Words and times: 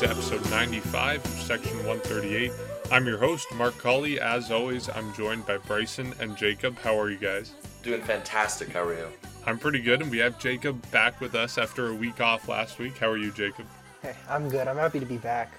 Hello 0.00 0.12
and 0.12 0.18
welcome 0.18 0.32
to 0.32 0.40
episode 0.40 0.50
95 0.50 1.24
of 1.24 1.30
Section 1.42 1.76
138. 1.86 2.52
I'm 2.90 3.06
your 3.06 3.18
host, 3.18 3.46
Mark 3.54 3.76
Colley. 3.76 4.18
As 4.18 4.50
always, 4.50 4.88
I'm 4.88 5.12
joined 5.12 5.44
by 5.44 5.58
Bryson 5.58 6.14
and 6.20 6.36
Jacob. 6.36 6.78
How 6.78 6.98
are 6.98 7.10
you 7.10 7.18
guys? 7.18 7.52
Doing 7.82 8.00
fantastic. 8.02 8.70
How 8.70 8.82
are 8.84 8.94
you? 8.94 9.08
I'm 9.46 9.58
pretty 9.58 9.80
good, 9.80 10.00
and 10.00 10.10
we 10.10 10.16
have 10.18 10.38
Jacob 10.38 10.90
back 10.90 11.20
with 11.20 11.34
us 11.34 11.58
after 11.58 11.88
a 11.88 11.94
week 11.94 12.20
off 12.20 12.48
last 12.48 12.78
week. 12.78 12.96
How 12.96 13.10
are 13.10 13.18
you, 13.18 13.30
Jacob? 13.30 13.66
Hey, 14.00 14.14
I'm 14.28 14.48
good. 14.48 14.66
I'm 14.68 14.76
happy 14.76 15.00
to 15.00 15.06
be 15.06 15.18
back. 15.18 15.52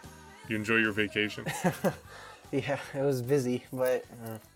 You 0.48 0.56
enjoy 0.56 0.78
your 0.78 0.94
vacation? 0.94 1.46
Yeah, 2.54 2.80
it 2.94 3.02
was 3.02 3.22
busy, 3.22 3.64
but 3.72 4.04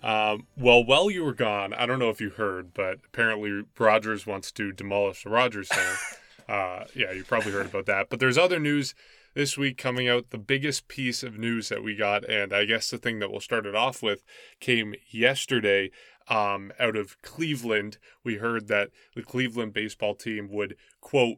uh, 0.03 0.33
Um, 0.33 0.47
well, 0.57 0.83
while 0.83 1.09
you 1.09 1.23
were 1.23 1.33
gone, 1.33 1.73
I 1.73 1.85
don't 1.85 1.97
know 1.97 2.09
if 2.09 2.19
you 2.19 2.29
heard, 2.29 2.73
but 2.73 2.99
apparently 3.05 3.63
Rogers 3.79 4.27
wants 4.27 4.51
to 4.51 4.73
demolish 4.73 5.23
the 5.23 5.29
Rogers 5.29 5.69
Center. 5.69 5.97
uh, 6.49 6.85
yeah, 6.93 7.13
you 7.13 7.23
probably 7.23 7.53
heard 7.53 7.67
about 7.67 7.85
that. 7.85 8.09
But 8.09 8.19
there's 8.19 8.37
other 8.37 8.59
news 8.59 8.95
this 9.35 9.57
week 9.57 9.77
coming 9.77 10.07
out. 10.07 10.31
The 10.31 10.37
biggest 10.37 10.87
piece 10.87 11.21
of 11.21 11.37
news 11.37 11.69
that 11.69 11.83
we 11.83 11.95
got, 11.95 12.27
and 12.27 12.53
I 12.53 12.65
guess 12.65 12.89
the 12.89 12.97
thing 12.97 13.19
that 13.19 13.29
we'll 13.29 13.41
start 13.41 13.65
it 13.65 13.75
off 13.75 14.01
with, 14.01 14.23
came 14.59 14.95
yesterday 15.11 15.91
um, 16.27 16.71
out 16.79 16.95
of 16.95 17.21
Cleveland. 17.21 17.99
We 18.23 18.37
heard 18.37 18.67
that 18.69 18.89
the 19.13 19.21
Cleveland 19.21 19.73
baseball 19.73 20.15
team 20.15 20.49
would, 20.51 20.75
quote, 21.01 21.37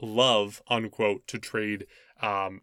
love, 0.00 0.62
unquote, 0.68 1.26
to 1.26 1.38
trade 1.38 1.86
um, 2.22 2.60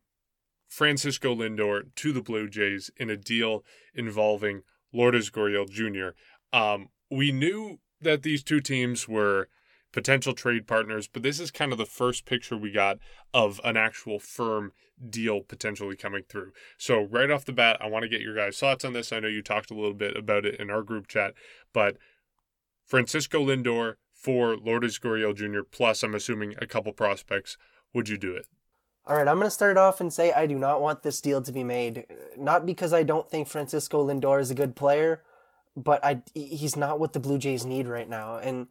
Francisco 0.67 1.35
Lindor 1.35 1.93
to 1.95 2.13
the 2.13 2.21
Blue 2.21 2.47
Jays 2.47 2.91
in 2.95 3.09
a 3.09 3.17
deal 3.17 3.63
involving 3.93 4.61
Lourdes 4.93 5.29
Gurriel 5.29 5.69
Jr. 5.69 6.15
Um, 6.57 6.89
we 7.09 7.31
knew 7.31 7.79
that 8.01 8.23
these 8.23 8.43
two 8.43 8.61
teams 8.61 9.07
were 9.07 9.49
potential 9.95 10.33
trade 10.33 10.67
partners, 10.67 11.07
but 11.07 11.23
this 11.23 11.39
is 11.39 11.51
kind 11.51 11.71
of 11.71 11.77
the 11.77 11.85
first 11.85 12.25
picture 12.25 12.57
we 12.57 12.69
got 12.69 12.97
of 13.33 13.61
an 13.63 13.77
actual 13.77 14.19
firm 14.19 14.73
deal 15.09 15.39
potentially 15.39 15.95
coming 15.95 16.23
through. 16.27 16.51
So, 16.77 17.03
right 17.03 17.31
off 17.31 17.45
the 17.45 17.53
bat, 17.53 17.77
I 17.79 17.87
want 17.87 18.03
to 18.03 18.09
get 18.09 18.19
your 18.19 18.35
guys' 18.35 18.59
thoughts 18.59 18.83
on 18.83 18.91
this. 18.91 19.13
I 19.13 19.21
know 19.21 19.29
you 19.29 19.41
talked 19.41 19.71
a 19.71 19.73
little 19.73 19.93
bit 19.93 20.17
about 20.17 20.45
it 20.45 20.59
in 20.59 20.69
our 20.69 20.83
group 20.83 21.07
chat, 21.07 21.33
but 21.71 21.95
Francisco 22.85 23.45
Lindor 23.45 23.93
for 24.13 24.57
Lourdes 24.57 24.99
Gurriel 24.99 25.33
Jr., 25.33 25.61
plus 25.63 26.03
I'm 26.03 26.13
assuming 26.13 26.55
a 26.59 26.67
couple 26.67 26.91
prospects. 26.91 27.57
Would 27.93 28.09
you 28.09 28.17
do 28.17 28.35
it? 28.35 28.47
all 29.07 29.15
right. 29.15 29.27
I'm 29.29 29.37
gonna 29.37 29.49
start 29.49 29.77
off 29.77 30.01
and 30.01 30.11
say 30.11 30.33
I 30.33 30.45
do 30.45 30.59
not 30.59 30.81
want 30.81 31.03
this 31.03 31.21
deal 31.21 31.41
to 31.41 31.51
be 31.53 31.63
made. 31.63 32.05
Not 32.37 32.65
because 32.65 32.91
I 32.91 33.03
don't 33.03 33.29
think 33.29 33.47
Francisco 33.47 34.05
Lindor 34.05 34.41
is 34.41 34.51
a 34.51 34.55
good 34.55 34.75
player, 34.75 35.21
but 35.77 36.03
I 36.03 36.21
he's 36.33 36.75
not 36.75 36.99
what 36.99 37.13
the 37.13 37.21
Blue 37.21 37.37
Jays 37.37 37.65
need 37.65 37.87
right 37.87 38.09
now. 38.09 38.39
And 38.39 38.67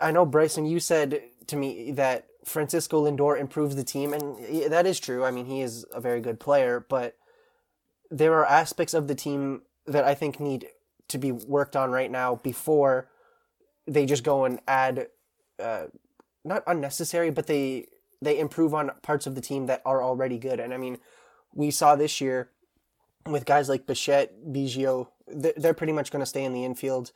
I 0.00 0.10
know 0.10 0.26
Bryson, 0.26 0.66
you 0.66 0.80
said 0.80 1.22
to 1.46 1.56
me 1.56 1.92
that 1.92 2.26
Francisco 2.44 3.04
Lindor 3.04 3.38
improves 3.38 3.76
the 3.76 3.84
team, 3.84 4.12
and 4.12 4.72
that 4.72 4.86
is 4.86 4.98
true. 4.98 5.24
I 5.24 5.30
mean, 5.30 5.46
he 5.46 5.60
is 5.60 5.84
a 5.92 6.00
very 6.00 6.20
good 6.20 6.40
player, 6.40 6.84
but 6.88 7.16
there 8.10 8.34
are 8.34 8.46
aspects 8.46 8.94
of 8.94 9.08
the 9.08 9.14
team 9.14 9.62
that 9.86 10.04
I 10.04 10.14
think 10.14 10.40
need 10.40 10.66
to 11.08 11.18
be 11.18 11.32
worked 11.32 11.76
on 11.76 11.90
right 11.90 12.10
now 12.10 12.36
before 12.36 13.08
they 13.86 14.06
just 14.06 14.24
go 14.24 14.44
and 14.44 14.60
add, 14.66 15.08
uh, 15.62 15.86
not 16.44 16.62
unnecessary, 16.66 17.30
but 17.30 17.46
they 17.46 17.86
they 18.20 18.38
improve 18.38 18.72
on 18.72 18.90
parts 19.02 19.26
of 19.26 19.34
the 19.34 19.40
team 19.40 19.66
that 19.66 19.82
are 19.84 20.02
already 20.02 20.38
good. 20.38 20.60
And 20.60 20.72
I 20.72 20.76
mean, 20.76 20.98
we 21.52 21.72
saw 21.72 21.96
this 21.96 22.20
year 22.20 22.50
with 23.26 23.44
guys 23.44 23.68
like 23.68 23.86
Bichette, 23.86 24.32
Biggio, 24.46 25.08
they're, 25.26 25.74
pretty 25.74 25.92
much 25.92 26.10
going 26.10 26.20
to 26.20 26.26
stay 26.26 26.44
in 26.44 26.52
the 26.52 26.64
infield. 26.64 27.12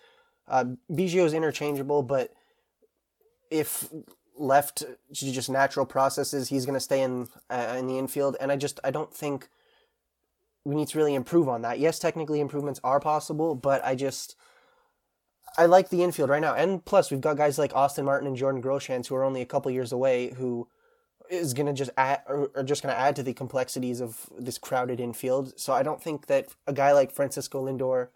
Uh, 0.49 0.65
Biggio 0.91 1.25
is 1.25 1.33
interchangeable, 1.33 2.03
but 2.03 2.33
if 3.51 3.89
left 4.39 4.79
to 4.79 5.33
just 5.33 5.49
natural 5.49 5.87
processes, 5.87 6.49
he's 6.49 6.67
going 6.67 6.75
to 6.75 6.81
stay 6.81 7.03
in 7.03 7.29
uh, 7.51 7.77
in 7.79 7.87
the 7.87 7.99
infield. 7.99 8.37
And 8.41 8.53
I 8.53 8.57
just 8.57 8.81
I 8.85 8.91
don't 8.91 9.13
think 9.13 9.49
we 10.65 10.75
need 10.75 10.89
to 10.89 10.99
really 10.99 11.15
improve 11.15 11.49
on 11.49 11.63
that. 11.63 11.79
Yes, 11.79 11.99
technically 11.99 12.41
improvements 12.41 12.81
are 12.83 13.01
possible, 13.01 13.55
but 13.55 13.85
I 13.85 13.95
just 13.95 14.37
I 15.57 15.67
like 15.67 15.89
the 15.89 16.03
infield 16.03 16.31
right 16.31 16.41
now. 16.43 16.55
And 16.55 16.85
plus, 16.85 17.11
we've 17.11 17.21
got 17.21 17.37
guys 17.37 17.59
like 17.59 17.75
Austin 17.75 18.05
Martin 18.05 18.27
and 18.27 18.37
Jordan 18.37 18.63
Groshans 18.63 19.07
who 19.07 19.15
are 19.15 19.25
only 19.25 19.41
a 19.41 19.47
couple 19.47 19.71
years 19.71 19.93
away 19.93 20.35
who 20.35 20.69
is 21.31 21.55
going 21.55 21.67
to 21.67 21.73
just 21.73 21.91
add 21.97 22.23
or, 22.29 22.51
or 22.55 22.63
just 22.63 22.83
going 22.83 22.95
to 22.95 23.01
add 23.01 23.17
to 23.17 23.23
the 23.23 23.33
complexities 23.33 24.01
of 24.01 24.29
this 24.39 24.59
crowded 24.59 25.01
infield. 25.01 25.59
So 25.59 25.73
I 25.73 25.83
don't 25.83 26.03
think 26.03 26.27
that 26.27 26.49
a 26.67 26.73
guy 26.73 26.93
like 26.93 27.13
Francisco 27.13 27.65
Lindor 27.65 28.09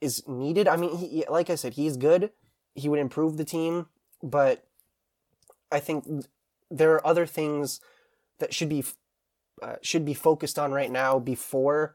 is 0.00 0.26
needed. 0.26 0.68
I 0.68 0.76
mean, 0.76 0.96
he, 0.96 1.24
like 1.28 1.50
I 1.50 1.54
said, 1.54 1.74
he's 1.74 1.96
good. 1.96 2.30
He 2.74 2.88
would 2.88 2.98
improve 2.98 3.36
the 3.36 3.44
team, 3.44 3.86
but 4.22 4.64
I 5.70 5.80
think 5.80 6.04
there 6.70 6.92
are 6.92 7.06
other 7.06 7.26
things 7.26 7.80
that 8.38 8.54
should 8.54 8.68
be 8.68 8.84
uh, 9.62 9.76
should 9.82 10.04
be 10.04 10.14
focused 10.14 10.58
on 10.58 10.72
right 10.72 10.90
now 10.90 11.18
before 11.18 11.94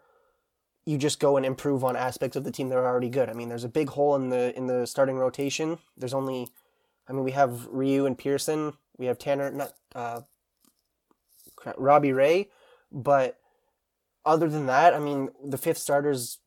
you 0.85 0.97
just 0.97 1.19
go 1.19 1.38
and 1.38 1.46
improve 1.46 1.84
on 1.84 1.96
aspects 1.96 2.35
of 2.35 2.44
the 2.44 2.52
team 2.52 2.69
that 2.69 2.78
are 2.78 2.88
already 2.88 3.09
good. 3.09 3.30
I 3.30 3.34
mean, 3.34 3.50
there's 3.50 3.63
a 3.63 3.69
big 3.69 3.90
hole 3.90 4.16
in 4.16 4.30
the 4.30 4.56
in 4.57 4.68
the 4.68 4.88
starting 4.88 5.18
rotation. 5.18 5.78
There's 5.97 6.13
only, 6.13 6.47
I 7.07 7.13
mean, 7.13 7.24
we 7.24 7.31
have 7.31 7.68
Ryu 7.68 8.06
and 8.06 8.18
Pearson. 8.18 8.74
We 8.97 9.06
have 9.06 9.19
Tanner, 9.19 9.51
not 9.51 9.74
uh, 9.94 10.22
Robbie 11.78 12.13
Ray, 12.13 12.50
but 12.91 13.38
other 14.25 14.50
than 14.50 14.66
that, 14.66 14.94
I 14.94 15.00
mean, 15.00 15.30
the 15.44 15.57
fifth 15.57 15.78
starter's 15.78 16.40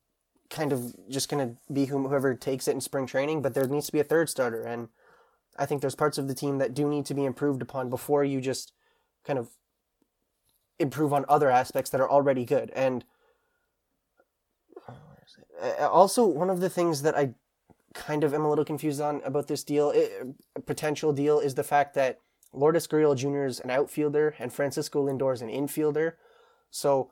kind 0.50 0.72
of 0.72 0.94
just 1.08 1.28
gonna 1.28 1.56
be 1.72 1.86
whom- 1.86 2.08
whoever 2.08 2.34
takes 2.34 2.68
it 2.68 2.72
in 2.72 2.80
spring 2.80 3.06
training. 3.06 3.42
But 3.42 3.54
there 3.54 3.66
needs 3.66 3.86
to 3.86 3.92
be 3.92 4.00
a 4.00 4.04
third 4.04 4.28
starter, 4.28 4.62
and 4.62 4.88
I 5.58 5.66
think 5.66 5.80
there's 5.80 5.94
parts 5.94 6.18
of 6.18 6.28
the 6.28 6.34
team 6.34 6.58
that 6.58 6.74
do 6.74 6.88
need 6.88 7.06
to 7.06 7.14
be 7.14 7.24
improved 7.24 7.62
upon 7.62 7.90
before 7.90 8.24
you 8.24 8.40
just 8.40 8.72
kind 9.24 9.38
of 9.38 9.50
improve 10.78 11.12
on 11.12 11.24
other 11.28 11.50
aspects 11.50 11.90
that 11.90 12.00
are 12.00 12.10
already 12.10 12.44
good. 12.44 12.70
And 12.74 13.04
uh, 15.62 15.88
also, 15.88 16.26
one 16.26 16.50
of 16.50 16.60
the 16.60 16.70
things 16.70 17.02
that 17.02 17.16
I 17.16 17.34
kind 17.94 18.24
of 18.24 18.34
am 18.34 18.44
a 18.44 18.48
little 18.48 18.64
confused 18.64 19.00
on 19.00 19.20
about 19.24 19.48
this 19.48 19.62
deal, 19.62 19.90
it, 19.90 20.10
potential 20.66 21.12
deal, 21.12 21.38
is 21.38 21.54
the 21.54 21.62
fact 21.62 21.94
that 21.94 22.19
Lourdes 22.52 22.86
Gurriel 22.86 23.16
Jr. 23.16 23.44
is 23.44 23.60
an 23.60 23.70
outfielder 23.70 24.34
and 24.38 24.52
Francisco 24.52 25.06
Lindor 25.06 25.34
is 25.34 25.42
an 25.42 25.48
infielder. 25.48 26.14
So, 26.70 27.10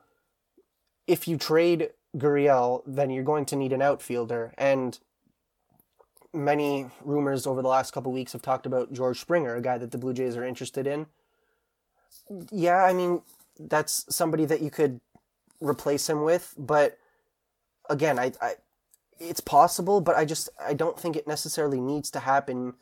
if 1.07 1.29
you 1.29 1.37
trade 1.37 1.91
Gurriel, 2.17 2.83
then 2.87 3.11
you're 3.11 3.25
going 3.25 3.47
to 3.47 3.57
need 3.57 3.73
an 3.73 3.83
outfielder. 3.83 4.55
And 4.59 4.99
many 6.33 6.87
rumors 7.05 7.47
over 7.47 7.63
the 7.63 7.69
last 7.69 7.93
couple 7.93 8.13
weeks 8.13 8.33
have 8.33 8.43
talked 8.43 8.67
about 8.67 8.93
George 8.93 9.21
Springer, 9.21 9.57
a 9.57 9.63
guy 9.63 9.79
that 9.79 9.91
the 9.91 9.99
Blue 9.99 10.13
Jays 10.13 10.37
are 10.37 10.45
interested 10.45 10.87
in. 10.87 11.07
Yeah, 12.51 12.85
I 12.85 12.93
mean, 12.93 13.23
that's 13.59 14.07
somebody 14.15 14.45
that 14.45 14.63
you 14.63 14.71
could 14.71 15.01
replace 15.61 16.09
him 16.09 16.23
with, 16.23 16.55
but 16.57 16.99
again, 17.89 18.19
I, 18.19 18.33
I 18.41 18.55
it's 19.19 19.41
possible, 19.41 20.01
but 20.01 20.17
I 20.17 20.25
just 20.25 20.49
I 20.65 20.73
don't 20.75 20.99
think 20.99 21.17
it 21.17 21.27
necessarily 21.27 21.81
needs 21.81 22.11
to 22.13 22.21
happen. 22.21 22.75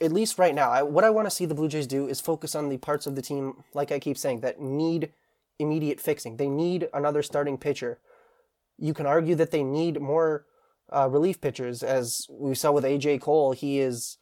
At 0.00 0.12
least 0.12 0.38
right 0.38 0.54
now, 0.54 0.70
I, 0.70 0.82
what 0.82 1.04
I 1.04 1.10
want 1.10 1.26
to 1.26 1.30
see 1.30 1.46
the 1.46 1.54
Blue 1.54 1.68
Jays 1.68 1.86
do 1.86 2.08
is 2.08 2.20
focus 2.20 2.54
on 2.54 2.68
the 2.68 2.78
parts 2.78 3.06
of 3.06 3.16
the 3.16 3.22
team, 3.22 3.64
like 3.74 3.90
I 3.90 3.98
keep 3.98 4.16
saying, 4.16 4.40
that 4.40 4.60
need 4.60 5.12
immediate 5.58 6.00
fixing. 6.00 6.36
They 6.36 6.48
need 6.48 6.88
another 6.94 7.22
starting 7.22 7.58
pitcher. 7.58 7.98
You 8.78 8.94
can 8.94 9.06
argue 9.06 9.34
that 9.34 9.50
they 9.50 9.62
need 9.62 10.00
more 10.00 10.46
uh, 10.90 11.08
relief 11.10 11.40
pitchers, 11.40 11.82
as 11.82 12.26
we 12.30 12.54
saw 12.54 12.72
with 12.72 12.84
AJ 12.84 13.20
Cole. 13.20 13.52
He 13.52 13.80
is 13.80 14.18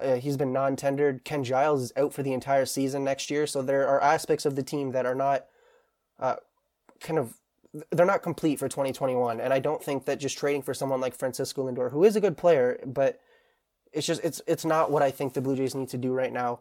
uh, 0.00 0.16
he's 0.16 0.36
been 0.36 0.52
non-tendered. 0.52 1.24
Ken 1.24 1.42
Giles 1.42 1.82
is 1.82 1.92
out 1.96 2.12
for 2.12 2.22
the 2.22 2.32
entire 2.32 2.66
season 2.66 3.04
next 3.04 3.30
year, 3.30 3.46
so 3.46 3.62
there 3.62 3.88
are 3.88 4.02
aspects 4.02 4.44
of 4.44 4.54
the 4.54 4.62
team 4.62 4.92
that 4.92 5.06
are 5.06 5.14
not 5.14 5.46
uh, 6.18 6.36
kind 7.00 7.18
of 7.18 7.34
they're 7.90 8.06
not 8.06 8.22
complete 8.22 8.58
for 8.58 8.68
2021 8.68 9.40
and 9.40 9.52
i 9.52 9.58
don't 9.58 9.82
think 9.82 10.04
that 10.04 10.18
just 10.18 10.38
trading 10.38 10.62
for 10.62 10.74
someone 10.74 11.00
like 11.00 11.14
francisco 11.14 11.68
lindor 11.68 11.90
who 11.90 12.04
is 12.04 12.16
a 12.16 12.20
good 12.20 12.36
player 12.36 12.78
but 12.86 13.20
it's 13.92 14.06
just 14.06 14.22
it's 14.24 14.40
it's 14.46 14.64
not 14.64 14.90
what 14.90 15.02
i 15.02 15.10
think 15.10 15.34
the 15.34 15.40
blue 15.40 15.56
jays 15.56 15.74
need 15.74 15.88
to 15.88 15.98
do 15.98 16.12
right 16.12 16.32
now 16.32 16.60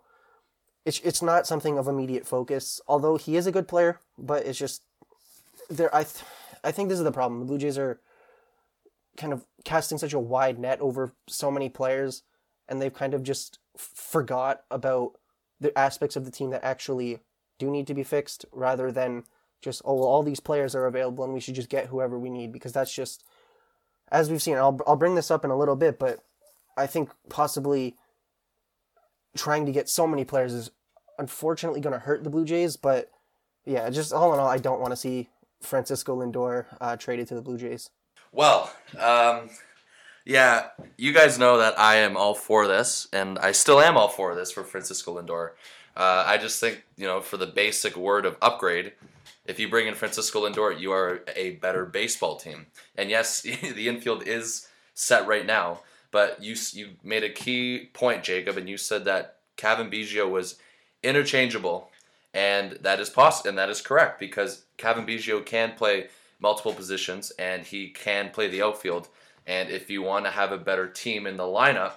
it's 0.84 1.00
it's 1.02 1.22
not 1.22 1.48
something 1.48 1.78
of 1.78 1.88
immediate 1.88 2.26
focus 2.28 2.82
although 2.88 3.18
he 3.18 3.36
is 3.38 3.48
a 3.48 3.52
good 3.52 3.68
player 3.68 4.00
but 4.18 4.46
it's 4.46 4.60
just 4.60 4.82
there 5.70 5.94
i 5.96 6.04
th- 6.04 6.26
i 6.64 6.72
think 6.72 6.90
this 6.90 6.98
is 6.98 7.04
the 7.04 7.12
problem 7.12 7.40
the 7.40 7.46
blue 7.46 7.58
jays 7.58 7.78
are 7.78 8.00
kind 9.18 9.34
of 9.34 9.46
casting 9.64 9.98
such 9.98 10.14
a 10.14 10.20
wide 10.20 10.60
net 10.60 10.80
over 10.82 11.14
so 11.28 11.50
many 11.50 11.70
players 11.70 12.24
and 12.68 12.82
they've 12.82 12.94
kind 12.94 13.14
of 13.14 13.24
just 13.24 13.60
f- 13.76 13.92
forgot 13.94 14.64
about 14.70 15.14
the 15.60 15.78
aspects 15.78 16.16
of 16.16 16.26
the 16.26 16.32
team 16.32 16.50
that 16.50 16.64
actually 16.64 17.20
do 17.58 17.70
need 17.70 17.88
to 17.88 17.94
be 17.94 18.04
fixed 18.04 18.46
rather 18.52 18.92
than 18.92 19.24
just 19.62 19.82
oh 19.86 19.96
well 19.96 20.08
all 20.08 20.24
these 20.24 20.40
players 20.40 20.76
are 20.76 20.86
available 20.86 21.24
and 21.24 21.34
we 21.34 21.40
should 21.40 21.56
just 21.56 21.70
get 21.70 21.88
whoever 21.88 22.20
we 22.20 22.30
need 22.30 22.52
because 22.52 22.74
that's 22.74 22.94
just 22.94 23.24
as 24.12 24.30
we've 24.30 24.42
seen 24.42 24.58
I'll 24.58 24.80
I'll 24.86 24.96
bring 24.96 25.16
this 25.16 25.32
up 25.32 25.46
in 25.46 25.52
a 25.52 25.58
little 25.58 25.76
bit 25.76 25.98
but 25.98 26.20
I 26.78 26.88
think 26.88 27.10
possibly 27.30 27.96
trying 29.36 29.66
to 29.66 29.72
get 29.72 29.90
so 29.90 30.06
many 30.06 30.26
players 30.26 30.54
is 30.54 30.72
unfortunately 31.18 31.82
going 31.82 31.94
to 31.94 32.00
hurt 32.00 32.24
the 32.24 32.30
Blue 32.30 32.46
Jays 32.46 32.76
but 32.76 33.10
yeah 33.66 33.90
just 33.90 34.14
all 34.14 34.34
in 34.34 34.40
all 34.40 34.48
I 34.48 34.58
don't 34.58 34.82
want 34.82 34.92
to 34.92 34.98
see 34.98 35.30
Francisco 35.62 36.22
Lindor 36.22 36.66
uh, 36.80 36.98
traded 36.98 37.28
to 37.30 37.36
the 37.36 37.42
Blue 37.42 37.58
Jays 37.58 37.90
Well, 38.36 38.70
um, 39.00 39.50
yeah, 40.26 40.68
you 40.98 41.14
guys 41.14 41.40
know 41.40 41.58
that 41.60 41.80
I 41.80 41.96
am 41.96 42.18
all 42.18 42.34
for 42.34 42.68
this, 42.68 43.08
and 43.14 43.40
I 43.40 43.54
still 43.54 43.80
am 43.80 43.96
all 43.96 44.10
for 44.10 44.36
this 44.36 44.52
for 44.52 44.62
Francisco 44.62 45.18
Lindor. 45.18 45.52
Uh, 45.96 46.26
I 46.28 46.38
just 46.38 46.60
think 46.60 46.84
you 46.98 47.08
know 47.08 47.22
for 47.22 47.38
the 47.38 47.48
basic 47.48 47.96
word 47.96 48.26
of 48.26 48.36
upgrade, 48.42 48.92
if 49.46 49.58
you 49.58 49.70
bring 49.70 49.88
in 49.88 49.96
Francisco 49.96 50.42
Lindor, 50.42 50.78
you 50.78 50.92
are 50.92 51.22
a 51.34 51.52
better 51.52 51.86
baseball 51.86 52.36
team. 52.36 52.66
And 52.98 53.10
yes, 53.10 53.42
the 53.42 53.88
infield 53.88 54.28
is 54.28 54.68
set 54.94 55.26
right 55.26 55.46
now, 55.46 55.80
but 56.12 56.44
you 56.44 56.58
you 56.74 56.90
made 57.06 57.24
a 57.24 57.30
key 57.30 57.90
point, 57.94 58.26
Jacob, 58.26 58.58
and 58.58 58.68
you 58.68 58.76
said 58.76 59.06
that 59.06 59.38
Cavan 59.56 59.90
Biggio 59.90 60.30
was 60.30 60.60
interchangeable, 61.02 61.90
and 62.34 62.74
that 62.82 63.00
is 63.00 63.10
possible, 63.10 63.48
and 63.48 63.58
that 63.58 63.70
is 63.70 63.80
correct 63.80 64.20
because 64.20 64.66
Cavan 64.76 65.06
Biggio 65.06 65.46
can 65.46 65.72
play 65.72 66.08
multiple 66.40 66.74
positions 66.74 67.32
and 67.40 67.64
he 67.64 67.90
can 67.90 68.30
play 68.30 68.48
the 68.48 68.62
outfield. 68.62 69.08
And 69.48 69.70
if 69.70 69.90
you 69.90 70.02
want 70.02 70.26
to 70.26 70.32
have 70.32 70.52
a 70.52 70.58
better 70.58 70.88
team 70.88 71.28
in 71.28 71.38
the 71.38 71.44
lineup, 71.44 71.94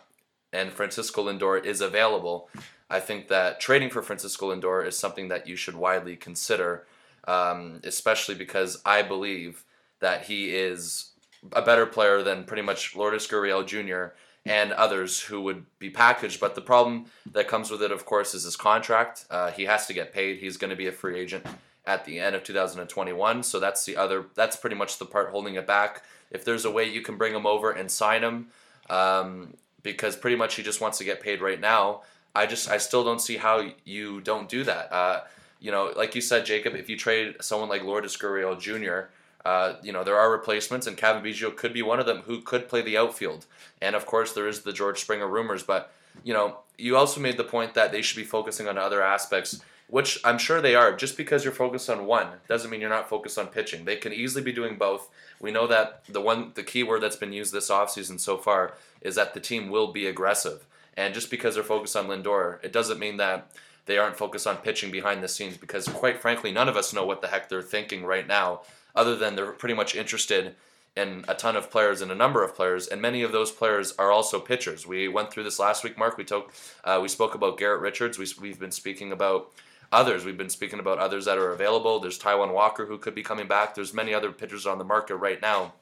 and 0.53 0.73
Francisco 0.73 1.25
Lindor 1.25 1.65
is 1.65 1.81
available, 1.81 2.49
I 2.91 3.01
think 3.01 3.29
that 3.29 3.61
trading 3.61 3.91
for 3.91 4.03
Francisco 4.03 4.55
Lindor 4.55 4.87
is 4.87 4.99
something 4.99 5.29
that 5.29 5.47
you 5.47 5.57
should 5.57 5.77
widely 5.77 6.17
consider, 6.17 6.87
um, 7.27 7.81
especially 7.85 8.35
because 8.35 8.81
I 8.85 9.03
believe 9.03 9.65
that 10.01 10.23
he 10.23 10.55
is 10.55 11.11
a 11.53 11.63
better 11.63 11.87
player 11.87 12.23
than 12.23 12.45
pretty 12.45 12.63
much 12.63 12.97
Lourdes 12.97 13.29
Gurriel 13.29 13.67
Jr. 13.67 14.15
and 14.51 14.73
others 14.73 15.21
who 15.21 15.43
would 15.43 15.67
be 15.79 15.91
packaged. 15.91 16.41
But 16.41 16.55
the 16.55 16.61
problem 16.61 17.07
that 17.33 17.49
comes 17.49 17.71
with 17.71 17.83
it, 17.83 17.93
of 17.93 18.07
course, 18.07 18.35
is 18.35 18.45
his 18.45 18.57
contract. 18.57 19.27
Uh, 19.31 19.51
he 19.51 19.65
has 19.67 19.87
to 19.87 19.93
get 19.93 20.13
paid. 20.13 20.39
He's 20.39 20.57
going 20.57 20.71
to 20.71 20.77
be 20.77 20.87
a 20.87 20.93
free 20.93 21.19
agent 21.19 21.47
at 21.89 22.05
the 22.05 22.21
end 22.21 22.37
of 22.37 22.45
2021. 22.45 23.43
So 23.43 23.59
that's 23.59 23.87
the 23.87 23.97
other. 23.97 24.27
That's 24.35 24.57
pretty 24.57 24.77
much 24.77 24.99
the 24.99 25.07
part 25.07 25.31
holding 25.31 25.55
it 25.55 25.67
back. 25.67 26.05
If 26.31 26.45
there's 26.45 26.67
a 26.67 26.71
way 26.71 26.85
you 26.85 27.01
can 27.01 27.17
bring 27.17 27.35
him 27.35 27.47
over 27.47 27.71
and 27.71 27.91
sign 27.91 28.23
him, 28.23 28.49
um, 28.91 29.55
because 29.83 30.15
pretty 30.15 30.37
much 30.37 30.55
he 30.55 30.63
just 30.63 30.83
wants 30.83 30.99
to 30.99 31.05
get 31.05 31.23
paid 31.23 31.41
right 31.41 31.59
now. 31.59 32.03
I 32.37 32.45
just 32.47 32.69
I 32.71 32.77
still 32.77 33.03
don't 33.03 33.23
see 33.23 33.39
how 33.39 33.71
you 33.87 34.21
don't 34.21 34.51
do 34.51 34.65
that. 34.65 34.93
Uh, 34.93 35.23
you 35.61 35.73
know, 35.73 35.93
like 35.97 36.15
you 36.15 36.21
said, 36.21 36.45
Jacob, 36.45 36.75
if 36.75 36.91
you 36.91 36.97
trade 36.97 37.37
someone 37.41 37.71
like 37.71 37.83
Lourdes 37.83 38.19
Gurriel 38.19 38.61
Jr., 38.61 39.11
uh, 39.47 39.77
you 39.83 39.93
know, 39.93 40.05
there 40.05 40.19
are 40.19 40.31
replacements, 40.31 40.87
and 40.87 40.97
Cavan 40.97 41.23
Biggio 41.23 41.57
could 41.57 41.73
be 41.73 41.81
one 41.81 41.99
of 41.99 42.07
them 42.07 42.19
who 42.27 42.43
could 42.43 42.69
play 42.69 42.83
the 42.83 42.99
outfield. 42.99 43.47
And 43.81 43.97
of 43.97 44.05
course, 44.05 44.35
there 44.35 44.47
is 44.47 44.61
the 44.61 44.75
George 44.75 45.01
Springer 45.01 45.27
rumors, 45.27 45.63
but 45.63 45.91
you 46.23 46.35
know, 46.35 46.59
you 46.77 46.99
also 46.99 47.19
made 47.19 47.39
the 47.39 47.45
point 47.45 47.73
that 47.75 47.93
they 47.93 48.03
should 48.03 48.19
be 48.19 48.25
focusing 48.25 48.69
on 48.69 48.77
other 48.77 49.03
aspects 49.03 49.63
which 49.89 50.21
I'm 50.25 50.39
sure 50.39 50.61
they 50.61 50.75
are. 50.75 50.95
Just 50.95 51.17
because 51.17 51.45
you're 51.45 51.53
focused 51.53 51.91
on 51.91 52.07
one 52.07 52.29
doesn't 52.47 52.71
mean 52.71 52.81
you're 52.81 52.91
not 52.91 53.09
focused 53.09 53.39
on 53.39 53.49
pitching. 53.49 53.85
They 53.85 53.97
can 53.97 54.13
easily 54.13 54.43
be 54.45 54.53
doing 54.53 54.77
both. 54.77 55.09
We 55.41 55.51
know 55.51 55.67
that 55.67 56.05
the 56.09 56.21
one 56.21 56.53
the 56.55 56.63
key 56.63 56.83
word 56.83 57.03
that's 57.03 57.17
been 57.17 57.33
used 57.33 57.53
this 57.53 57.71
offseason 57.71 58.21
so 58.21 58.37
far 58.37 58.75
is 59.01 59.15
that 59.15 59.35
the 59.35 59.41
team 59.41 59.71
will 59.71 59.93
be 59.93 60.07
aggressive. 60.07 60.67
And 60.97 61.15
just 61.15 61.31
because 61.31 61.55
they're 61.55 61.65
focused 61.65 61.97
on 61.97 62.09
Lindor, 62.09 62.63
it 62.63 62.73
doesn't 62.73 62.99
mean 62.99 63.17
that 63.19 63.51
they 63.87 63.99
aren't 63.99 64.17
focused 64.17 64.47
on 64.47 64.57
pitching 64.59 64.91
behind 64.91 65.23
the 65.23 65.29
scenes 65.29 65.57
because 65.57 65.89
quite 65.89 66.21
frankly, 66.21 66.53
none 66.53 66.69
of 66.69 66.77
us 66.77 66.93
know 66.93 67.07
what 67.07 67.23
the 67.23 67.29
heck 67.29 67.49
they're 67.49 67.63
thinking 67.63 68.05
right 68.05 68.27
now, 68.27 68.61
other 68.95 69.17
than 69.17 69.37
they're 69.37 69.53
pretty 69.53 69.75
much 69.75 69.95
interested 69.95 70.55
in 70.97 71.25
a 71.29 71.35
ton 71.35 71.55
of 71.55 71.71
players 71.71 72.01
and 72.01 72.11
a 72.11 72.15
number 72.15 72.43
of 72.43 72.57
players, 72.57 72.89
and 72.89 73.01
many 73.01 73.23
of 73.23 73.31
those 73.31 73.53
players 73.53 73.95
are 73.99 74.11
also 74.11 74.41
pitchers. 74.41 74.87
We 74.87 75.07
went 75.07 75.31
through 75.31 75.45
this 75.45 75.61
last 75.61 75.85
week, 75.85 75.97
Mark. 75.97 76.19
We 76.19 76.25
took, 76.25 76.53
uh, 76.83 76.99
we 77.01 77.09
spoke 77.09 77.37
about 77.37 77.57
Garrett 77.57 77.81
Richards. 77.81 78.19
We, 78.19 78.27
we've 78.41 78.59
been 78.59 78.73
speaking 78.73 79.13
about 79.13 79.53
others. 79.93 80.25
We've 80.25 80.37
been 80.37 80.51
speaking 80.51 80.81
about 80.81 80.99
others 80.99 81.25
that 81.25 81.39
are 81.39 81.53
available. 81.53 82.01
There's 82.01 82.19
Taijuan 82.19 82.53
Walker 82.53 82.87
who 82.87 82.99
could 82.99 83.15
be 83.15 83.23
coming 83.23 83.49
back. 83.49 83.75
There's 83.75 83.95
many 83.95 84.13
other 84.13 84.33
pitchers 84.33 84.67
on 84.67 84.79
the 84.79 84.85
market 84.85 85.17
right 85.17 85.41
now 85.41 85.75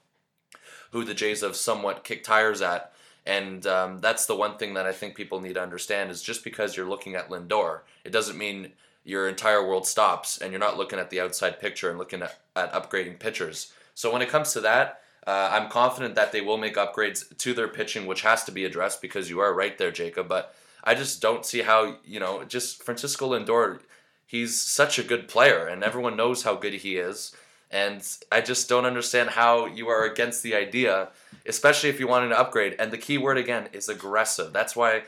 who 0.93 1.05
the 1.05 1.15
Jays 1.15 1.43
have 1.43 1.57
somewhat 1.57 2.05
kicked 2.05 2.27
tires 2.27 2.63
at. 2.63 2.93
And 3.25 3.67
um, 3.67 3.99
that's 3.99 4.27
the 4.27 4.37
one 4.37 4.57
thing 4.57 4.75
that 4.75 4.87
I 4.87 4.93
think 4.93 5.17
people 5.17 5.41
need 5.41 5.55
to 5.55 5.63
understand 5.63 6.11
is 6.11 6.23
just 6.23 6.45
because 6.45 6.77
you're 6.77 6.89
looking 6.89 7.17
at 7.17 7.29
Lindor, 7.29 7.81
it 8.05 8.13
doesn't 8.13 8.39
mean 8.39 8.73
your 9.05 9.29
entire 9.29 9.67
world 9.67 9.87
stops 9.87 10.39
and 10.39 10.53
you're 10.53 10.61
not 10.61 10.77
looking 10.77 10.99
at 10.99 11.11
the 11.11 11.21
outside 11.21 11.61
picture 11.61 11.91
and 11.91 11.99
looking 11.99 12.23
at, 12.23 12.39
at 12.55 12.73
upgrading 12.73 13.19
pitchers. 13.19 13.73
So 13.95 14.13
when 14.13 14.23
it 14.23 14.29
comes 14.29 14.53
to 14.53 14.61
that, 14.61 15.01
uh, 15.27 15.49
I'm 15.53 15.69
confident 15.69 16.15
that 16.15 16.31
they 16.31 16.41
will 16.41 16.57
make 16.57 16.77
upgrades 16.77 17.37
to 17.39 17.53
their 17.53 17.67
pitching, 17.67 18.07
which 18.07 18.23
has 18.23 18.45
to 18.45 18.53
be 18.53 18.65
addressed 18.65 19.03
because 19.03 19.29
you 19.29 19.41
are 19.41 19.53
right 19.53 19.77
there, 19.77 19.91
Jacob. 19.91 20.29
But 20.29 20.55
I 20.85 20.95
just 20.95 21.21
don't 21.21 21.45
see 21.45 21.63
how, 21.63 21.97
you 22.05 22.21
know, 22.21 22.45
just 22.45 22.83
Francisco 22.85 23.31
Lindor 23.31 23.81
he's 24.27 24.61
such 24.61 24.99
a 24.99 25.05
good 25.05 25.29
player 25.29 25.67
and 25.67 25.83
everyone 25.83 26.17
knows 26.17 26.43
how 26.43 26.57
good 26.57 26.75
he 26.75 26.97
is. 26.97 27.35
And 27.71 28.07
I 28.31 28.41
just 28.41 28.69
don't 28.69 28.85
understand 28.85 29.31
how 29.31 29.67
you 29.67 29.89
are 29.89 30.05
against 30.05 30.43
the 30.43 30.55
idea, 30.55 31.09
especially 31.47 31.89
if 31.89 31.99
you 31.99 32.07
want 32.07 32.27
an 32.27 32.33
upgrade. 32.33 32.77
And 32.79 32.93
the 32.93 32.99
key 32.99 33.19
word 33.19 33.39
again 33.39 33.69
is 33.73 33.89
aggressive. 33.89 34.53
That's 34.53 34.77
why, 34.77 35.03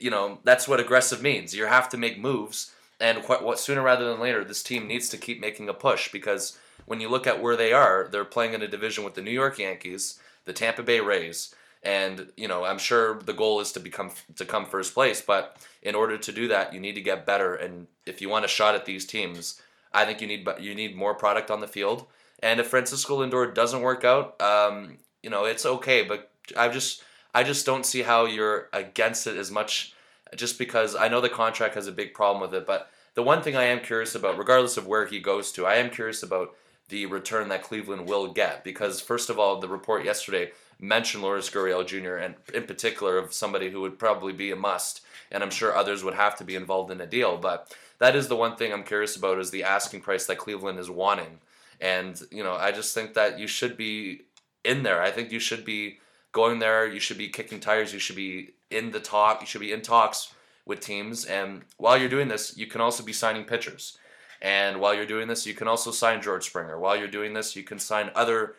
you 0.00 0.10
know, 0.10 0.38
that's 0.44 0.66
what 0.66 0.80
aggressive 0.80 1.22
means. 1.22 1.54
You 1.54 1.66
have 1.66 1.88
to 1.90 1.96
make 1.96 2.18
moves. 2.18 2.72
And 3.00 3.18
what, 3.24 3.44
what 3.44 3.58
sooner 3.58 3.82
rather 3.82 4.10
than 4.10 4.20
later, 4.20 4.44
this 4.44 4.62
team 4.62 4.86
needs 4.86 5.08
to 5.10 5.16
keep 5.16 5.40
making 5.40 5.68
a 5.68 5.74
push 5.74 6.10
because 6.10 6.58
when 6.84 7.00
you 7.00 7.08
look 7.08 7.26
at 7.26 7.40
where 7.40 7.56
they 7.56 7.72
are, 7.72 8.08
they're 8.10 8.24
playing 8.24 8.54
in 8.54 8.62
a 8.62 8.68
division 8.68 9.04
with 9.04 9.14
the 9.14 9.22
New 9.22 9.30
York 9.30 9.58
Yankees, 9.58 10.18
the 10.44 10.52
Tampa 10.52 10.82
Bay 10.82 11.00
Rays, 11.00 11.54
and 11.82 12.28
you 12.36 12.46
know 12.46 12.64
i'm 12.64 12.78
sure 12.78 13.20
the 13.22 13.32
goal 13.32 13.60
is 13.60 13.72
to 13.72 13.80
become 13.80 14.10
to 14.36 14.44
come 14.44 14.66
first 14.66 14.92
place 14.92 15.22
but 15.22 15.56
in 15.82 15.94
order 15.94 16.18
to 16.18 16.32
do 16.32 16.48
that 16.48 16.74
you 16.74 16.80
need 16.80 16.94
to 16.94 17.00
get 17.00 17.24
better. 17.24 17.54
And 17.54 17.86
if 18.04 18.20
you 18.20 18.28
want 18.28 18.44
a 18.44 18.48
shot 18.48 18.74
at 18.74 18.84
these 18.84 19.06
teams 19.06 19.60
i 19.92 20.04
think 20.04 20.20
you 20.20 20.26
need 20.26 20.46
you 20.58 20.74
need 20.74 20.96
more 20.96 21.14
product 21.14 21.50
on 21.50 21.60
the 21.60 21.68
field. 21.68 22.06
And 22.42 22.60
if 22.60 22.68
francisco 22.68 23.20
lindor 23.20 23.54
doesn't 23.54 23.82
work 23.82 24.04
out 24.04 24.40
um, 24.40 24.98
you 25.22 25.30
know 25.30 25.44
it's 25.44 25.66
okay 25.66 26.02
but 26.02 26.30
i 26.56 26.68
just 26.68 27.02
i 27.34 27.42
just 27.42 27.64
don't 27.64 27.86
see 27.86 28.02
how 28.02 28.26
you're 28.26 28.68
against 28.72 29.26
it 29.26 29.36
as 29.36 29.50
much 29.50 29.94
just 30.36 30.58
because 30.58 30.94
i 30.94 31.08
know 31.08 31.20
the 31.20 31.28
contract 31.28 31.74
has 31.74 31.86
a 31.86 31.92
big 31.92 32.14
problem 32.14 32.40
with 32.42 32.54
it. 32.54 32.66
But 32.66 32.90
the 33.14 33.22
one 33.22 33.42
thing 33.42 33.56
i 33.56 33.64
am 33.64 33.80
curious 33.80 34.14
about 34.14 34.38
regardless 34.38 34.76
of 34.76 34.86
where 34.86 35.06
he 35.06 35.18
goes 35.18 35.50
to 35.52 35.66
i 35.66 35.76
am 35.76 35.90
curious 35.90 36.22
about 36.22 36.54
the 36.90 37.06
return 37.06 37.48
that 37.48 37.62
cleveland 37.62 38.06
will 38.06 38.32
get. 38.32 38.62
Because 38.62 39.00
first 39.00 39.30
of 39.30 39.38
all 39.38 39.58
the 39.58 39.68
report 39.68 40.04
yesterday 40.04 40.50
mention 40.80 41.22
Lourdes 41.22 41.50
Gurriel 41.50 41.86
Jr. 41.86 42.16
and 42.16 42.34
in 42.54 42.64
particular 42.64 43.18
of 43.18 43.32
somebody 43.32 43.70
who 43.70 43.80
would 43.82 43.98
probably 43.98 44.32
be 44.32 44.50
a 44.50 44.56
must, 44.56 45.02
and 45.30 45.42
I'm 45.42 45.50
sure 45.50 45.76
others 45.76 46.02
would 46.02 46.14
have 46.14 46.36
to 46.38 46.44
be 46.44 46.56
involved 46.56 46.90
in 46.90 47.00
a 47.00 47.06
deal. 47.06 47.36
But 47.36 47.74
that 47.98 48.16
is 48.16 48.28
the 48.28 48.36
one 48.36 48.56
thing 48.56 48.72
I'm 48.72 48.82
curious 48.82 49.16
about 49.16 49.38
is 49.38 49.50
the 49.50 49.64
asking 49.64 50.00
price 50.00 50.26
that 50.26 50.38
Cleveland 50.38 50.78
is 50.78 50.90
wanting. 50.90 51.40
And 51.80 52.20
you 52.30 52.42
know, 52.42 52.54
I 52.54 52.72
just 52.72 52.94
think 52.94 53.14
that 53.14 53.38
you 53.38 53.46
should 53.46 53.76
be 53.76 54.22
in 54.64 54.82
there. 54.82 55.02
I 55.02 55.10
think 55.10 55.32
you 55.32 55.40
should 55.40 55.64
be 55.64 55.98
going 56.32 56.58
there. 56.58 56.86
You 56.86 57.00
should 57.00 57.18
be 57.18 57.28
kicking 57.28 57.60
tires. 57.60 57.92
You 57.92 57.98
should 57.98 58.16
be 58.16 58.50
in 58.70 58.90
the 58.90 59.00
talk. 59.00 59.40
You 59.40 59.46
should 59.46 59.60
be 59.60 59.72
in 59.72 59.82
talks 59.82 60.32
with 60.64 60.80
teams. 60.80 61.24
And 61.24 61.62
while 61.76 61.96
you're 61.96 62.08
doing 62.08 62.28
this, 62.28 62.56
you 62.56 62.66
can 62.66 62.80
also 62.80 63.02
be 63.02 63.12
signing 63.12 63.44
pitchers. 63.44 63.98
And 64.42 64.80
while 64.80 64.94
you're 64.94 65.06
doing 65.06 65.28
this, 65.28 65.46
you 65.46 65.54
can 65.54 65.68
also 65.68 65.90
sign 65.90 66.22
George 66.22 66.46
Springer. 66.46 66.78
While 66.78 66.96
you're 66.96 67.08
doing 67.08 67.34
this, 67.34 67.56
you 67.56 67.62
can 67.62 67.78
sign 67.78 68.10
other 68.14 68.54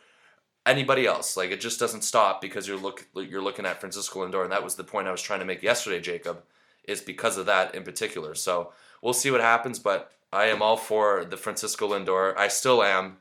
anybody 0.65 1.05
else. 1.05 1.37
Like 1.37 1.51
it 1.51 1.61
just 1.61 1.79
doesn't 1.79 2.03
stop 2.03 2.41
because 2.41 2.67
you're 2.67 2.77
look 2.77 3.07
you're 3.15 3.41
looking 3.41 3.65
at 3.65 3.79
Francisco 3.79 4.25
Lindor, 4.25 4.43
and 4.43 4.51
that 4.51 4.63
was 4.63 4.75
the 4.75 4.83
point 4.83 5.07
I 5.07 5.11
was 5.11 5.21
trying 5.21 5.39
to 5.39 5.45
make 5.45 5.63
yesterday, 5.63 5.99
Jacob, 5.99 6.43
is 6.83 7.01
because 7.01 7.37
of 7.37 7.45
that 7.47 7.75
in 7.75 7.83
particular. 7.83 8.35
So 8.35 8.73
we'll 9.01 9.13
see 9.13 9.31
what 9.31 9.41
happens, 9.41 9.79
but 9.79 10.11
I 10.31 10.45
am 10.45 10.61
all 10.61 10.77
for 10.77 11.25
the 11.25 11.37
Francisco 11.37 11.89
Lindor. 11.89 12.37
I 12.37 12.47
still 12.47 12.83
am, 12.83 13.17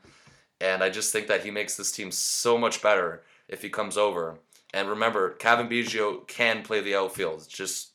and 0.59 0.83
I 0.83 0.89
just 0.89 1.11
think 1.11 1.27
that 1.27 1.43
he 1.43 1.51
makes 1.51 1.75
this 1.75 1.91
team 1.91 2.11
so 2.11 2.57
much 2.57 2.81
better 2.81 3.23
if 3.47 3.61
he 3.61 3.69
comes 3.69 3.97
over. 3.97 4.39
And 4.73 4.87
remember, 4.87 5.31
Cavan 5.31 5.67
Biggio 5.67 6.25
can 6.27 6.63
play 6.63 6.79
the 6.79 6.95
outfield. 6.95 7.45
Just 7.49 7.91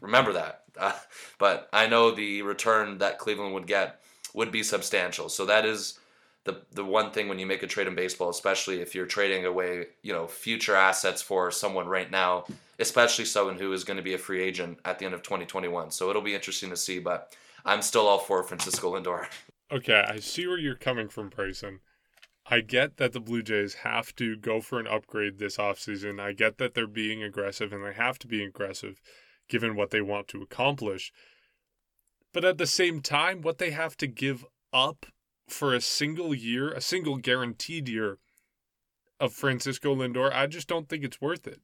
remember 0.00 0.32
that. 0.34 0.62
Uh, 0.78 0.92
but 1.38 1.68
I 1.72 1.88
know 1.88 2.10
the 2.10 2.42
return 2.42 2.98
that 2.98 3.18
Cleveland 3.18 3.54
would 3.54 3.66
get 3.66 4.00
would 4.34 4.52
be 4.52 4.62
substantial. 4.62 5.28
So 5.28 5.46
that 5.46 5.64
is 5.64 5.98
the 6.46 6.62
the 6.72 6.84
one 6.84 7.10
thing 7.10 7.28
when 7.28 7.38
you 7.38 7.44
make 7.44 7.62
a 7.62 7.66
trade 7.66 7.88
in 7.88 7.94
baseball, 7.94 8.30
especially 8.30 8.80
if 8.80 8.94
you're 8.94 9.06
trading 9.06 9.44
away, 9.44 9.88
you 10.02 10.12
know, 10.12 10.26
future 10.26 10.74
assets 10.74 11.20
for 11.20 11.50
someone 11.50 11.86
right 11.86 12.10
now, 12.10 12.46
especially 12.78 13.26
someone 13.26 13.58
who 13.58 13.72
is 13.72 13.84
going 13.84 13.98
to 13.98 14.02
be 14.02 14.14
a 14.14 14.18
free 14.18 14.42
agent 14.42 14.78
at 14.84 14.98
the 14.98 15.04
end 15.04 15.14
of 15.14 15.22
2021. 15.22 15.90
So 15.90 16.08
it'll 16.08 16.22
be 16.22 16.34
interesting 16.34 16.70
to 16.70 16.76
see, 16.76 16.98
but 17.00 17.36
I'm 17.64 17.82
still 17.82 18.06
all 18.06 18.18
for 18.18 18.42
Francisco 18.42 18.94
Lindor. 18.94 19.26
Okay, 19.70 20.04
I 20.08 20.20
see 20.20 20.46
where 20.46 20.58
you're 20.58 20.76
coming 20.76 21.08
from, 21.08 21.28
Bryson. 21.28 21.80
I 22.48 22.60
get 22.60 22.98
that 22.98 23.12
the 23.12 23.18
Blue 23.18 23.42
Jays 23.42 23.74
have 23.82 24.14
to 24.16 24.36
go 24.36 24.60
for 24.60 24.78
an 24.78 24.86
upgrade 24.86 25.38
this 25.38 25.56
offseason. 25.56 26.20
I 26.20 26.32
get 26.32 26.58
that 26.58 26.74
they're 26.74 26.86
being 26.86 27.22
aggressive 27.24 27.72
and 27.72 27.84
they 27.84 27.92
have 27.92 28.20
to 28.20 28.28
be 28.28 28.44
aggressive 28.44 29.00
given 29.48 29.74
what 29.74 29.90
they 29.90 30.00
want 30.00 30.28
to 30.28 30.42
accomplish. 30.42 31.12
But 32.32 32.44
at 32.44 32.58
the 32.58 32.66
same 32.66 33.00
time, 33.00 33.40
what 33.40 33.58
they 33.58 33.70
have 33.70 33.96
to 33.96 34.06
give 34.06 34.44
up 34.72 35.06
for 35.48 35.74
a 35.74 35.80
single 35.80 36.34
year, 36.34 36.70
a 36.72 36.80
single 36.80 37.16
guaranteed 37.16 37.88
year 37.88 38.18
of 39.20 39.32
Francisco 39.32 39.94
Lindor, 39.94 40.32
I 40.32 40.46
just 40.46 40.68
don't 40.68 40.88
think 40.88 41.04
it's 41.04 41.20
worth 41.20 41.46
it. 41.46 41.60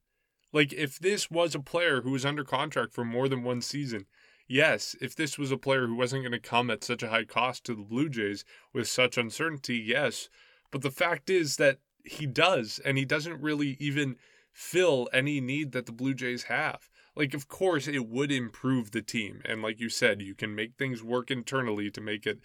Like, 0.53 0.73
if 0.73 0.99
this 0.99 1.31
was 1.31 1.55
a 1.55 1.61
player 1.61 2.03
who 2.03 2.11
was 2.11 2.25
under 2.27 2.45
contract 2.45 2.93
for 2.93 3.05
more 3.05 3.29
than 3.29 3.43
one 3.43 3.61
season, 3.63 4.07
yes, 4.47 4.95
if 5.01 5.15
this 5.17 5.39
was 5.39 5.51
a 5.51 5.57
player 5.57 5.87
who 5.87 5.97
wasn't 5.97 6.23
going 6.23 6.33
to 6.33 6.39
come 6.39 6.71
at 6.71 6.85
such 6.85 7.03
a 7.03 7.09
high 7.09 7.25
cost 7.25 7.65
to 7.65 7.75
the 7.75 7.83
Blue 7.83 8.09
Jays 8.09 8.45
with 8.73 8.87
such 8.89 9.17
uncertainty, 9.19 9.77
yes. 9.79 10.29
But 10.71 10.83
the 10.83 10.91
fact 10.91 11.31
is 11.31 11.57
that 11.57 11.79
he 12.05 12.27
does, 12.27 12.81
and 12.85 12.99
he 12.99 13.05
doesn't 13.05 13.41
really 13.41 13.77
even 13.81 14.17
fill 14.53 15.09
any 15.13 15.41
need 15.41 15.73
that 15.73 15.87
the 15.87 15.93
Blue 15.93 16.15
Jays 16.15 16.45
have. 16.45 16.91
like 17.15 17.35
of 17.35 17.49
course 17.49 17.89
it 17.89 18.09
would 18.09 18.33
improve 18.33 18.91
the 18.91 19.03
team 19.03 19.43
and 19.45 19.63
like 19.63 19.81
you 19.81 19.89
said 19.89 20.23
you 20.23 20.35
can 20.35 20.55
make 20.55 20.75
things 20.77 21.03
work 21.03 21.31
internally 21.31 21.91
to 21.91 22.01
make 22.01 22.27
it 22.27 22.39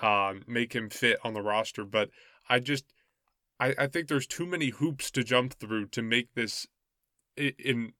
um, 0.00 0.42
make 0.46 0.72
him 0.74 0.88
fit 0.88 1.18
on 1.22 1.34
the 1.34 1.42
roster 1.42 1.84
but 1.84 2.10
i 2.48 2.58
just 2.58 2.84
I, 3.60 3.74
I 3.78 3.86
think 3.86 4.08
there's 4.08 4.26
too 4.26 4.46
many 4.46 4.70
hoops 4.70 5.10
to 5.12 5.22
jump 5.22 5.54
through 5.54 5.86
to 5.88 6.02
make 6.02 6.34
this 6.34 6.66
in 7.36 7.92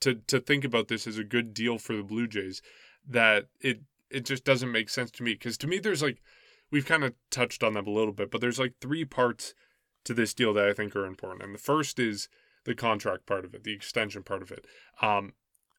to 0.00 0.14
to 0.14 0.40
think 0.40 0.64
about 0.64 0.88
this 0.88 1.06
as 1.06 1.18
a 1.18 1.24
good 1.24 1.52
deal 1.52 1.78
for 1.78 1.94
the 1.94 2.02
blue 2.02 2.26
jays 2.26 2.62
that 3.06 3.46
it 3.60 3.80
it 4.10 4.24
just 4.24 4.44
doesn't 4.44 4.70
make 4.70 4.90
sense 4.90 5.10
to 5.12 5.22
me. 5.22 5.32
Because 5.32 5.56
to 5.58 5.66
me 5.66 5.78
there's 5.78 6.02
like 6.02 6.22
we've 6.70 6.86
kind 6.86 7.04
of 7.04 7.14
touched 7.30 7.62
on 7.62 7.74
them 7.74 7.86
a 7.86 7.90
little 7.90 8.12
bit 8.12 8.30
but 8.30 8.40
there's 8.40 8.58
like 8.58 8.74
three 8.80 9.04
parts 9.04 9.54
to 10.04 10.14
this 10.14 10.34
deal 10.34 10.52
that 10.54 10.66
i 10.66 10.72
think 10.72 10.96
are 10.96 11.06
important 11.06 11.44
and 11.44 11.54
the 11.54 11.58
first 11.58 11.98
is 11.98 12.28
the 12.64 12.74
contract 12.74 13.26
part 13.26 13.44
of 13.44 13.54
it 13.54 13.64
the 13.64 13.72
extension 13.72 14.22
part 14.22 14.42
of 14.42 14.50
it. 14.50 14.64
Um, 15.00 15.34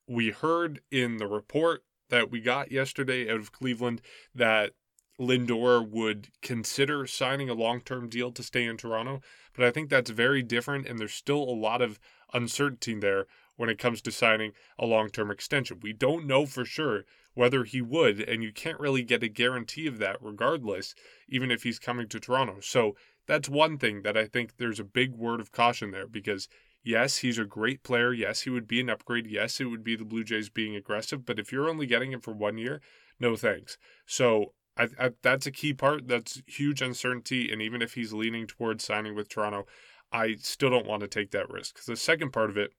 we 0.07 0.31
heard 0.31 0.81
in 0.91 1.17
the 1.17 1.27
report 1.27 1.83
that 2.09 2.29
we 2.29 2.41
got 2.41 2.71
yesterday 2.71 3.29
out 3.29 3.39
of 3.39 3.51
Cleveland 3.51 4.01
that 4.35 4.73
Lindor 5.19 5.87
would 5.87 6.29
consider 6.41 7.05
signing 7.05 7.49
a 7.49 7.53
long 7.53 7.81
term 7.81 8.09
deal 8.09 8.31
to 8.31 8.43
stay 8.43 8.65
in 8.65 8.77
Toronto. 8.77 9.21
But 9.55 9.65
I 9.65 9.71
think 9.71 9.89
that's 9.89 10.09
very 10.09 10.41
different, 10.41 10.87
and 10.87 10.99
there's 10.99 11.13
still 11.13 11.41
a 11.43 11.55
lot 11.55 11.81
of 11.81 11.99
uncertainty 12.33 12.95
there 12.95 13.27
when 13.55 13.69
it 13.69 13.77
comes 13.77 14.01
to 14.01 14.11
signing 14.11 14.53
a 14.79 14.85
long 14.85 15.09
term 15.09 15.29
extension. 15.29 15.79
We 15.81 15.93
don't 15.93 16.25
know 16.25 16.45
for 16.45 16.65
sure 16.65 17.05
whether 17.35 17.63
he 17.63 17.81
would, 17.81 18.19
and 18.19 18.43
you 18.43 18.51
can't 18.51 18.79
really 18.79 19.03
get 19.03 19.23
a 19.23 19.27
guarantee 19.27 19.87
of 19.87 19.99
that 19.99 20.17
regardless, 20.21 20.95
even 21.27 21.51
if 21.51 21.63
he's 21.63 21.79
coming 21.79 22.07
to 22.09 22.19
Toronto. 22.19 22.59
So 22.61 22.95
that's 23.27 23.49
one 23.49 23.77
thing 23.77 24.01
that 24.01 24.17
I 24.17 24.25
think 24.25 24.57
there's 24.57 24.79
a 24.79 24.83
big 24.83 25.11
word 25.11 25.39
of 25.39 25.51
caution 25.51 25.91
there 25.91 26.07
because 26.07 26.47
Yes, 26.85 27.19
he's 27.19 27.37
a 27.37 27.45
great 27.45 27.81
player. 27.81 28.11
Yes, 28.11 28.41
he 28.41 28.49
would 28.49 28.67
be 28.67 28.81
an 28.81 28.89
upgrade. 28.89 29.25
Yes, 29.25 29.61
it 29.61 29.65
would 29.65 29.85
be 29.85 29.95
the 29.95 30.03
Blue 30.03 30.25
Jays 30.25 30.49
being 30.49 30.75
aggressive. 30.75 31.25
But 31.25 31.39
if 31.39 31.49
you're 31.51 31.69
only 31.69 31.85
getting 31.85 32.11
him 32.11 32.19
for 32.19 32.33
one 32.33 32.57
year, 32.57 32.81
no 33.19 33.37
thanks. 33.37 33.77
So 34.05 34.53
I, 34.77 34.87
I, 34.99 35.11
that's 35.21 35.45
a 35.45 35.51
key 35.51 35.73
part. 35.73 36.07
That's 36.07 36.41
huge 36.47 36.81
uncertainty. 36.81 37.51
And 37.51 37.61
even 37.61 37.81
if 37.81 37.93
he's 37.93 38.13
leaning 38.13 38.47
towards 38.47 38.83
signing 38.83 39.15
with 39.15 39.29
Toronto, 39.29 39.65
I 40.11 40.35
still 40.39 40.69
don't 40.69 40.87
want 40.87 41.01
to 41.01 41.07
take 41.07 41.31
that 41.31 41.49
risk. 41.49 41.83
The 41.85 41.95
second 41.95 42.31
part 42.31 42.49
of 42.49 42.57
it 42.57 42.71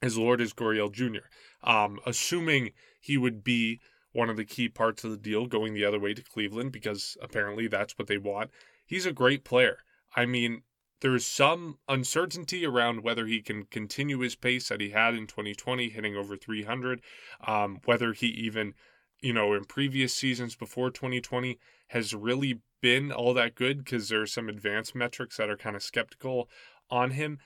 is 0.00 0.18
Lourdes 0.18 0.52
Gurriel 0.52 0.90
Jr. 0.90 1.26
Um, 1.62 2.00
assuming 2.04 2.72
he 3.00 3.16
would 3.16 3.44
be 3.44 3.80
one 4.12 4.28
of 4.28 4.36
the 4.36 4.44
key 4.44 4.68
parts 4.68 5.04
of 5.04 5.10
the 5.10 5.16
deal 5.16 5.46
going 5.46 5.74
the 5.74 5.84
other 5.84 5.98
way 5.98 6.12
to 6.14 6.22
Cleveland, 6.22 6.72
because 6.72 7.16
apparently 7.22 7.66
that's 7.66 7.98
what 7.98 8.08
they 8.08 8.18
want. 8.18 8.50
He's 8.84 9.06
a 9.06 9.12
great 9.12 9.44
player. 9.44 9.78
I 10.14 10.26
mean, 10.26 10.62
there's 11.00 11.26
some 11.26 11.78
uncertainty 11.88 12.64
around 12.64 13.02
whether 13.02 13.26
he 13.26 13.40
can 13.42 13.64
continue 13.64 14.20
his 14.20 14.36
pace 14.36 14.68
that 14.68 14.80
he 14.80 14.90
had 14.90 15.14
in 15.14 15.26
2020, 15.26 15.88
hitting 15.88 16.16
over 16.16 16.36
300, 16.36 17.00
um, 17.46 17.80
whether 17.84 18.12
he 18.12 18.28
even, 18.28 18.74
you 19.22 19.32
know, 19.32 19.54
in 19.54 19.64
previous 19.64 20.12
seasons 20.12 20.54
before 20.54 20.90
2020 20.90 21.58
has 21.88 22.14
really 22.14 22.60
been 22.80 23.12
all 23.12 23.32
that 23.34 23.54
good 23.54 23.84
because 23.84 24.08
there 24.08 24.20
are 24.20 24.26
some 24.26 24.48
advanced 24.48 24.94
metrics 24.94 25.36
that 25.36 25.48
are 25.48 25.56
kind 25.56 25.76
of 25.76 25.82
skeptical 25.82 26.48
on 26.90 27.12
him. 27.12 27.38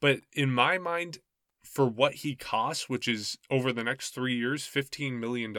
But 0.00 0.20
in 0.32 0.50
my 0.50 0.78
mind, 0.78 1.18
for 1.62 1.86
what 1.86 2.14
he 2.14 2.36
costs, 2.36 2.88
which 2.88 3.08
is 3.08 3.36
over 3.50 3.72
the 3.72 3.84
next 3.84 4.10
three 4.10 4.36
years, 4.36 4.62
$15 4.62 5.18
million, 5.18 5.54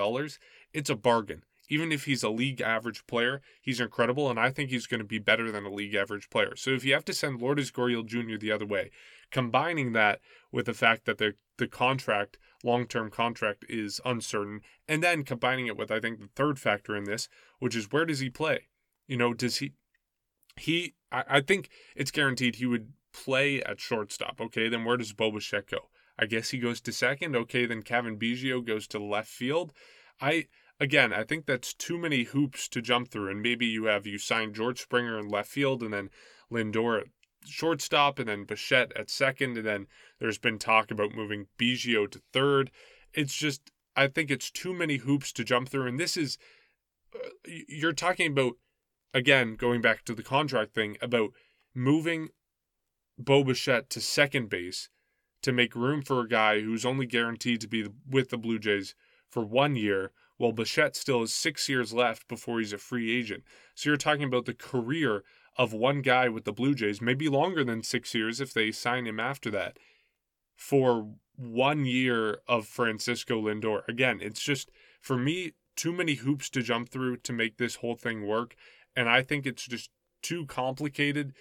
it's 0.73 0.89
a 0.89 0.95
bargain 0.95 1.43
even 1.69 1.91
if 1.91 2.05
he's 2.05 2.23
a 2.23 2.29
league 2.29 2.61
average 2.61 3.05
player, 3.07 3.41
he's 3.61 3.79
incredible, 3.79 4.29
and 4.29 4.39
I 4.39 4.49
think 4.49 4.69
he's 4.69 4.87
going 4.87 4.99
to 4.99 5.05
be 5.05 5.19
better 5.19 5.51
than 5.51 5.65
a 5.65 5.73
league 5.73 5.95
average 5.95 6.29
player. 6.29 6.55
So 6.55 6.71
if 6.71 6.85
you 6.85 6.93
have 6.93 7.05
to 7.05 7.13
send 7.13 7.41
Lourdes 7.41 7.71
Gurriel 7.71 8.05
Jr. 8.05 8.37
the 8.37 8.51
other 8.51 8.65
way, 8.65 8.91
combining 9.31 9.93
that 9.93 10.21
with 10.51 10.67
the 10.67 10.73
fact 10.73 11.05
that 11.05 11.17
the 11.17 11.35
the 11.57 11.67
contract, 11.67 12.37
long 12.65 12.87
term 12.87 13.09
contract, 13.09 13.63
is 13.69 14.01
uncertain, 14.03 14.61
and 14.87 15.01
then 15.01 15.23
combining 15.23 15.67
it 15.67 15.77
with 15.77 15.91
I 15.91 15.99
think 15.99 16.19
the 16.19 16.29
third 16.35 16.59
factor 16.59 16.95
in 16.95 17.05
this, 17.05 17.29
which 17.59 17.75
is 17.75 17.91
where 17.91 18.05
does 18.05 18.19
he 18.19 18.29
play? 18.29 18.67
You 19.07 19.17
know, 19.17 19.33
does 19.33 19.57
he 19.57 19.73
he 20.57 20.95
I, 21.11 21.23
I 21.29 21.41
think 21.41 21.69
it's 21.95 22.11
guaranteed 22.11 22.55
he 22.55 22.65
would 22.65 22.91
play 23.13 23.61
at 23.63 23.79
shortstop. 23.79 24.41
Okay, 24.41 24.67
then 24.67 24.83
where 24.83 24.97
does 24.97 25.13
Bo 25.13 25.31
Bichette 25.31 25.67
go? 25.67 25.89
I 26.17 26.25
guess 26.25 26.49
he 26.49 26.57
goes 26.57 26.81
to 26.81 26.91
second. 26.91 27.35
Okay, 27.35 27.65
then 27.65 27.81
Cavan 27.81 28.17
Biggio 28.17 28.65
goes 28.65 28.87
to 28.87 28.99
left 28.99 29.29
field. 29.29 29.73
I 30.21 30.47
again, 30.79 31.13
I 31.13 31.23
think 31.23 31.45
that's 31.45 31.73
too 31.73 31.97
many 31.97 32.23
hoops 32.23 32.67
to 32.69 32.81
jump 32.81 33.09
through. 33.09 33.31
And 33.31 33.41
maybe 33.41 33.65
you 33.65 33.85
have 33.85 34.05
you 34.05 34.17
sign 34.17 34.53
George 34.53 34.81
Springer 34.81 35.17
in 35.19 35.27
left 35.29 35.49
field 35.49 35.83
and 35.83 35.93
then 35.93 36.09
Lindor 36.51 37.01
at 37.01 37.07
shortstop 37.47 38.19
and 38.19 38.27
then 38.27 38.43
Bichette 38.43 38.91
at 38.95 39.09
second. 39.09 39.57
And 39.57 39.65
then 39.65 39.87
there's 40.19 40.37
been 40.37 40.59
talk 40.59 40.91
about 40.91 41.15
moving 41.15 41.47
Biggio 41.57 42.09
to 42.11 42.21
third. 42.33 42.71
It's 43.13 43.35
just, 43.35 43.71
I 43.95 44.07
think 44.07 44.29
it's 44.29 44.51
too 44.51 44.73
many 44.73 44.97
hoops 44.97 45.31
to 45.33 45.43
jump 45.43 45.69
through. 45.69 45.87
And 45.87 45.99
this 45.99 46.17
is, 46.17 46.37
uh, 47.15 47.29
you're 47.67 47.93
talking 47.93 48.31
about, 48.31 48.53
again, 49.13 49.55
going 49.55 49.81
back 49.81 50.03
to 50.05 50.13
the 50.13 50.23
contract 50.23 50.73
thing, 50.73 50.97
about 51.01 51.31
moving 51.73 52.29
Bo 53.17 53.43
Bichette 53.43 53.89
to 53.91 54.01
second 54.01 54.49
base 54.49 54.89
to 55.41 55.51
make 55.51 55.75
room 55.75 56.01
for 56.01 56.21
a 56.21 56.27
guy 56.27 56.61
who's 56.61 56.85
only 56.85 57.05
guaranteed 57.05 57.61
to 57.61 57.67
be 57.67 57.87
with 58.09 58.29
the 58.29 58.37
Blue 58.37 58.59
Jays 58.59 58.95
for 59.29 59.43
one 59.45 59.75
year 59.75 60.11
while 60.37 60.51
Bichette 60.51 60.95
still 60.95 61.21
has 61.21 61.33
six 61.33 61.69
years 61.69 61.93
left 61.93 62.27
before 62.27 62.59
he's 62.59 62.73
a 62.73 62.77
free 62.77 63.17
agent. 63.17 63.43
So 63.73 63.89
you're 63.89 63.97
talking 63.97 64.25
about 64.25 64.45
the 64.45 64.53
career 64.53 65.23
of 65.57 65.73
one 65.73 66.01
guy 66.01 66.29
with 66.29 66.43
the 66.43 66.51
Blue 66.51 66.75
Jays, 66.75 67.01
maybe 67.01 67.29
longer 67.29 67.63
than 67.63 67.83
six 67.83 68.13
years 68.13 68.41
if 68.41 68.53
they 68.53 68.71
sign 68.71 69.05
him 69.05 69.19
after 69.19 69.49
that, 69.51 69.77
for 70.55 71.13
one 71.37 71.85
year 71.85 72.39
of 72.47 72.65
Francisco 72.65 73.41
Lindor. 73.41 73.87
Again, 73.87 74.19
it's 74.21 74.41
just, 74.41 74.69
for 75.01 75.17
me, 75.17 75.53
too 75.75 75.91
many 75.91 76.15
hoops 76.15 76.49
to 76.49 76.61
jump 76.61 76.89
through 76.89 77.17
to 77.17 77.33
make 77.33 77.57
this 77.57 77.75
whole 77.75 77.95
thing 77.95 78.25
work. 78.25 78.55
And 78.95 79.09
I 79.09 79.21
think 79.21 79.45
it's 79.45 79.65
just 79.65 79.89
too 80.21 80.45
complicated 80.45 81.33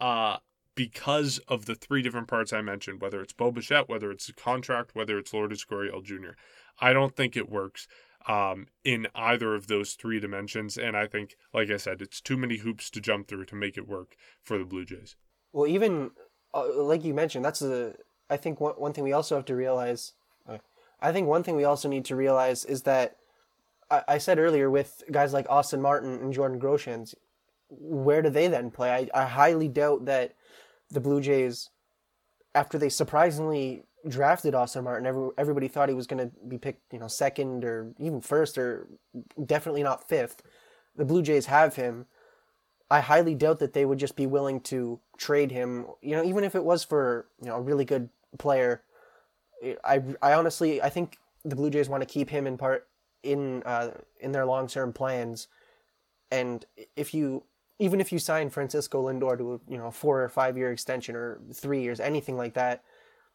uh, 0.00 0.38
because 0.74 1.38
of 1.48 1.66
the 1.66 1.74
three 1.74 2.02
different 2.02 2.28
parts 2.28 2.52
I 2.52 2.62
mentioned, 2.62 3.00
whether 3.00 3.20
it's 3.20 3.32
Bo 3.32 3.50
Bichette, 3.50 3.88
whether 3.88 4.10
it's 4.10 4.28
a 4.28 4.34
contract, 4.34 4.94
whether 4.94 5.18
it's 5.18 5.32
Lourdes 5.32 5.64
Gurriel 5.64 6.02
Jr. 6.02 6.32
I 6.80 6.92
don't 6.92 7.14
think 7.14 7.36
it 7.36 7.50
works 7.50 7.86
um, 8.26 8.68
in 8.84 9.08
either 9.14 9.54
of 9.54 9.66
those 9.66 9.94
three 9.94 10.20
dimensions. 10.20 10.76
And 10.76 10.96
I 10.96 11.06
think, 11.06 11.36
like 11.52 11.70
I 11.70 11.76
said, 11.76 12.02
it's 12.02 12.20
too 12.20 12.36
many 12.36 12.58
hoops 12.58 12.90
to 12.90 13.00
jump 13.00 13.28
through 13.28 13.46
to 13.46 13.54
make 13.54 13.76
it 13.76 13.88
work 13.88 14.16
for 14.42 14.58
the 14.58 14.64
Blue 14.64 14.84
Jays. 14.84 15.16
Well, 15.52 15.66
even 15.66 16.12
uh, 16.54 16.82
like 16.82 17.04
you 17.04 17.14
mentioned, 17.14 17.44
that's 17.44 17.60
the. 17.60 17.96
I 18.30 18.36
think 18.36 18.60
one, 18.60 18.74
one 18.74 18.92
thing 18.92 19.04
we 19.04 19.12
also 19.12 19.36
have 19.36 19.44
to 19.46 19.56
realize. 19.56 20.12
Uh, 20.48 20.58
I 21.00 21.12
think 21.12 21.26
one 21.26 21.42
thing 21.42 21.56
we 21.56 21.64
also 21.64 21.88
need 21.88 22.04
to 22.06 22.16
realize 22.16 22.64
is 22.64 22.82
that 22.82 23.16
I, 23.90 24.02
I 24.08 24.18
said 24.18 24.38
earlier 24.38 24.70
with 24.70 25.02
guys 25.10 25.32
like 25.32 25.46
Austin 25.48 25.82
Martin 25.82 26.20
and 26.20 26.32
Jordan 26.32 26.60
Groshans, 26.60 27.14
where 27.68 28.22
do 28.22 28.30
they 28.30 28.48
then 28.48 28.70
play? 28.70 29.10
I, 29.14 29.22
I 29.22 29.26
highly 29.26 29.68
doubt 29.68 30.06
that 30.06 30.34
the 30.90 31.00
Blue 31.00 31.20
Jays, 31.20 31.70
after 32.54 32.78
they 32.78 32.88
surprisingly 32.88 33.84
drafted 34.08 34.54
Austin 34.54 34.84
Martin, 34.84 35.06
every, 35.06 35.30
everybody 35.38 35.68
thought 35.68 35.88
he 35.88 35.94
was 35.94 36.06
going 36.06 36.28
to 36.28 36.34
be 36.46 36.58
picked, 36.58 36.92
you 36.92 36.98
know, 36.98 37.08
second 37.08 37.64
or 37.64 37.92
even 37.98 38.20
first 38.20 38.58
or 38.58 38.88
definitely 39.44 39.82
not 39.82 40.08
fifth. 40.08 40.42
The 40.96 41.04
Blue 41.04 41.22
Jays 41.22 41.46
have 41.46 41.76
him. 41.76 42.06
I 42.90 43.00
highly 43.00 43.34
doubt 43.34 43.58
that 43.60 43.72
they 43.72 43.84
would 43.84 43.98
just 43.98 44.16
be 44.16 44.26
willing 44.26 44.60
to 44.62 45.00
trade 45.16 45.50
him, 45.50 45.86
you 46.02 46.14
know, 46.14 46.24
even 46.24 46.44
if 46.44 46.54
it 46.54 46.64
was 46.64 46.84
for, 46.84 47.26
you 47.40 47.48
know, 47.48 47.56
a 47.56 47.60
really 47.60 47.84
good 47.84 48.10
player. 48.38 48.82
I, 49.84 50.02
I 50.20 50.34
honestly, 50.34 50.82
I 50.82 50.90
think 50.90 51.16
the 51.44 51.56
Blue 51.56 51.70
Jays 51.70 51.88
want 51.88 52.02
to 52.02 52.06
keep 52.06 52.28
him 52.28 52.46
in 52.46 52.58
part 52.58 52.86
in 53.22 53.62
uh, 53.62 53.92
in 54.20 54.32
their 54.32 54.44
long 54.44 54.66
term 54.66 54.92
plans. 54.92 55.48
And 56.30 56.64
if 56.96 57.14
you 57.14 57.44
even 57.78 58.00
if 58.00 58.12
you 58.12 58.18
sign 58.18 58.50
Francisco 58.50 59.06
Lindor 59.08 59.38
to 59.38 59.54
a 59.54 59.60
you 59.70 59.78
know 59.78 59.90
four 59.90 60.22
or 60.22 60.28
five 60.28 60.56
year 60.56 60.72
extension 60.72 61.16
or 61.16 61.40
three 61.54 61.82
years, 61.82 62.00
anything 62.00 62.36
like 62.36 62.54
that, 62.54 62.82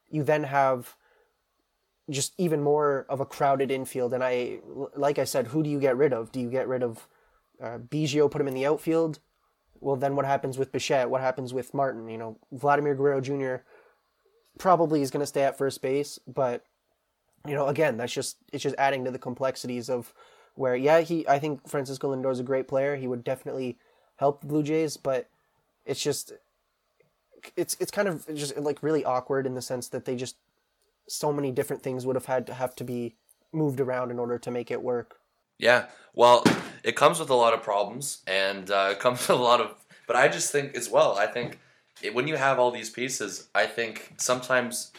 you 0.09 0.23
then 0.23 0.43
have 0.43 0.95
just 2.09 2.33
even 2.37 2.61
more 2.61 3.05
of 3.09 3.19
a 3.19 3.25
crowded 3.25 3.69
infield. 3.71 4.13
And 4.13 4.23
I, 4.23 4.59
like 4.95 5.19
I 5.19 5.25
said, 5.25 5.47
who 5.47 5.63
do 5.63 5.69
you 5.69 5.79
get 5.79 5.97
rid 5.97 6.13
of? 6.13 6.31
Do 6.31 6.39
you 6.39 6.49
get 6.49 6.67
rid 6.67 6.83
of 6.83 7.07
uh, 7.61 7.77
Biggio, 7.79 8.31
put 8.31 8.41
him 8.41 8.47
in 8.47 8.53
the 8.53 8.65
outfield? 8.65 9.19
Well, 9.79 9.95
then 9.95 10.15
what 10.15 10.25
happens 10.25 10.57
with 10.57 10.71
Bichette? 10.71 11.09
What 11.09 11.21
happens 11.21 11.53
with 11.53 11.73
Martin? 11.73 12.07
You 12.09 12.17
know, 12.17 12.37
Vladimir 12.51 12.95
Guerrero 12.95 13.21
Jr. 13.21 13.63
probably 14.57 15.01
is 15.01 15.11
going 15.11 15.21
to 15.21 15.27
stay 15.27 15.43
at 15.43 15.57
first 15.57 15.81
base, 15.81 16.17
but 16.25 16.63
you 17.45 17.53
know, 17.53 17.67
again, 17.67 17.97
that's 17.97 18.13
just 18.13 18.37
it's 18.51 18.63
just 18.63 18.75
adding 18.77 19.05
to 19.05 19.11
the 19.11 19.19
complexities 19.19 19.89
of 19.89 20.13
where 20.55 20.75
yeah, 20.75 21.01
he 21.01 21.27
I 21.27 21.39
think 21.39 21.67
Francisco 21.67 22.13
Lindor 22.13 22.31
is 22.31 22.39
a 22.39 22.43
great 22.43 22.67
player. 22.67 22.95
He 22.95 23.07
would 23.07 23.23
definitely 23.23 23.77
help 24.15 24.41
the 24.41 24.47
Blue 24.47 24.63
Jays, 24.63 24.97
but 24.97 25.29
it's 25.85 26.01
just 26.01 26.33
it's 27.55 27.75
it's 27.79 27.91
kind 27.91 28.07
of 28.07 28.25
just 28.35 28.57
like 28.57 28.81
really 28.83 29.05
awkward 29.05 29.45
in 29.45 29.55
the 29.55 29.61
sense 29.61 29.87
that 29.89 30.05
they 30.05 30.15
just 30.15 30.35
so 31.07 31.31
many 31.31 31.51
different 31.51 31.83
things 31.83 32.05
would 32.05 32.15
have 32.15 32.25
had 32.25 32.45
to 32.47 32.53
have 32.53 32.75
to 32.75 32.83
be 32.83 33.15
moved 33.53 33.79
around 33.79 34.11
in 34.11 34.19
order 34.19 34.37
to 34.37 34.51
make 34.51 34.69
it 34.71 34.81
work. 34.81 35.19
Yeah, 35.57 35.85
well, 36.13 36.43
it 36.83 36.95
comes 36.95 37.19
with 37.19 37.29
a 37.29 37.35
lot 37.35 37.53
of 37.53 37.63
problems 37.63 38.21
and 38.27 38.69
uh, 38.69 38.89
it 38.91 38.99
comes 38.99 39.19
with 39.27 39.39
a 39.39 39.41
lot 39.41 39.61
of. 39.61 39.73
But 40.05 40.15
I 40.15 40.27
just 40.27 40.51
think 40.51 40.75
as 40.75 40.89
well. 40.89 41.17
I 41.17 41.27
think 41.27 41.59
it, 42.01 42.13
when 42.13 42.27
you 42.27 42.35
have 42.35 42.59
all 42.59 42.71
these 42.71 42.89
pieces, 42.89 43.47
I 43.55 43.65
think 43.65 44.13
sometimes 44.17 44.91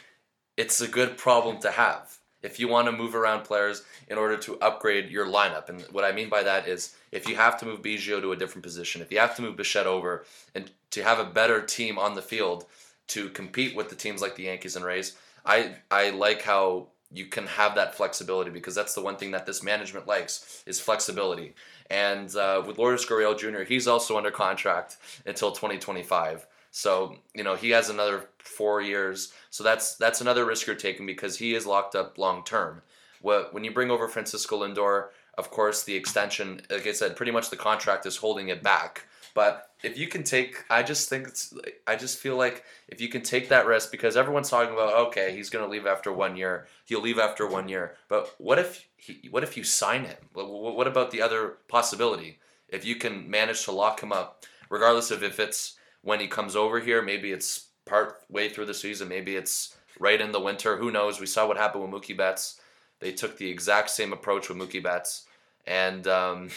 it's 0.56 0.80
a 0.80 0.88
good 0.88 1.16
problem 1.16 1.58
to 1.60 1.70
have. 1.70 2.18
if 2.42 2.60
you 2.60 2.68
want 2.68 2.86
to 2.86 2.92
move 2.92 3.14
around 3.14 3.44
players 3.44 3.82
in 4.08 4.18
order 4.18 4.36
to 4.36 4.58
upgrade 4.60 5.10
your 5.10 5.26
lineup. 5.26 5.68
And 5.68 5.82
what 5.92 6.04
I 6.04 6.12
mean 6.12 6.28
by 6.28 6.42
that 6.42 6.68
is 6.68 6.94
if 7.12 7.28
you 7.28 7.36
have 7.36 7.58
to 7.60 7.66
move 7.66 7.82
Biggio 7.82 8.20
to 8.20 8.32
a 8.32 8.36
different 8.36 8.62
position, 8.62 9.02
if 9.02 9.10
you 9.10 9.18
have 9.18 9.36
to 9.36 9.42
move 9.42 9.56
Bichette 9.56 9.86
over 9.86 10.24
and 10.54 10.70
to 10.90 11.02
have 11.02 11.18
a 11.18 11.24
better 11.24 11.60
team 11.60 11.98
on 11.98 12.14
the 12.14 12.22
field 12.22 12.66
to 13.08 13.28
compete 13.30 13.74
with 13.74 13.88
the 13.88 13.96
teams 13.96 14.20
like 14.20 14.36
the 14.36 14.44
Yankees 14.44 14.76
and 14.76 14.84
Rays, 14.84 15.16
I 15.44 15.76
I 15.90 16.10
like 16.10 16.42
how 16.42 16.88
you 17.10 17.26
can 17.26 17.46
have 17.46 17.74
that 17.74 17.94
flexibility 17.94 18.50
because 18.50 18.74
that's 18.74 18.94
the 18.94 19.00
one 19.00 19.16
thing 19.16 19.30
that 19.30 19.46
this 19.46 19.62
management 19.62 20.06
likes 20.06 20.62
is 20.66 20.78
flexibility. 20.78 21.54
And 21.90 22.34
uh, 22.36 22.62
with 22.66 22.76
Lourdes 22.76 23.06
Gurriel 23.06 23.38
Jr., 23.38 23.62
he's 23.62 23.88
also 23.88 24.18
under 24.18 24.30
contract 24.30 24.98
until 25.24 25.52
2025. 25.52 26.46
So 26.70 27.16
you 27.34 27.44
know 27.44 27.54
he 27.54 27.70
has 27.70 27.88
another 27.88 28.28
four 28.38 28.82
years. 28.82 29.32
So 29.50 29.64
that's 29.64 29.96
that's 29.96 30.20
another 30.20 30.44
risk 30.44 30.66
you're 30.66 30.76
taking 30.76 31.06
because 31.06 31.38
he 31.38 31.54
is 31.54 31.66
locked 31.66 31.94
up 31.94 32.18
long 32.18 32.44
term. 32.44 32.82
What 33.20 33.52
When 33.54 33.64
you 33.64 33.72
bring 33.72 33.90
over 33.90 34.06
Francisco 34.06 34.60
Lindor, 34.62 35.08
of 35.38 35.50
course 35.50 35.84
the 35.84 35.94
extension, 35.94 36.60
like 36.68 36.86
I 36.86 36.92
said, 36.92 37.16
pretty 37.16 37.32
much 37.32 37.48
the 37.48 37.56
contract 37.56 38.04
is 38.04 38.16
holding 38.16 38.48
it 38.48 38.62
back. 38.62 39.06
But 39.34 39.70
if 39.84 39.96
you 39.96 40.08
can 40.08 40.24
take, 40.24 40.64
I 40.68 40.82
just 40.82 41.08
think 41.08 41.28
it's, 41.28 41.54
I 41.86 41.94
just 41.94 42.18
feel 42.18 42.36
like 42.36 42.64
if 42.88 43.00
you 43.00 43.08
can 43.08 43.22
take 43.22 43.48
that 43.48 43.66
risk 43.66 43.92
because 43.92 44.16
everyone's 44.16 44.50
talking 44.50 44.74
about, 44.74 44.94
okay, 45.08 45.34
he's 45.34 45.48
going 45.48 45.64
to 45.64 45.70
leave 45.70 45.86
after 45.86 46.12
one 46.12 46.36
year, 46.36 46.66
he'll 46.86 47.00
leave 47.00 47.20
after 47.20 47.46
one 47.46 47.68
year. 47.68 47.94
But 48.08 48.34
what 48.38 48.58
if 48.58 48.88
he, 48.96 49.28
what 49.30 49.44
if 49.44 49.56
you 49.56 49.62
sign 49.62 50.04
him? 50.04 50.16
What 50.32 50.88
about 50.88 51.12
the 51.12 51.22
other 51.22 51.58
possibility? 51.68 52.40
If 52.68 52.84
you 52.84 52.96
can 52.96 53.30
manage 53.30 53.64
to 53.64 53.72
lock 53.72 54.02
him 54.02 54.12
up, 54.12 54.44
regardless 54.70 55.12
of 55.12 55.22
if 55.22 55.38
it's 55.38 55.76
when 56.02 56.18
he 56.18 56.26
comes 56.26 56.56
over 56.56 56.80
here, 56.80 57.00
maybe 57.00 57.30
it's 57.30 57.68
part 57.84 58.20
way 58.28 58.48
through 58.48 58.66
the 58.66 58.74
season, 58.74 59.08
maybe 59.08 59.36
it's 59.36 59.76
right 60.00 60.20
in 60.20 60.32
the 60.32 60.40
winter. 60.40 60.78
Who 60.78 60.90
knows? 60.90 61.20
We 61.20 61.26
saw 61.26 61.46
what 61.46 61.56
happened 61.56 61.84
with 61.84 61.92
Mookie 61.92 62.16
Betts. 62.16 62.60
They 63.00 63.12
took 63.12 63.38
the 63.38 63.48
exact 63.48 63.90
same 63.90 64.12
approach 64.12 64.48
with 64.48 64.58
Mookie 64.58 64.82
Betts, 64.82 65.26
and 65.68 66.08
um, 66.08 66.48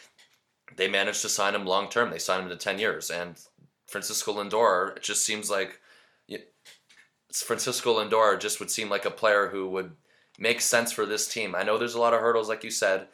they 0.76 0.88
managed 0.88 1.22
to 1.22 1.28
sign 1.28 1.54
him 1.54 1.66
long 1.66 1.90
term. 1.90 2.10
They 2.10 2.18
signed 2.18 2.44
him 2.44 2.48
to 2.48 2.56
ten 2.56 2.78
years, 2.78 3.10
and 3.10 3.36
Francisco 3.86 4.32
Lindor. 4.32 4.96
It 4.96 5.02
just 5.02 5.26
seems 5.26 5.50
like 5.50 5.80
Francisco 7.32 7.98
Lindor 7.98 8.40
just 8.40 8.60
would 8.60 8.70
seem 8.70 8.88
like 8.88 9.04
a 9.04 9.10
player 9.10 9.48
who 9.48 9.68
would 9.68 9.92
make 10.38 10.60
sense 10.60 10.92
for 10.92 11.06
this 11.06 11.28
team. 11.28 11.54
I 11.54 11.62
know 11.62 11.78
there's 11.78 11.94
a 11.94 12.00
lot 12.00 12.14
of 12.14 12.20
hurdles, 12.20 12.48
like 12.48 12.64
you 12.64 12.70
said, 12.70 13.08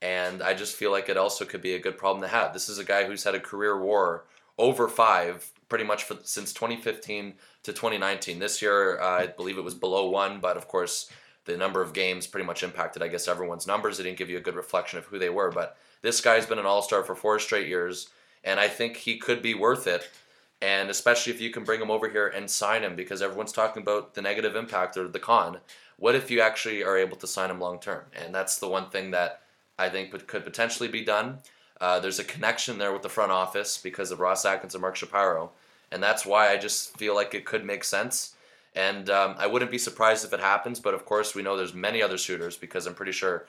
and 0.00 0.42
I 0.42 0.54
just 0.54 0.76
feel 0.76 0.90
like 0.90 1.08
it 1.08 1.16
also 1.16 1.44
could 1.44 1.62
be 1.62 1.74
a 1.74 1.80
good 1.80 1.98
problem 1.98 2.22
to 2.22 2.28
have. 2.28 2.52
This 2.52 2.68
is 2.68 2.78
a 2.78 2.84
guy 2.84 3.04
who's 3.04 3.24
had 3.24 3.34
a 3.34 3.40
career 3.40 3.78
WAR 3.78 4.24
over 4.58 4.88
five 4.88 5.52
pretty 5.68 5.84
much 5.84 6.04
for 6.04 6.16
since 6.22 6.52
2015 6.52 7.34
to 7.64 7.72
2019. 7.72 8.38
This 8.38 8.62
year, 8.62 9.00
uh, 9.00 9.22
I 9.22 9.26
believe 9.26 9.58
it 9.58 9.64
was 9.64 9.74
below 9.74 10.08
one, 10.08 10.38
but 10.40 10.56
of 10.56 10.68
course, 10.68 11.10
the 11.46 11.56
number 11.56 11.80
of 11.80 11.92
games 11.92 12.26
pretty 12.26 12.46
much 12.46 12.62
impacted, 12.62 13.02
I 13.02 13.08
guess, 13.08 13.28
everyone's 13.28 13.66
numbers. 13.66 13.98
It 13.98 14.04
didn't 14.04 14.18
give 14.18 14.30
you 14.30 14.38
a 14.38 14.42
good 14.42 14.56
reflection 14.56 14.98
of 14.98 15.06
who 15.06 15.18
they 15.18 15.30
were, 15.30 15.50
but 15.50 15.76
this 16.02 16.20
guy's 16.20 16.46
been 16.46 16.58
an 16.58 16.66
all 16.66 16.82
star 16.82 17.02
for 17.02 17.14
four 17.14 17.38
straight 17.38 17.68
years, 17.68 18.10
and 18.44 18.60
I 18.60 18.68
think 18.68 18.96
he 18.96 19.18
could 19.18 19.42
be 19.42 19.54
worth 19.54 19.86
it. 19.86 20.10
And 20.62 20.88
especially 20.88 21.32
if 21.32 21.40
you 21.40 21.50
can 21.50 21.64
bring 21.64 21.82
him 21.82 21.90
over 21.90 22.08
here 22.08 22.28
and 22.28 22.50
sign 22.50 22.82
him, 22.82 22.96
because 22.96 23.22
everyone's 23.22 23.52
talking 23.52 23.82
about 23.82 24.14
the 24.14 24.22
negative 24.22 24.56
impact 24.56 24.96
or 24.96 25.08
the 25.08 25.18
con. 25.18 25.58
What 25.98 26.14
if 26.14 26.30
you 26.30 26.40
actually 26.40 26.82
are 26.82 26.96
able 26.96 27.16
to 27.18 27.26
sign 27.26 27.50
him 27.50 27.60
long 27.60 27.78
term? 27.78 28.04
And 28.14 28.34
that's 28.34 28.58
the 28.58 28.68
one 28.68 28.90
thing 28.90 29.10
that 29.10 29.40
I 29.78 29.88
think 29.88 30.10
could 30.26 30.44
potentially 30.44 30.88
be 30.88 31.04
done. 31.04 31.40
Uh, 31.80 32.00
there's 32.00 32.18
a 32.18 32.24
connection 32.24 32.78
there 32.78 32.92
with 32.92 33.02
the 33.02 33.08
front 33.08 33.32
office 33.32 33.76
because 33.76 34.10
of 34.10 34.20
Ross 34.20 34.46
Atkins 34.46 34.74
and 34.74 34.80
Mark 34.80 34.96
Shapiro, 34.96 35.52
and 35.92 36.02
that's 36.02 36.24
why 36.24 36.50
I 36.50 36.56
just 36.56 36.96
feel 36.96 37.14
like 37.14 37.34
it 37.34 37.44
could 37.44 37.64
make 37.64 37.84
sense. 37.84 38.34
And 38.76 39.10
um, 39.10 39.34
I 39.38 39.48
wouldn't 39.48 39.70
be 39.70 39.78
surprised 39.78 40.24
if 40.24 40.32
it 40.32 40.40
happens, 40.40 40.78
but 40.78 40.94
of 40.94 41.04
course 41.04 41.34
we 41.34 41.42
know 41.42 41.56
there's 41.56 41.74
many 41.74 42.02
other 42.02 42.18
suitors 42.18 42.56
because 42.56 42.86
I'm 42.86 42.94
pretty 42.94 43.12
sure 43.12 43.46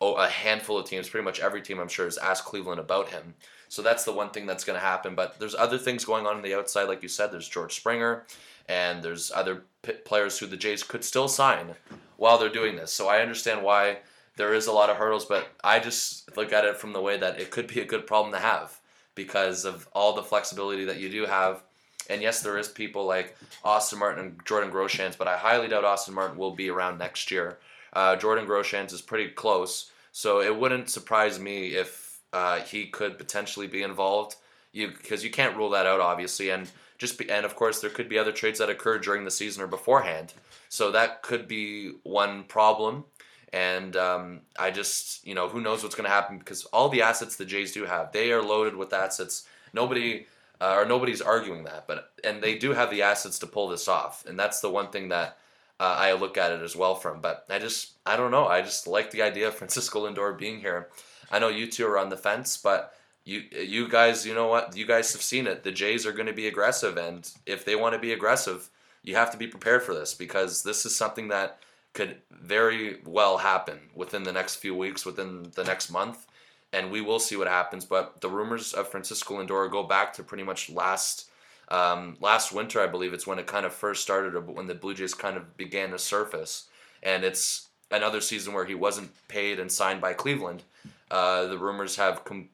oh, 0.00 0.14
a 0.14 0.28
handful 0.28 0.78
of 0.78 0.86
teams, 0.86 1.08
pretty 1.08 1.24
much 1.24 1.40
every 1.40 1.60
team 1.60 1.78
I'm 1.78 1.88
sure, 1.88 2.06
has 2.06 2.18
asked 2.18 2.44
Cleveland 2.44 2.80
about 2.80 3.10
him. 3.10 3.34
So 3.68 3.82
that's 3.82 4.04
the 4.04 4.12
one 4.12 4.30
thing 4.30 4.46
that's 4.46 4.64
going 4.64 4.78
to 4.78 4.84
happen. 4.84 5.14
But 5.14 5.38
there's 5.38 5.54
other 5.54 5.78
things 5.78 6.04
going 6.04 6.26
on 6.26 6.36
on 6.36 6.42
the 6.42 6.54
outside, 6.54 6.84
like 6.84 7.02
you 7.02 7.08
said. 7.08 7.30
There's 7.30 7.48
George 7.48 7.74
Springer, 7.74 8.24
and 8.68 9.02
there's 9.02 9.30
other 9.30 9.64
players 10.04 10.38
who 10.38 10.46
the 10.46 10.56
Jays 10.56 10.82
could 10.82 11.04
still 11.04 11.28
sign 11.28 11.74
while 12.16 12.38
they're 12.38 12.48
doing 12.48 12.76
this. 12.76 12.92
So 12.92 13.08
I 13.08 13.20
understand 13.20 13.62
why 13.62 13.98
there 14.36 14.54
is 14.54 14.66
a 14.66 14.72
lot 14.72 14.90
of 14.90 14.96
hurdles, 14.96 15.24
but 15.24 15.48
I 15.62 15.78
just 15.80 16.34
look 16.36 16.52
at 16.52 16.64
it 16.64 16.76
from 16.76 16.92
the 16.92 17.00
way 17.00 17.18
that 17.18 17.38
it 17.38 17.50
could 17.50 17.66
be 17.66 17.80
a 17.80 17.84
good 17.84 18.06
problem 18.06 18.32
to 18.32 18.38
have 18.38 18.80
because 19.14 19.64
of 19.64 19.88
all 19.92 20.14
the 20.14 20.22
flexibility 20.22 20.84
that 20.86 20.98
you 20.98 21.10
do 21.10 21.26
have. 21.26 21.62
And 22.10 22.20
yes, 22.20 22.42
there 22.42 22.58
is 22.58 22.68
people 22.68 23.06
like 23.06 23.36
Austin 23.64 23.98
Martin 23.98 24.24
and 24.24 24.44
Jordan 24.44 24.70
Groshans, 24.70 25.16
but 25.16 25.28
I 25.28 25.36
highly 25.36 25.68
doubt 25.68 25.84
Austin 25.84 26.14
Martin 26.14 26.36
will 26.36 26.50
be 26.50 26.68
around 26.68 26.98
next 26.98 27.30
year. 27.30 27.58
Uh, 27.92 28.16
Jordan 28.16 28.46
Groshans 28.46 28.92
is 28.92 29.00
pretty 29.00 29.30
close, 29.30 29.90
so 30.12 30.40
it 30.40 30.56
wouldn't 30.56 30.90
surprise 30.90 31.38
me 31.38 31.68
if 31.68 32.20
uh, 32.32 32.60
he 32.60 32.86
could 32.86 33.18
potentially 33.18 33.66
be 33.66 33.82
involved. 33.82 34.36
You 34.72 34.88
because 34.88 35.24
you 35.24 35.30
can't 35.30 35.56
rule 35.56 35.70
that 35.70 35.86
out, 35.86 36.00
obviously, 36.00 36.50
and 36.50 36.70
just 36.98 37.18
be, 37.18 37.30
and 37.30 37.44
of 37.44 37.56
course 37.56 37.80
there 37.80 37.90
could 37.90 38.08
be 38.08 38.18
other 38.18 38.32
trades 38.32 38.58
that 38.58 38.70
occur 38.70 38.98
during 38.98 39.24
the 39.24 39.30
season 39.30 39.62
or 39.62 39.66
beforehand. 39.66 40.34
So 40.68 40.92
that 40.92 41.22
could 41.22 41.48
be 41.48 41.94
one 42.02 42.44
problem. 42.44 43.04
And 43.52 43.96
um, 43.96 44.42
I 44.56 44.70
just, 44.70 45.26
you 45.26 45.34
know, 45.34 45.48
who 45.48 45.60
knows 45.60 45.82
what's 45.82 45.96
going 45.96 46.08
to 46.08 46.14
happen 46.14 46.38
because 46.38 46.66
all 46.66 46.88
the 46.88 47.02
assets 47.02 47.34
the 47.34 47.44
Jays 47.44 47.72
do 47.72 47.84
have, 47.84 48.12
they 48.12 48.30
are 48.30 48.42
loaded 48.42 48.76
with 48.76 48.92
assets. 48.92 49.44
Nobody 49.72 50.26
uh, 50.60 50.74
or 50.76 50.84
nobody's 50.84 51.22
arguing 51.22 51.64
that, 51.64 51.86
but 51.86 52.12
and 52.22 52.42
they 52.42 52.58
do 52.58 52.72
have 52.72 52.90
the 52.90 53.02
assets 53.02 53.38
to 53.38 53.46
pull 53.46 53.68
this 53.68 53.88
off, 53.88 54.24
and 54.26 54.38
that's 54.38 54.60
the 54.60 54.70
one 54.70 54.90
thing 54.90 55.08
that 55.08 55.38
uh, 55.80 55.96
I 55.98 56.12
look 56.12 56.36
at 56.36 56.52
it 56.52 56.60
as 56.60 56.76
well 56.76 56.94
from. 56.94 57.20
But 57.20 57.46
I 57.48 57.58
just, 57.58 57.92
I 58.04 58.16
don't 58.16 58.30
know. 58.30 58.46
I 58.46 58.60
just 58.60 58.86
like 58.86 59.10
the 59.10 59.22
idea 59.22 59.48
of 59.48 59.54
Francisco 59.56 60.06
Lindor 60.06 60.38
being 60.38 60.60
here. 60.60 60.88
I 61.30 61.38
know 61.38 61.48
you 61.48 61.66
two 61.66 61.86
are 61.86 61.98
on 61.98 62.10
the 62.10 62.16
fence, 62.16 62.56
but 62.56 62.94
you, 63.24 63.44
you 63.50 63.88
guys, 63.88 64.26
you 64.26 64.34
know 64.34 64.48
what? 64.48 64.76
You 64.76 64.86
guys 64.86 65.12
have 65.12 65.22
seen 65.22 65.46
it. 65.46 65.62
The 65.62 65.72
Jays 65.72 66.04
are 66.04 66.12
going 66.12 66.26
to 66.26 66.32
be 66.32 66.46
aggressive, 66.46 66.96
and 66.96 67.30
if 67.46 67.64
they 67.64 67.76
want 67.76 67.94
to 67.94 67.98
be 67.98 68.12
aggressive, 68.12 68.68
you 69.02 69.14
have 69.14 69.30
to 69.30 69.38
be 69.38 69.46
prepared 69.46 69.82
for 69.82 69.94
this 69.94 70.12
because 70.12 70.62
this 70.62 70.84
is 70.84 70.94
something 70.94 71.28
that 71.28 71.58
could 71.92 72.18
very 72.30 73.00
well 73.04 73.38
happen 73.38 73.78
within 73.94 74.22
the 74.22 74.32
next 74.32 74.56
few 74.56 74.74
weeks, 74.74 75.06
within 75.06 75.50
the 75.54 75.64
next 75.64 75.90
month, 75.90 76.26
and 76.72 76.90
we 76.90 77.00
will 77.00 77.18
see 77.18 77.36
what 77.36 77.48
happens. 77.48 77.84
But 77.84 78.20
the 78.20 78.28
rumors 78.28 78.72
of 78.72 78.88
Francisco 78.88 79.34
Lindor 79.34 79.70
go 79.70 79.82
back 79.82 80.12
to 80.14 80.22
pretty 80.22 80.44
much 80.44 80.70
last 80.70 81.30
um, 81.68 82.16
last 82.20 82.52
winter, 82.52 82.80
I 82.80 82.88
believe 82.88 83.12
it's 83.12 83.28
when 83.28 83.38
it 83.38 83.46
kind 83.46 83.64
of 83.64 83.72
first 83.72 84.02
started, 84.02 84.34
when 84.48 84.66
the 84.66 84.74
Blue 84.74 84.92
Jays 84.92 85.14
kind 85.14 85.36
of 85.36 85.56
began 85.56 85.90
to 85.90 86.00
surface, 86.00 86.68
and 87.00 87.22
it's 87.22 87.68
another 87.92 88.20
season 88.20 88.54
where 88.54 88.64
he 88.64 88.74
wasn't 88.74 89.12
paid 89.28 89.60
and 89.60 89.70
signed 89.70 90.00
by 90.00 90.12
Cleveland. 90.12 90.64
Uh, 91.12 91.46
the 91.46 91.58
rumors 91.58 91.94
have 91.94 92.24
com- 92.24 92.48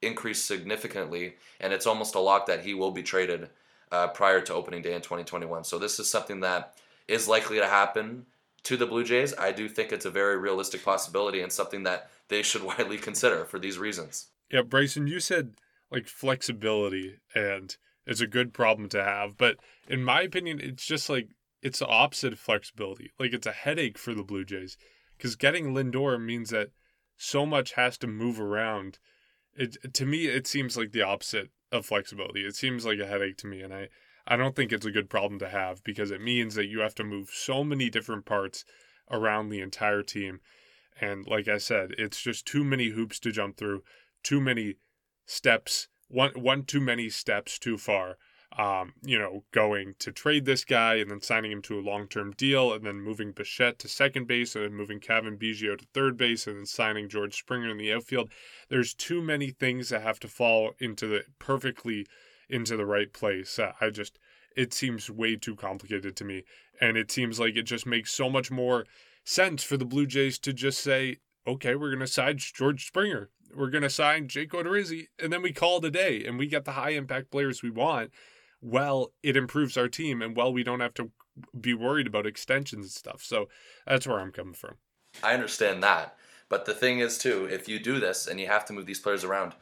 increased 0.00 0.46
significantly, 0.46 1.34
and 1.60 1.74
it's 1.74 1.86
almost 1.86 2.14
a 2.14 2.18
lock 2.18 2.46
that 2.46 2.64
he 2.64 2.72
will 2.72 2.92
be 2.92 3.02
traded 3.02 3.50
uh, 3.90 4.08
prior 4.08 4.40
to 4.40 4.54
opening 4.54 4.80
day 4.80 4.94
in 4.94 5.02
2021. 5.02 5.64
So 5.64 5.78
this 5.78 6.00
is 6.00 6.08
something 6.08 6.40
that 6.40 6.74
is 7.08 7.28
likely 7.28 7.58
to 7.58 7.66
happen 7.66 8.24
to 8.64 8.76
the 8.76 8.86
Blue 8.86 9.04
Jays, 9.04 9.34
I 9.38 9.52
do 9.52 9.68
think 9.68 9.92
it's 9.92 10.04
a 10.04 10.10
very 10.10 10.36
realistic 10.38 10.84
possibility 10.84 11.42
and 11.42 11.50
something 11.50 11.82
that 11.82 12.10
they 12.32 12.42
should 12.42 12.62
widely 12.64 12.98
consider 12.98 13.44
for 13.44 13.58
these 13.58 13.78
reasons. 13.78 14.30
Yeah, 14.50 14.62
Bryson, 14.62 15.06
you 15.06 15.20
said 15.20 15.54
like 15.90 16.08
flexibility 16.08 17.18
and 17.34 17.76
it's 18.06 18.20
a 18.20 18.26
good 18.26 18.52
problem 18.52 18.88
to 18.90 19.04
have, 19.04 19.36
but 19.36 19.56
in 19.88 20.02
my 20.02 20.22
opinion, 20.22 20.60
it's 20.60 20.84
just 20.84 21.08
like 21.08 21.28
it's 21.62 21.78
the 21.78 21.86
opposite 21.86 22.32
of 22.32 22.38
flexibility. 22.38 23.12
Like 23.18 23.32
it's 23.32 23.46
a 23.46 23.52
headache 23.52 23.98
for 23.98 24.14
the 24.14 24.24
Blue 24.24 24.44
Jays 24.44 24.76
because 25.16 25.36
getting 25.36 25.72
Lindor 25.72 26.20
means 26.20 26.50
that 26.50 26.70
so 27.16 27.46
much 27.46 27.74
has 27.74 27.96
to 27.98 28.06
move 28.06 28.40
around. 28.40 28.98
It 29.54 29.94
to 29.94 30.06
me, 30.06 30.26
it 30.26 30.46
seems 30.46 30.76
like 30.76 30.92
the 30.92 31.02
opposite 31.02 31.50
of 31.70 31.86
flexibility. 31.86 32.44
It 32.44 32.56
seems 32.56 32.84
like 32.84 32.98
a 32.98 33.06
headache 33.06 33.36
to 33.38 33.46
me, 33.46 33.60
and 33.60 33.72
I 33.72 33.88
I 34.26 34.36
don't 34.36 34.56
think 34.56 34.72
it's 34.72 34.86
a 34.86 34.90
good 34.90 35.10
problem 35.10 35.38
to 35.40 35.48
have 35.48 35.82
because 35.84 36.10
it 36.10 36.20
means 36.20 36.54
that 36.54 36.66
you 36.66 36.80
have 36.80 36.94
to 36.96 37.04
move 37.04 37.30
so 37.32 37.62
many 37.62 37.90
different 37.90 38.24
parts 38.24 38.64
around 39.10 39.48
the 39.48 39.60
entire 39.60 40.02
team. 40.02 40.40
And 41.00 41.26
like 41.26 41.48
I 41.48 41.58
said, 41.58 41.92
it's 41.98 42.20
just 42.20 42.46
too 42.46 42.64
many 42.64 42.90
hoops 42.90 43.18
to 43.20 43.32
jump 43.32 43.56
through, 43.56 43.82
too 44.22 44.40
many 44.40 44.76
steps, 45.26 45.88
one 46.08 46.32
one 46.32 46.64
too 46.64 46.80
many 46.80 47.08
steps 47.08 47.58
too 47.58 47.78
far. 47.78 48.18
Um, 48.58 48.92
you 49.02 49.18
know, 49.18 49.44
going 49.50 49.94
to 50.00 50.12
trade 50.12 50.44
this 50.44 50.62
guy 50.62 50.96
and 50.96 51.10
then 51.10 51.22
signing 51.22 51.50
him 51.50 51.62
to 51.62 51.78
a 51.78 51.80
long 51.80 52.06
term 52.06 52.32
deal 52.32 52.74
and 52.74 52.84
then 52.84 53.00
moving 53.00 53.32
Bichette 53.32 53.78
to 53.78 53.88
second 53.88 54.26
base 54.26 54.54
and 54.54 54.64
then 54.64 54.74
moving 54.74 55.00
Cavan 55.00 55.38
Biggio 55.38 55.78
to 55.78 55.86
third 55.94 56.18
base 56.18 56.46
and 56.46 56.58
then 56.58 56.66
signing 56.66 57.08
George 57.08 57.34
Springer 57.34 57.70
in 57.70 57.78
the 57.78 57.90
outfield. 57.90 58.30
There's 58.68 58.92
too 58.92 59.22
many 59.22 59.50
things 59.50 59.88
that 59.88 60.02
have 60.02 60.20
to 60.20 60.28
fall 60.28 60.72
into 60.78 61.06
the 61.06 61.24
perfectly 61.38 62.06
into 62.50 62.76
the 62.76 62.84
right 62.84 63.10
place. 63.10 63.58
Uh, 63.58 63.72
I 63.80 63.88
just, 63.88 64.18
it 64.54 64.74
seems 64.74 65.08
way 65.08 65.36
too 65.36 65.56
complicated 65.56 66.14
to 66.16 66.24
me. 66.24 66.44
And 66.78 66.98
it 66.98 67.10
seems 67.10 67.40
like 67.40 67.56
it 67.56 67.62
just 67.62 67.86
makes 67.86 68.12
so 68.12 68.28
much 68.28 68.50
more 68.50 68.84
sense 69.24 69.62
for 69.62 69.76
the 69.76 69.84
Blue 69.84 70.06
Jays 70.06 70.38
to 70.40 70.52
just 70.52 70.80
say, 70.80 71.18
okay, 71.46 71.74
we're 71.74 71.90
going 71.90 72.00
to 72.00 72.06
sign 72.06 72.38
George 72.38 72.86
Springer. 72.86 73.30
We're 73.54 73.70
going 73.70 73.82
to 73.82 73.90
sign 73.90 74.28
Jake 74.28 74.52
Odorizzi. 74.52 75.08
And 75.18 75.32
then 75.32 75.42
we 75.42 75.52
call 75.52 75.78
it 75.78 75.84
a 75.84 75.90
day 75.90 76.24
and 76.24 76.38
we 76.38 76.46
get 76.46 76.64
the 76.64 76.72
high 76.72 76.90
impact 76.90 77.30
players 77.30 77.62
we 77.62 77.70
want. 77.70 78.10
Well, 78.60 79.12
it 79.22 79.36
improves 79.36 79.76
our 79.76 79.88
team. 79.88 80.22
And 80.22 80.36
well, 80.36 80.52
we 80.52 80.62
don't 80.62 80.80
have 80.80 80.94
to 80.94 81.10
be 81.58 81.74
worried 81.74 82.06
about 82.06 82.26
extensions 82.26 82.84
and 82.86 82.92
stuff. 82.92 83.22
So 83.22 83.48
that's 83.86 84.06
where 84.06 84.20
I'm 84.20 84.32
coming 84.32 84.54
from. 84.54 84.76
I 85.22 85.34
understand 85.34 85.82
that. 85.82 86.16
But 86.48 86.64
the 86.66 86.74
thing 86.74 86.98
is, 86.98 87.16
too, 87.18 87.48
if 87.50 87.68
you 87.68 87.78
do 87.78 87.98
this 87.98 88.26
and 88.26 88.38
you 88.38 88.46
have 88.46 88.64
to 88.66 88.72
move 88.72 88.86
these 88.86 89.00
players 89.00 89.24
around, 89.24 89.54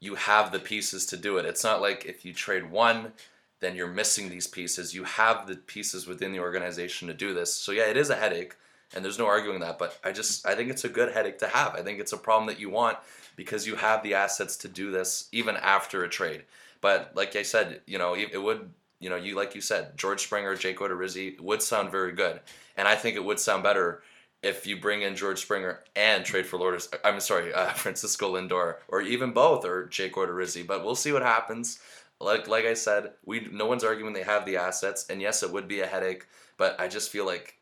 you 0.00 0.14
have 0.14 0.52
the 0.52 0.60
pieces 0.60 1.04
to 1.06 1.16
do 1.16 1.36
it. 1.36 1.44
It's 1.44 1.64
not 1.64 1.80
like 1.80 2.06
if 2.06 2.24
you 2.24 2.32
trade 2.32 2.70
one, 2.70 3.12
then 3.60 3.74
you're 3.74 3.88
missing 3.88 4.28
these 4.28 4.46
pieces. 4.46 4.94
You 4.94 5.04
have 5.04 5.46
the 5.48 5.56
pieces 5.56 6.06
within 6.06 6.32
the 6.32 6.38
organization 6.38 7.08
to 7.08 7.14
do 7.14 7.34
this. 7.34 7.52
So, 7.52 7.72
yeah, 7.72 7.86
it 7.86 7.96
is 7.96 8.10
a 8.10 8.16
headache, 8.16 8.54
and 8.94 9.04
there's 9.04 9.18
no 9.18 9.26
arguing 9.26 9.60
that. 9.60 9.78
But 9.78 9.98
I 10.04 10.12
just, 10.12 10.46
I 10.46 10.54
think 10.54 10.70
it's 10.70 10.84
a 10.84 10.88
good 10.88 11.12
headache 11.12 11.38
to 11.38 11.48
have. 11.48 11.74
I 11.74 11.82
think 11.82 12.00
it's 12.00 12.12
a 12.12 12.18
problem 12.18 12.46
that 12.48 12.60
you 12.60 12.70
want 12.70 12.98
because 13.36 13.66
you 13.66 13.76
have 13.76 14.02
the 14.02 14.14
assets 14.14 14.56
to 14.58 14.68
do 14.68 14.90
this 14.90 15.28
even 15.32 15.56
after 15.56 16.04
a 16.04 16.08
trade. 16.08 16.44
But 16.80 17.12
like 17.14 17.36
I 17.36 17.42
said, 17.42 17.80
you 17.86 17.98
know, 17.98 18.14
it 18.14 18.40
would 18.40 18.70
you 19.00 19.10
know, 19.10 19.16
you 19.16 19.34
like 19.36 19.54
you 19.54 19.60
said, 19.60 19.96
George 19.96 20.22
Springer, 20.22 20.54
Jake 20.56 20.78
Odorizzi 20.78 21.40
would 21.40 21.62
sound 21.62 21.90
very 21.90 22.12
good, 22.12 22.40
and 22.76 22.88
I 22.88 22.96
think 22.96 23.16
it 23.16 23.24
would 23.24 23.38
sound 23.38 23.62
better 23.62 24.02
if 24.42 24.66
you 24.66 24.80
bring 24.80 25.02
in 25.02 25.16
George 25.16 25.40
Springer 25.40 25.84
and 25.94 26.24
trade 26.24 26.46
for 26.46 26.58
Lourdes. 26.58 26.88
I'm 27.04 27.20
sorry, 27.20 27.52
uh, 27.52 27.72
Francisco 27.74 28.34
Lindor, 28.34 28.76
or 28.88 29.00
even 29.00 29.32
both, 29.32 29.64
or 29.64 29.86
Jake 29.86 30.14
Odorizzi. 30.14 30.66
But 30.66 30.84
we'll 30.84 30.94
see 30.94 31.12
what 31.12 31.22
happens. 31.22 31.78
Like 32.20 32.48
like 32.48 32.64
I 32.64 32.74
said, 32.74 33.12
we 33.24 33.48
no 33.52 33.66
one's 33.66 33.84
arguing 33.84 34.12
they 34.12 34.22
have 34.22 34.44
the 34.44 34.56
assets, 34.56 35.06
and 35.08 35.20
yes, 35.22 35.42
it 35.42 35.52
would 35.52 35.68
be 35.68 35.80
a 35.80 35.86
headache. 35.86 36.26
But 36.56 36.80
I 36.80 36.88
just 36.88 37.10
feel 37.10 37.24
like 37.24 37.57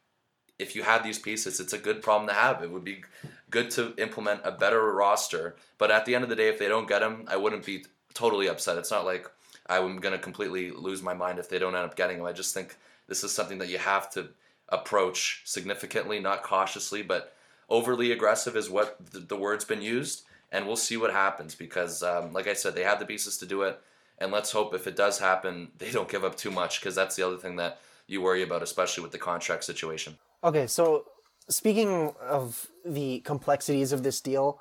if 0.58 0.74
you 0.74 0.82
have 0.82 1.02
these 1.02 1.18
pieces, 1.18 1.60
it's 1.60 1.72
a 1.72 1.78
good 1.78 2.02
problem 2.02 2.28
to 2.28 2.34
have. 2.34 2.62
It 2.62 2.70
would 2.70 2.84
be 2.84 3.02
good 3.50 3.70
to 3.72 3.94
implement 3.98 4.40
a 4.44 4.52
better 4.52 4.92
roster. 4.92 5.56
But 5.78 5.90
at 5.90 6.04
the 6.04 6.14
end 6.14 6.24
of 6.24 6.30
the 6.30 6.36
day, 6.36 6.48
if 6.48 6.58
they 6.58 6.68
don't 6.68 6.88
get 6.88 7.00
them, 7.00 7.24
I 7.28 7.36
wouldn't 7.36 7.66
be 7.66 7.84
totally 8.14 8.48
upset. 8.48 8.78
It's 8.78 8.90
not 8.90 9.04
like 9.04 9.30
I'm 9.68 9.98
going 9.98 10.14
to 10.14 10.18
completely 10.18 10.70
lose 10.70 11.02
my 11.02 11.14
mind 11.14 11.38
if 11.38 11.48
they 11.48 11.58
don't 11.58 11.74
end 11.74 11.84
up 11.84 11.96
getting 11.96 12.18
him. 12.18 12.24
I 12.26 12.32
just 12.32 12.54
think 12.54 12.76
this 13.08 13.22
is 13.22 13.32
something 13.32 13.58
that 13.58 13.68
you 13.68 13.78
have 13.78 14.10
to 14.12 14.28
approach 14.68 15.42
significantly, 15.44 16.18
not 16.18 16.42
cautiously, 16.42 17.02
but 17.02 17.34
overly 17.68 18.12
aggressive 18.12 18.56
is 18.56 18.70
what 18.70 18.96
the, 19.12 19.20
the 19.20 19.36
word's 19.36 19.64
been 19.64 19.82
used. 19.82 20.22
And 20.50 20.66
we'll 20.66 20.76
see 20.76 20.96
what 20.96 21.12
happens 21.12 21.54
because, 21.54 22.02
um, 22.02 22.32
like 22.32 22.46
I 22.46 22.54
said, 22.54 22.74
they 22.74 22.84
have 22.84 23.00
the 23.00 23.06
pieces 23.06 23.36
to 23.38 23.46
do 23.46 23.62
it. 23.62 23.80
And 24.18 24.32
let's 24.32 24.52
hope 24.52 24.74
if 24.74 24.86
it 24.86 24.96
does 24.96 25.18
happen, 25.18 25.68
they 25.76 25.90
don't 25.90 26.08
give 26.08 26.24
up 26.24 26.36
too 26.36 26.50
much 26.50 26.80
because 26.80 26.94
that's 26.94 27.16
the 27.16 27.26
other 27.26 27.36
thing 27.36 27.56
that 27.56 27.80
you 28.06 28.22
worry 28.22 28.42
about, 28.42 28.62
especially 28.62 29.02
with 29.02 29.12
the 29.12 29.18
contract 29.18 29.64
situation. 29.64 30.16
Okay, 30.44 30.66
so 30.66 31.04
speaking 31.48 32.12
of 32.20 32.68
the 32.84 33.20
complexities 33.20 33.92
of 33.92 34.02
this 34.02 34.20
deal 34.20 34.60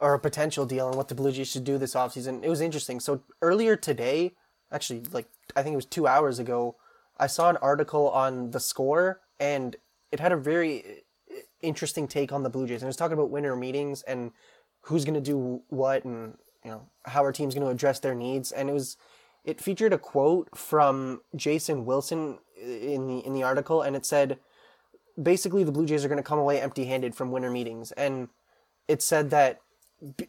or 0.00 0.14
a 0.14 0.18
potential 0.18 0.66
deal 0.66 0.88
and 0.88 0.96
what 0.96 1.08
the 1.08 1.14
Blue 1.14 1.32
Jays 1.32 1.48
should 1.48 1.64
do 1.64 1.78
this 1.78 1.94
offseason, 1.94 2.42
it 2.42 2.48
was 2.48 2.60
interesting. 2.60 3.00
So 3.00 3.22
earlier 3.40 3.76
today, 3.76 4.32
actually 4.70 5.04
like 5.12 5.28
I 5.54 5.62
think 5.62 5.74
it 5.74 5.76
was 5.76 5.86
two 5.86 6.06
hours 6.06 6.38
ago, 6.38 6.76
I 7.18 7.26
saw 7.26 7.50
an 7.50 7.56
article 7.58 8.10
on 8.10 8.50
the 8.50 8.60
score 8.60 9.20
and 9.38 9.76
it 10.10 10.20
had 10.20 10.32
a 10.32 10.36
very 10.36 10.84
uh, 11.30 11.34
interesting 11.60 12.08
take 12.08 12.32
on 12.32 12.42
the 12.42 12.50
Blue 12.50 12.66
Jays. 12.66 12.82
And 12.82 12.84
it 12.84 12.88
was 12.88 12.96
talking 12.96 13.14
about 13.14 13.30
winter 13.30 13.54
meetings 13.54 14.02
and 14.02 14.32
who's 14.82 15.04
going 15.04 15.14
to 15.14 15.20
do 15.20 15.62
what 15.68 16.04
and 16.04 16.36
you 16.64 16.70
know 16.70 16.82
how 17.04 17.22
our 17.22 17.32
team's 17.32 17.54
going 17.54 17.66
to 17.66 17.72
address 17.72 18.00
their 18.00 18.14
needs. 18.14 18.52
And 18.52 18.68
it 18.68 18.72
was 18.72 18.96
it 19.44 19.60
featured 19.60 19.92
a 19.92 19.98
quote 19.98 20.56
from 20.56 21.20
Jason 21.34 21.84
Wilson 21.84 22.38
uh, 22.60 22.66
in 22.66 23.06
the 23.06 23.18
in 23.26 23.34
the 23.34 23.42
article, 23.42 23.82
and 23.82 23.96
it 23.96 24.06
said 24.06 24.38
basically 25.20 25.64
the 25.64 25.72
Blue 25.72 25.86
Jays 25.86 26.04
are 26.04 26.08
going 26.08 26.18
to 26.18 26.22
come 26.22 26.38
away 26.38 26.60
empty-handed 26.60 27.14
from 27.14 27.30
winter 27.30 27.50
meetings, 27.50 27.92
and 27.92 28.28
it 28.88 29.02
said 29.02 29.30
that 29.30 29.60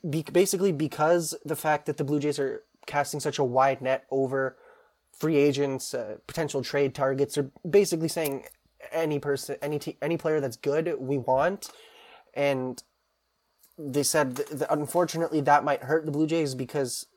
basically 0.10 0.72
because 0.72 1.36
the 1.44 1.56
fact 1.56 1.86
that 1.86 1.98
the 1.98 2.04
Blue 2.04 2.20
Jays 2.20 2.40
are 2.40 2.64
casting 2.86 3.20
such 3.20 3.40
a 3.40 3.44
wide 3.44 3.82
net 3.82 4.06
over 4.12 4.58
free 5.18 5.38
agents, 5.38 5.94
uh, 5.94 6.18
potential 6.28 6.62
trade 6.62 6.94
targets, 6.94 7.38
are 7.38 7.52
basically 7.70 8.08
saying 8.08 8.46
any 8.92 9.20
person, 9.20 9.56
any 9.62 9.80
t- 9.80 9.98
any 10.02 10.18
player 10.18 10.40
that's 10.40 10.58
good, 10.58 10.96
we 11.00 11.18
want. 11.18 11.70
And 12.34 12.82
they 13.78 14.04
said 14.04 14.36
that 14.36 14.72
unfortunately 14.72 15.42
that 15.42 15.64
might 15.64 15.84
hurt 15.84 16.06
the 16.06 16.12
Blue 16.12 16.28
Jays 16.28 16.56
because 16.56 17.08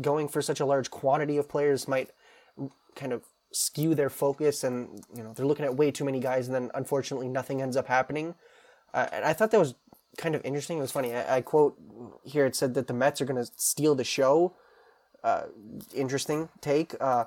going 0.00 0.28
for 0.28 0.42
such 0.42 0.60
a 0.60 0.66
large 0.66 0.90
quantity 0.90 1.36
of 1.36 1.48
players 1.48 1.88
might 1.88 2.10
kind 2.94 3.12
of 3.12 3.24
skew 3.56 3.94
their 3.94 4.10
focus, 4.10 4.64
and 4.64 5.02
you 5.14 5.22
know 5.22 5.32
they're 5.32 5.46
looking 5.46 5.64
at 5.64 5.76
way 5.76 5.90
too 5.90 6.04
many 6.04 6.20
guys, 6.20 6.46
and 6.46 6.54
then 6.54 6.70
unfortunately 6.74 7.28
nothing 7.28 7.62
ends 7.62 7.76
up 7.76 7.86
happening. 7.86 8.34
Uh, 8.92 9.06
and 9.12 9.24
I 9.24 9.32
thought 9.32 9.50
that 9.50 9.60
was 9.60 9.74
kind 10.16 10.34
of 10.34 10.44
interesting. 10.44 10.78
It 10.78 10.82
was 10.82 10.92
funny. 10.92 11.14
I, 11.14 11.36
I 11.36 11.40
quote 11.40 11.76
here: 12.24 12.46
it 12.46 12.56
said 12.56 12.74
that 12.74 12.86
the 12.86 12.94
Mets 12.94 13.20
are 13.20 13.24
going 13.24 13.42
to 13.42 13.50
steal 13.56 13.94
the 13.94 14.04
show 14.04 14.54
uh, 15.26 15.46
interesting 15.94 16.48
take. 16.60 16.94
Uh, 17.00 17.24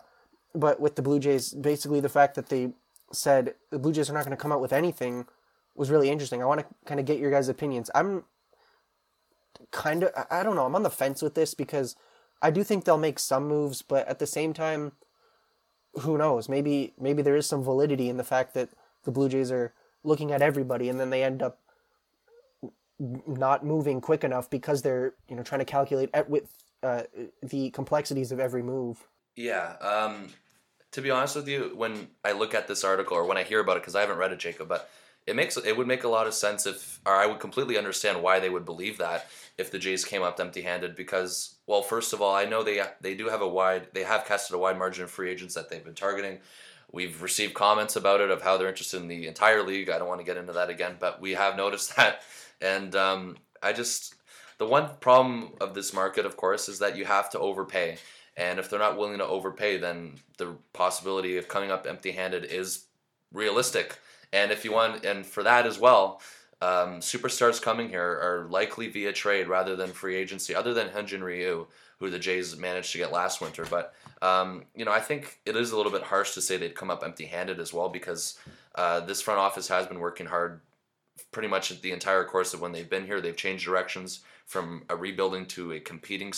but 0.55 0.79
with 0.79 0.95
the 0.95 1.01
Blue 1.01 1.19
Jays, 1.19 1.53
basically 1.53 1.99
the 1.99 2.09
fact 2.09 2.35
that 2.35 2.49
they 2.49 2.71
said 3.11 3.55
the 3.69 3.77
Blue 3.77 3.91
Jays 3.91 4.09
are 4.09 4.13
not 4.13 4.25
going 4.25 4.35
to 4.35 4.41
come 4.41 4.51
out 4.51 4.61
with 4.61 4.73
anything 4.73 5.25
was 5.75 5.91
really 5.91 6.09
interesting. 6.09 6.41
I 6.41 6.45
want 6.45 6.61
to 6.61 6.65
kind 6.85 6.99
of 6.99 7.05
get 7.05 7.19
your 7.19 7.29
guys' 7.29 7.49
opinions. 7.49 7.91
I'm 7.93 8.23
kind 9.71 10.03
of, 10.03 10.11
I 10.31 10.43
don't 10.43 10.55
know, 10.55 10.65
I'm 10.65 10.75
on 10.75 10.83
the 10.83 10.89
fence 10.89 11.21
with 11.21 11.35
this 11.35 11.53
because 11.53 11.95
I 12.41 12.51
do 12.51 12.63
think 12.63 12.85
they'll 12.85 12.97
make 12.97 13.19
some 13.19 13.47
moves, 13.47 13.81
but 13.81 14.07
at 14.07 14.19
the 14.19 14.27
same 14.27 14.53
time, 14.53 14.93
who 15.93 16.17
knows? 16.17 16.49
Maybe 16.49 16.93
maybe 16.99 17.21
there 17.21 17.35
is 17.35 17.45
some 17.45 17.63
validity 17.63 18.09
in 18.09 18.17
the 18.17 18.23
fact 18.23 18.53
that 18.53 18.69
the 19.03 19.11
Blue 19.11 19.29
Jays 19.29 19.51
are 19.51 19.73
looking 20.03 20.31
at 20.31 20.41
everybody 20.41 20.89
and 20.89 20.99
then 20.99 21.09
they 21.09 21.23
end 21.23 21.41
up 21.41 21.59
not 22.99 23.65
moving 23.65 24.01
quick 24.01 24.23
enough 24.23 24.49
because 24.49 24.81
they're 24.81 25.13
you 25.27 25.35
know 25.35 25.43
trying 25.43 25.59
to 25.59 25.65
calculate 25.65 26.09
at, 26.13 26.29
with 26.29 26.51
uh, 26.83 27.03
the 27.41 27.69
complexities 27.71 28.31
of 28.31 28.39
every 28.39 28.63
move. 28.63 29.07
Yeah. 29.35 29.75
Um, 29.81 30.27
to 30.91 31.01
be 31.01 31.11
honest 31.11 31.35
with 31.35 31.47
you, 31.47 31.71
when 31.75 32.07
I 32.25 32.31
look 32.31 32.53
at 32.53 32.67
this 32.67 32.83
article 32.83 33.15
or 33.15 33.25
when 33.25 33.37
I 33.37 33.43
hear 33.43 33.59
about 33.59 33.77
it, 33.77 33.83
because 33.83 33.95
I 33.95 34.01
haven't 34.01 34.17
read 34.17 34.31
it, 34.31 34.39
Jacob, 34.39 34.67
but 34.67 34.89
it 35.27 35.35
makes 35.35 35.57
it 35.57 35.77
would 35.77 35.87
make 35.87 36.03
a 36.03 36.09
lot 36.09 36.27
of 36.27 36.33
sense 36.33 36.65
if, 36.65 36.99
or 37.05 37.13
I 37.13 37.25
would 37.25 37.39
completely 37.39 37.77
understand 37.77 38.21
why 38.23 38.39
they 38.39 38.49
would 38.49 38.65
believe 38.65 38.97
that 38.97 39.27
if 39.59 39.71
the 39.71 39.79
Jays 39.79 40.05
came 40.05 40.23
up 40.23 40.39
empty-handed. 40.39 40.95
Because, 40.95 41.55
well, 41.67 41.81
first 41.81 42.13
of 42.13 42.21
all, 42.21 42.33
I 42.33 42.45
know 42.45 42.63
they 42.63 42.81
they 43.01 43.13
do 43.13 43.29
have 43.29 43.41
a 43.41 43.47
wide, 43.47 43.87
they 43.93 44.03
have 44.03 44.25
casted 44.25 44.55
a 44.55 44.59
wide 44.59 44.77
margin 44.77 45.03
of 45.03 45.11
free 45.11 45.29
agents 45.29 45.53
that 45.55 45.69
they've 45.69 45.83
been 45.83 45.93
targeting. 45.93 46.39
We've 46.91 47.21
received 47.21 47.53
comments 47.53 47.95
about 47.95 48.21
it 48.21 48.31
of 48.31 48.41
how 48.41 48.57
they're 48.57 48.67
interested 48.67 48.99
in 49.01 49.07
the 49.07 49.27
entire 49.27 49.61
league. 49.61 49.89
I 49.89 49.99
don't 49.99 50.07
want 50.07 50.21
to 50.21 50.25
get 50.25 50.37
into 50.37 50.53
that 50.53 50.71
again, 50.71 50.95
but 50.99 51.21
we 51.21 51.33
have 51.33 51.55
noticed 51.55 51.95
that, 51.97 52.21
and 52.61 52.95
um, 52.95 53.37
I 53.61 53.73
just 53.73 54.15
the 54.59 54.67
one 54.67 54.89
problem 54.99 55.53
of 55.61 55.73
this 55.73 55.93
market, 55.93 56.25
of 56.25 56.37
course, 56.37 56.67
is 56.69 56.79
that 56.79 56.97
you 56.97 57.05
have 57.05 57.29
to 57.31 57.39
overpay. 57.39 57.97
And 58.35 58.59
if 58.59 58.69
they're 58.69 58.79
not 58.79 58.97
willing 58.97 59.17
to 59.17 59.25
overpay, 59.25 59.77
then 59.77 60.15
the 60.37 60.55
possibility 60.73 61.37
of 61.37 61.47
coming 61.47 61.71
up 61.71 61.87
empty 61.87 62.11
handed 62.11 62.45
is 62.45 62.85
realistic. 63.33 63.99
And 64.31 64.51
if 64.51 64.63
you 64.63 64.71
want, 64.71 65.05
and 65.05 65.25
for 65.25 65.43
that 65.43 65.65
as 65.65 65.79
well, 65.79 66.21
um, 66.61 66.99
superstars 66.99 67.61
coming 67.61 67.89
here 67.89 68.01
are 68.01 68.47
likely 68.49 68.87
via 68.87 69.13
trade 69.13 69.47
rather 69.47 69.75
than 69.75 69.91
free 69.91 70.15
agency, 70.15 70.53
other 70.53 70.73
than 70.73 70.89
Hyun-Jin 70.89 71.23
Ryu, 71.23 71.67
who 71.99 72.09
the 72.09 72.19
Jays 72.19 72.57
managed 72.57 72.91
to 72.91 72.97
get 72.97 73.11
last 73.11 73.41
winter. 73.41 73.65
But, 73.69 73.93
um, 74.21 74.65
you 74.75 74.85
know, 74.85 74.91
I 74.91 74.99
think 74.99 75.39
it 75.45 75.55
is 75.55 75.71
a 75.71 75.77
little 75.77 75.91
bit 75.91 76.03
harsh 76.03 76.33
to 76.33 76.41
say 76.41 76.57
they'd 76.57 76.75
come 76.75 76.91
up 76.91 77.03
empty 77.03 77.25
handed 77.25 77.59
as 77.59 77.73
well 77.73 77.89
because 77.89 78.37
uh, 78.75 78.99
this 79.01 79.21
front 79.21 79.39
office 79.39 79.67
has 79.67 79.87
been 79.87 79.99
working 79.99 80.27
hard 80.27 80.61
pretty 81.31 81.47
much 81.47 81.81
the 81.81 81.91
entire 81.91 82.23
course 82.23 82.53
of 82.53 82.61
when 82.61 82.71
they've 82.71 82.89
been 82.89 83.05
here. 83.05 83.21
They've 83.21 83.35
changed 83.35 83.65
directions 83.65 84.21
from 84.45 84.83
a 84.89 84.95
rebuilding 84.95 85.45
to 85.47 85.73
a 85.73 85.79
competing 85.79 86.33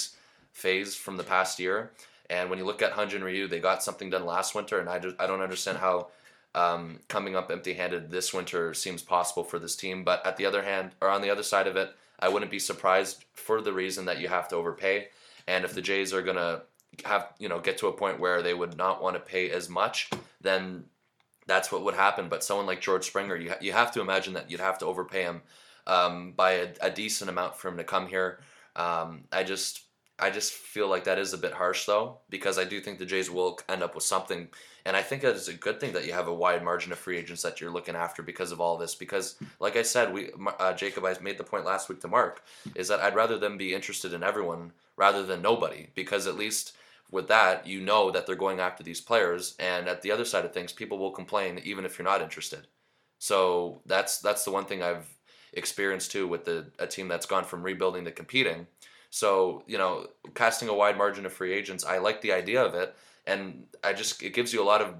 phase 0.51 0.95
from 0.95 1.17
the 1.17 1.23
past 1.23 1.59
year. 1.59 1.91
And 2.29 2.49
when 2.49 2.59
you 2.59 2.65
look 2.65 2.81
at 2.81 2.93
Hyun-Jin 2.93 3.23
Ryu, 3.23 3.47
they 3.47 3.59
got 3.59 3.83
something 3.83 4.09
done 4.09 4.25
last 4.25 4.55
winter, 4.55 4.79
and 4.79 4.89
I, 4.89 4.99
just, 4.99 5.15
I 5.19 5.27
don't 5.27 5.41
understand 5.41 5.77
how 5.77 6.07
um, 6.53 6.99
coming 7.07 7.35
up 7.35 7.51
empty-handed 7.51 8.11
this 8.11 8.33
winter 8.33 8.73
seems 8.73 9.01
possible 9.01 9.43
for 9.43 9.59
this 9.59 9.75
team. 9.75 10.03
But 10.03 10.25
at 10.25 10.37
the 10.37 10.45
other 10.45 10.63
hand, 10.63 10.91
or 11.01 11.09
on 11.09 11.21
the 11.21 11.29
other 11.29 11.43
side 11.43 11.67
of 11.67 11.75
it, 11.75 11.95
I 12.19 12.29
wouldn't 12.29 12.51
be 12.51 12.59
surprised 12.59 13.25
for 13.33 13.61
the 13.61 13.73
reason 13.73 14.05
that 14.05 14.19
you 14.19 14.27
have 14.27 14.47
to 14.49 14.55
overpay. 14.55 15.07
And 15.47 15.65
if 15.65 15.73
the 15.73 15.81
Jays 15.81 16.13
are 16.13 16.21
gonna 16.21 16.63
have 17.05 17.29
you 17.39 17.47
know 17.49 17.59
get 17.59 17.77
to 17.79 17.87
a 17.87 17.93
point 17.93 18.19
where 18.19 18.41
they 18.41 18.53
would 18.53 18.77
not 18.77 19.01
want 19.01 19.15
to 19.15 19.19
pay 19.19 19.49
as 19.49 19.69
much, 19.69 20.09
then 20.41 20.85
that's 21.47 21.71
what 21.71 21.83
would 21.83 21.95
happen. 21.95 22.29
But 22.29 22.43
someone 22.43 22.65
like 22.65 22.81
George 22.81 23.05
Springer, 23.05 23.35
you 23.35 23.49
ha- 23.49 23.57
you 23.61 23.71
have 23.71 23.91
to 23.93 24.01
imagine 24.01 24.33
that 24.33 24.51
you'd 24.51 24.59
have 24.59 24.77
to 24.79 24.85
overpay 24.85 25.23
him 25.23 25.41
um, 25.87 26.33
by 26.33 26.51
a, 26.51 26.67
a, 26.81 26.91
decent 26.91 27.29
amount 27.29 27.55
for 27.55 27.67
him 27.67 27.77
to 27.77 27.83
come 27.83 28.07
here. 28.07 28.39
Um, 28.75 29.23
I 29.31 29.43
just 29.43 29.81
I 30.21 30.29
just 30.29 30.53
feel 30.53 30.87
like 30.87 31.03
that 31.05 31.17
is 31.17 31.33
a 31.33 31.37
bit 31.37 31.53
harsh 31.53 31.85
though 31.85 32.19
because 32.29 32.57
I 32.57 32.63
do 32.63 32.79
think 32.79 32.99
the 32.99 33.05
Jays 33.05 33.29
will 33.29 33.59
end 33.67 33.83
up 33.83 33.95
with 33.95 34.03
something, 34.03 34.47
and 34.85 34.95
I 34.95 35.01
think 35.01 35.23
that 35.23 35.35
is 35.35 35.47
a 35.47 35.53
good 35.53 35.79
thing 35.79 35.93
that 35.93 36.05
you 36.05 36.13
have 36.13 36.27
a 36.27 36.33
wide 36.33 36.63
margin 36.63 36.91
of 36.91 36.99
free 36.99 37.17
agents 37.17 37.41
that 37.41 37.59
you're 37.59 37.71
looking 37.71 37.95
after 37.95 38.21
because 38.21 38.51
of 38.51 38.61
all 38.61 38.77
this. 38.77 38.95
Because 38.95 39.35
like 39.59 39.75
I 39.75 39.81
said, 39.81 40.13
we 40.13 40.29
uh, 40.59 40.73
Jacob 40.73 41.05
I 41.05 41.15
made 41.21 41.37
the 41.37 41.43
point 41.43 41.65
last 41.65 41.89
week 41.89 42.01
to 42.01 42.07
Mark 42.07 42.43
is 42.75 42.87
that 42.87 42.99
I'd 42.99 43.15
rather 43.15 43.37
them 43.37 43.57
be 43.57 43.73
interested 43.73 44.13
in 44.13 44.23
everyone 44.23 44.71
rather 44.95 45.23
than 45.23 45.41
nobody 45.41 45.87
because 45.95 46.27
at 46.27 46.35
least 46.37 46.75
with 47.11 47.27
that, 47.27 47.67
you 47.67 47.81
know 47.81 48.09
that 48.11 48.25
they're 48.25 48.35
going 48.35 48.59
after 48.59 48.83
these 48.83 49.01
players, 49.01 49.55
and 49.59 49.89
at 49.89 50.01
the 50.01 50.11
other 50.11 50.23
side 50.23 50.45
of 50.45 50.53
things, 50.53 50.71
people 50.71 50.97
will 50.97 51.11
complain 51.11 51.59
even 51.63 51.83
if 51.83 51.99
you're 51.99 52.07
not 52.07 52.21
interested. 52.21 52.67
So 53.19 53.81
that's 53.85 54.19
that's 54.19 54.45
the 54.45 54.51
one 54.51 54.65
thing 54.65 54.81
I've 54.81 55.07
experienced 55.53 56.11
too 56.11 56.27
with 56.27 56.45
the 56.45 56.67
a 56.79 56.87
team 56.87 57.07
that's 57.07 57.25
gone 57.25 57.43
from 57.43 57.63
rebuilding 57.63 58.05
to 58.05 58.11
competing. 58.11 58.67
So 59.11 59.63
you 59.67 59.77
know, 59.77 60.07
casting 60.33 60.69
a 60.69 60.73
wide 60.73 60.97
margin 60.97 61.25
of 61.25 61.33
free 61.33 61.53
agents, 61.53 61.85
I 61.85 61.99
like 61.99 62.21
the 62.21 62.33
idea 62.33 62.63
of 62.63 62.73
it, 62.73 62.95
and 63.27 63.65
I 63.83 63.93
just 63.93 64.23
it 64.23 64.33
gives 64.33 64.51
you 64.53 64.63
a 64.63 64.65
lot 64.65 64.81
of 64.81 64.95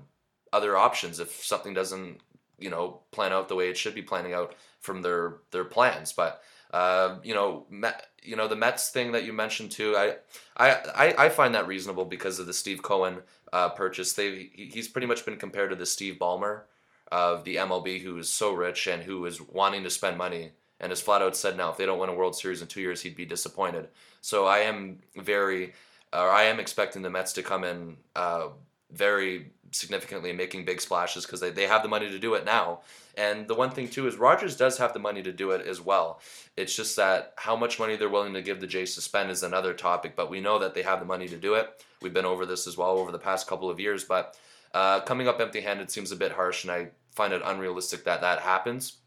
other 0.54 0.78
options 0.78 1.20
if 1.20 1.44
something 1.44 1.74
doesn't 1.74 2.20
you 2.60 2.70
know 2.70 3.00
plan 3.12 3.32
out 3.32 3.48
the 3.48 3.56
way 3.56 3.70
it 3.70 3.78
should 3.78 3.96
be 3.96 4.02
planning 4.02 4.34
out 4.34 4.54
from 4.82 5.02
their 5.02 5.38
their 5.52 5.64
plans. 5.64 6.12
But 6.12 6.44
uh, 6.72 7.20
you 7.24 7.34
know, 7.34 7.66
Met, 7.70 8.08
you 8.22 8.36
know 8.36 8.50
the 8.50 8.56
Mets 8.56 8.90
thing 8.90 9.14
that 9.14 9.24
you 9.24 9.32
mentioned 9.32 9.72
too. 9.72 9.96
I 9.96 10.16
I 10.58 11.16
I 11.18 11.30
find 11.30 11.56
that 11.56 11.68
reasonable 11.68 12.06
because 12.06 12.38
of 12.38 12.48
the 12.48 12.54
Steve 12.54 12.84
Cohen 12.84 13.20
uh, 13.54 13.70
purchase. 13.70 14.12
They 14.12 14.50
he's 14.54 14.90
pretty 14.90 15.08
much 15.08 15.26
been 15.26 15.38
compared 15.38 15.70
to 15.70 15.76
the 15.78 15.86
Steve 15.86 16.18
Ballmer 16.20 16.64
of 17.12 17.46
the 17.46 17.56
MLB, 17.56 18.02
who 18.02 18.18
is 18.18 18.30
so 18.30 18.54
rich 18.54 18.88
and 18.88 19.04
who 19.04 19.26
is 19.26 19.42
wanting 19.42 19.84
to 19.84 19.90
spend 19.90 20.18
money 20.18 20.52
and 20.82 20.92
has 20.92 21.00
flat 21.00 21.22
out 21.22 21.38
said 21.38 21.56
now 21.56 21.70
if 21.70 21.78
they 21.78 21.86
don't 21.86 22.00
win 22.00 22.10
a 22.10 22.14
World 22.14 22.36
Series 22.36 22.62
in 22.62 22.68
two 22.68 22.82
years, 22.82 23.02
he'd 23.02 23.16
be 23.16 23.26
disappointed. 23.26 23.88
So 24.20 24.46
I 24.46 24.60
am 24.60 25.00
very, 25.16 25.74
or 26.12 26.30
I 26.30 26.44
am 26.44 26.60
expecting 26.60 27.04
the 27.04 27.10
Mets 27.10 27.32
to 27.34 27.44
come 27.44 27.64
in 27.64 27.96
uh, 28.16 28.48
very 28.92 29.52
significantly 29.72 30.34
making 30.34 30.66
big 30.66 30.82
splashes 30.82 31.26
because 31.26 31.40
they, 31.40 31.50
they 31.50 31.68
have 31.68 31.84
the 31.84 31.88
money 31.88 32.10
to 32.10 32.20
do 32.20 32.34
it 32.34 32.44
now. 32.44 32.82
And 33.16 33.48
the 33.48 33.56
one 33.56 33.70
thing 33.70 33.88
too 33.88 34.08
is 34.08 34.16
Rogers 34.16 34.58
does 34.58 34.78
have 34.80 34.94
the 34.94 35.00
money 35.00 35.22
to 35.24 35.32
do 35.32 35.52
it 35.52 35.66
as 35.66 35.80
well. 35.80 36.20
It's 36.58 36.76
just 36.76 36.96
that 36.98 37.34
how 37.38 37.56
much 37.56 37.80
money 37.80 37.96
they're 37.96 38.10
willing 38.10 38.34
to 38.34 38.42
give 38.42 38.60
the 38.60 38.68
Jays 38.68 38.96
to 38.96 39.02
spend 39.02 39.32
is 39.32 39.44
another 39.44 39.74
topic, 39.74 40.16
but 40.16 40.30
we 40.30 40.42
know 40.42 40.60
that 40.60 40.74
they 40.74 40.82
have 40.82 41.00
the 41.00 41.06
money 41.06 41.28
to 41.30 41.38
do 41.38 41.54
it. 41.54 41.86
We've 42.02 42.14
been 42.14 42.26
over 42.26 42.46
this 42.46 42.68
as 42.68 42.78
well 42.78 42.98
over 42.98 43.12
the 43.12 43.20
past 43.20 43.48
couple 43.48 43.70
of 43.70 43.80
years, 43.80 44.04
but 44.04 44.36
uh, 44.74 45.02
coming 45.02 45.28
up 45.28 45.40
empty-handed 45.40 45.92
seems 45.92 46.12
a 46.12 46.16
bit 46.16 46.32
harsh, 46.32 46.64
and 46.64 46.72
I 46.72 46.90
find 47.12 47.34
it 47.34 47.42
unrealistic 47.44 48.06
that 48.06 48.22
that 48.22 48.40
happens. 48.40 48.98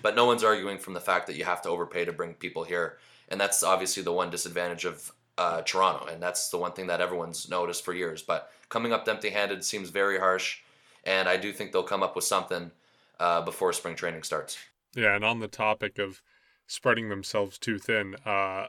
But 0.00 0.16
no 0.16 0.24
one's 0.24 0.44
arguing 0.44 0.78
from 0.78 0.94
the 0.94 1.00
fact 1.00 1.26
that 1.26 1.36
you 1.36 1.44
have 1.44 1.62
to 1.62 1.68
overpay 1.68 2.04
to 2.04 2.12
bring 2.12 2.34
people 2.34 2.64
here, 2.64 2.98
and 3.28 3.40
that's 3.40 3.62
obviously 3.62 4.02
the 4.02 4.12
one 4.12 4.30
disadvantage 4.30 4.84
of 4.84 5.12
uh, 5.38 5.62
Toronto, 5.62 6.06
and 6.06 6.22
that's 6.22 6.48
the 6.50 6.58
one 6.58 6.72
thing 6.72 6.86
that 6.86 7.00
everyone's 7.00 7.48
noticed 7.48 7.84
for 7.84 7.92
years. 7.92 8.22
But 8.22 8.50
coming 8.68 8.92
up 8.92 9.08
empty-handed 9.08 9.64
seems 9.64 9.90
very 9.90 10.18
harsh, 10.18 10.60
and 11.04 11.28
I 11.28 11.36
do 11.36 11.52
think 11.52 11.72
they'll 11.72 11.82
come 11.82 12.02
up 12.02 12.14
with 12.14 12.24
something 12.24 12.70
uh, 13.18 13.42
before 13.42 13.72
spring 13.72 13.96
training 13.96 14.22
starts. 14.22 14.58
Yeah, 14.94 15.14
and 15.14 15.24
on 15.24 15.40
the 15.40 15.48
topic 15.48 15.98
of 15.98 16.22
spreading 16.66 17.08
themselves 17.08 17.58
too 17.58 17.78
thin, 17.78 18.16
uh, 18.26 18.66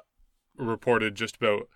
reported 0.58 1.16
just 1.16 1.38
about 1.38 1.68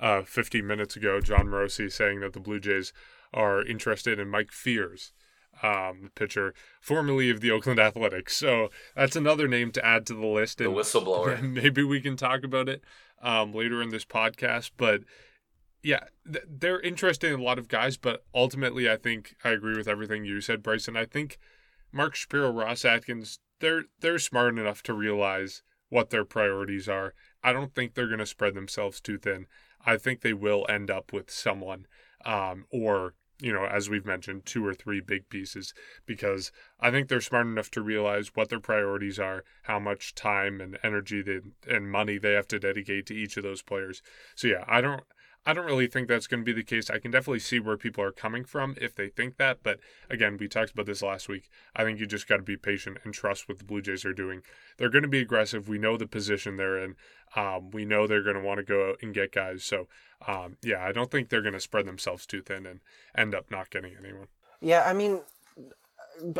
uh, 0.00 0.22
15 0.22 0.66
minutes 0.66 0.96
ago, 0.96 1.20
Jon 1.20 1.46
Morosi 1.46 1.90
saying 1.90 2.20
that 2.20 2.32
the 2.32 2.40
Blue 2.40 2.60
Jays 2.60 2.92
are 3.32 3.64
interested 3.64 4.18
in 4.18 4.28
Mike 4.28 4.52
Fiers, 4.52 5.12
um, 5.62 6.10
pitcher 6.14 6.54
formerly 6.80 7.30
of 7.30 7.40
the 7.40 7.50
Oakland 7.50 7.80
Athletics. 7.80 8.36
So 8.36 8.68
that's 8.94 9.16
another 9.16 9.48
name 9.48 9.70
to 9.72 9.84
add 9.84 10.06
to 10.06 10.14
the 10.14 10.26
list. 10.26 10.60
And 10.60 10.74
the 10.74 10.78
whistleblower. 10.78 11.40
Maybe 11.62 11.82
we 11.82 12.00
can 12.00 12.16
talk 12.16 12.44
about 12.44 12.68
it 12.68 12.82
um, 13.22 13.52
later 13.52 13.82
in 13.82 13.90
this 13.90 14.04
podcast. 14.04 14.72
But 14.76 15.02
yeah, 15.82 16.04
th- 16.30 16.44
they're 16.48 16.80
interested 16.80 17.32
in 17.32 17.40
a 17.40 17.42
lot 17.42 17.58
of 17.58 17.68
guys. 17.68 17.96
But 17.96 18.24
ultimately, 18.34 18.90
I 18.90 18.96
think 18.96 19.34
I 19.44 19.50
agree 19.50 19.76
with 19.76 19.88
everything 19.88 20.24
you 20.24 20.40
said, 20.40 20.62
Bryson. 20.62 20.96
I 20.96 21.04
think 21.04 21.38
Mark 21.92 22.14
Shapiro, 22.14 22.50
Ross 22.50 22.84
Atkins, 22.84 23.38
they're 23.60 23.84
they're 24.00 24.18
smart 24.18 24.58
enough 24.58 24.82
to 24.84 24.94
realize 24.94 25.62
what 25.88 26.10
their 26.10 26.24
priorities 26.24 26.88
are. 26.88 27.14
I 27.42 27.52
don't 27.52 27.74
think 27.74 27.94
they're 27.94 28.06
going 28.06 28.18
to 28.18 28.26
spread 28.26 28.54
themselves 28.54 29.00
too 29.00 29.18
thin. 29.18 29.46
I 29.84 29.96
think 29.96 30.20
they 30.20 30.34
will 30.34 30.66
end 30.68 30.90
up 30.90 31.12
with 31.12 31.30
someone 31.30 31.86
um, 32.24 32.66
or 32.70 33.14
you 33.40 33.52
know, 33.52 33.64
as 33.64 33.88
we've 33.88 34.06
mentioned, 34.06 34.44
two 34.46 34.66
or 34.66 34.74
three 34.74 35.00
big 35.00 35.28
pieces 35.28 35.72
because 36.06 36.50
I 36.80 36.90
think 36.90 37.08
they're 37.08 37.20
smart 37.20 37.46
enough 37.46 37.70
to 37.72 37.82
realize 37.82 38.34
what 38.34 38.48
their 38.48 38.60
priorities 38.60 39.18
are, 39.18 39.44
how 39.62 39.78
much 39.78 40.14
time 40.14 40.60
and 40.60 40.78
energy 40.82 41.22
they, 41.22 41.40
and 41.68 41.90
money 41.90 42.18
they 42.18 42.32
have 42.32 42.48
to 42.48 42.58
dedicate 42.58 43.06
to 43.06 43.14
each 43.14 43.36
of 43.36 43.44
those 43.44 43.62
players. 43.62 44.02
So 44.34 44.48
yeah, 44.48 44.64
I 44.66 44.80
don't 44.80 45.04
I 45.46 45.54
don't 45.54 45.64
really 45.64 45.86
think 45.86 46.08
that's 46.08 46.26
going 46.26 46.40
to 46.40 46.44
be 46.44 46.52
the 46.52 46.62
case. 46.62 46.90
I 46.90 46.98
can 46.98 47.10
definitely 47.10 47.38
see 47.38 47.58
where 47.58 47.78
people 47.78 48.04
are 48.04 48.12
coming 48.12 48.44
from 48.44 48.74
if 48.80 48.94
they 48.94 49.08
think 49.08 49.38
that, 49.38 49.62
but 49.62 49.78
again, 50.10 50.36
we 50.38 50.46
talked 50.46 50.72
about 50.72 50.84
this 50.84 51.00
last 51.00 51.28
week. 51.28 51.48
I 51.74 51.84
think 51.84 51.98
you 51.98 52.06
just 52.06 52.28
got 52.28 52.36
to 52.36 52.42
be 52.42 52.58
patient 52.58 52.98
and 53.02 53.14
trust 53.14 53.48
what 53.48 53.58
the 53.58 53.64
Blue 53.64 53.80
Jays 53.80 54.04
are 54.04 54.12
doing. 54.12 54.42
They're 54.76 54.90
going 54.90 55.04
to 55.04 55.08
be 55.08 55.20
aggressive. 55.20 55.66
We 55.66 55.78
know 55.78 55.96
the 55.96 56.06
position 56.06 56.56
they're 56.56 56.78
in. 56.78 56.96
Um, 57.34 57.70
we 57.70 57.86
know 57.86 58.06
they're 58.06 58.22
going 58.22 58.36
to 58.36 58.42
want 58.42 58.58
to 58.58 58.64
go 58.64 58.90
out 58.90 58.98
and 59.00 59.14
get 59.14 59.32
guys. 59.32 59.64
So, 59.64 59.88
um, 60.26 60.58
yeah, 60.62 60.84
I 60.84 60.92
don't 60.92 61.10
think 61.10 61.30
they're 61.30 61.40
going 61.40 61.54
to 61.54 61.60
spread 61.60 61.86
themselves 61.86 62.26
too 62.26 62.42
thin 62.42 62.66
and 62.66 62.80
end 63.16 63.34
up 63.34 63.50
not 63.50 63.70
getting 63.70 63.94
anyone. 63.98 64.26
Yeah, 64.60 64.82
I 64.84 64.92
mean, 64.92 65.20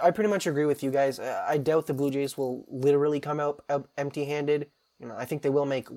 I 0.02 0.10
pretty 0.10 0.28
much 0.28 0.46
agree 0.46 0.66
with 0.66 0.82
you 0.82 0.90
guys. 0.90 1.18
I 1.18 1.56
doubt 1.56 1.86
the 1.86 1.94
Blue 1.94 2.10
Jays 2.10 2.36
will 2.36 2.66
literally 2.68 3.20
come 3.20 3.40
out 3.40 3.64
empty-handed. 3.96 4.66
You 5.00 5.06
know, 5.06 5.14
I 5.16 5.24
think 5.24 5.42
they 5.42 5.50
will 5.50 5.66
make 5.66 5.88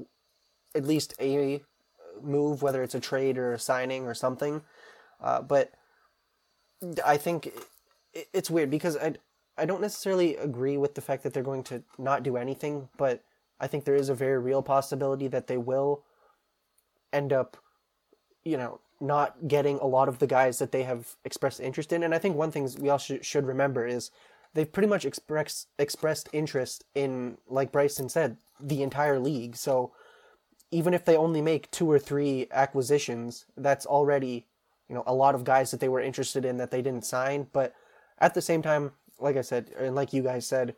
at 0.75 0.85
least 0.85 1.13
a 1.19 1.59
move, 2.21 2.61
whether 2.61 2.83
it's 2.83 2.95
a 2.95 2.99
trade 2.99 3.37
or 3.37 3.53
a 3.53 3.59
signing 3.59 4.05
or 4.05 4.13
something. 4.13 4.61
Uh, 5.21 5.41
but 5.41 5.71
I 7.05 7.17
think 7.17 7.51
it's 8.33 8.49
weird 8.49 8.69
because 8.69 8.97
I, 8.97 9.15
I 9.57 9.65
don't 9.65 9.81
necessarily 9.81 10.35
agree 10.35 10.77
with 10.77 10.95
the 10.95 11.01
fact 11.01 11.23
that 11.23 11.33
they're 11.33 11.43
going 11.43 11.63
to 11.65 11.83
not 11.97 12.23
do 12.23 12.37
anything, 12.37 12.89
but 12.97 13.23
I 13.59 13.67
think 13.67 13.85
there 13.85 13.95
is 13.95 14.09
a 14.09 14.15
very 14.15 14.39
real 14.39 14.63
possibility 14.63 15.27
that 15.27 15.47
they 15.47 15.57
will 15.57 16.03
end 17.13 17.31
up, 17.31 17.57
you 18.43 18.57
know, 18.57 18.79
not 18.99 19.47
getting 19.47 19.77
a 19.79 19.87
lot 19.87 20.07
of 20.07 20.19
the 20.19 20.27
guys 20.27 20.59
that 20.59 20.71
they 20.71 20.83
have 20.83 21.15
expressed 21.25 21.59
interest 21.59 21.91
in. 21.91 22.03
And 22.03 22.13
I 22.13 22.19
think 22.19 22.35
one 22.35 22.51
thing 22.51 22.69
we 22.79 22.89
all 22.89 22.97
sh- 22.97 23.13
should 23.21 23.45
remember 23.45 23.85
is 23.85 24.11
they've 24.53 24.71
pretty 24.71 24.87
much 24.87 25.05
expressed 25.05 25.67
expressed 25.77 26.29
interest 26.33 26.85
in, 26.95 27.37
like 27.47 27.71
Bryson 27.71 28.09
said, 28.09 28.37
the 28.59 28.83
entire 28.83 29.19
league. 29.19 29.55
So 29.55 29.91
even 30.71 30.93
if 30.93 31.05
they 31.05 31.17
only 31.17 31.41
make 31.41 31.69
two 31.69 31.89
or 31.89 31.99
three 31.99 32.47
acquisitions, 32.51 33.45
that's 33.57 33.85
already 33.85 34.45
you 34.89 34.95
know 34.95 35.03
a 35.05 35.13
lot 35.13 35.35
of 35.35 35.43
guys 35.43 35.71
that 35.71 35.79
they 35.79 35.89
were 35.89 36.01
interested 36.01 36.45
in 36.45 36.57
that 36.57 36.71
they 36.71 36.81
didn't 36.81 37.05
sign. 37.05 37.47
But 37.53 37.73
at 38.19 38.33
the 38.33 38.41
same 38.41 38.61
time, 38.61 38.91
like 39.19 39.37
I 39.37 39.41
said, 39.41 39.71
and 39.77 39.95
like 39.95 40.13
you 40.13 40.23
guys 40.23 40.47
said, 40.47 40.75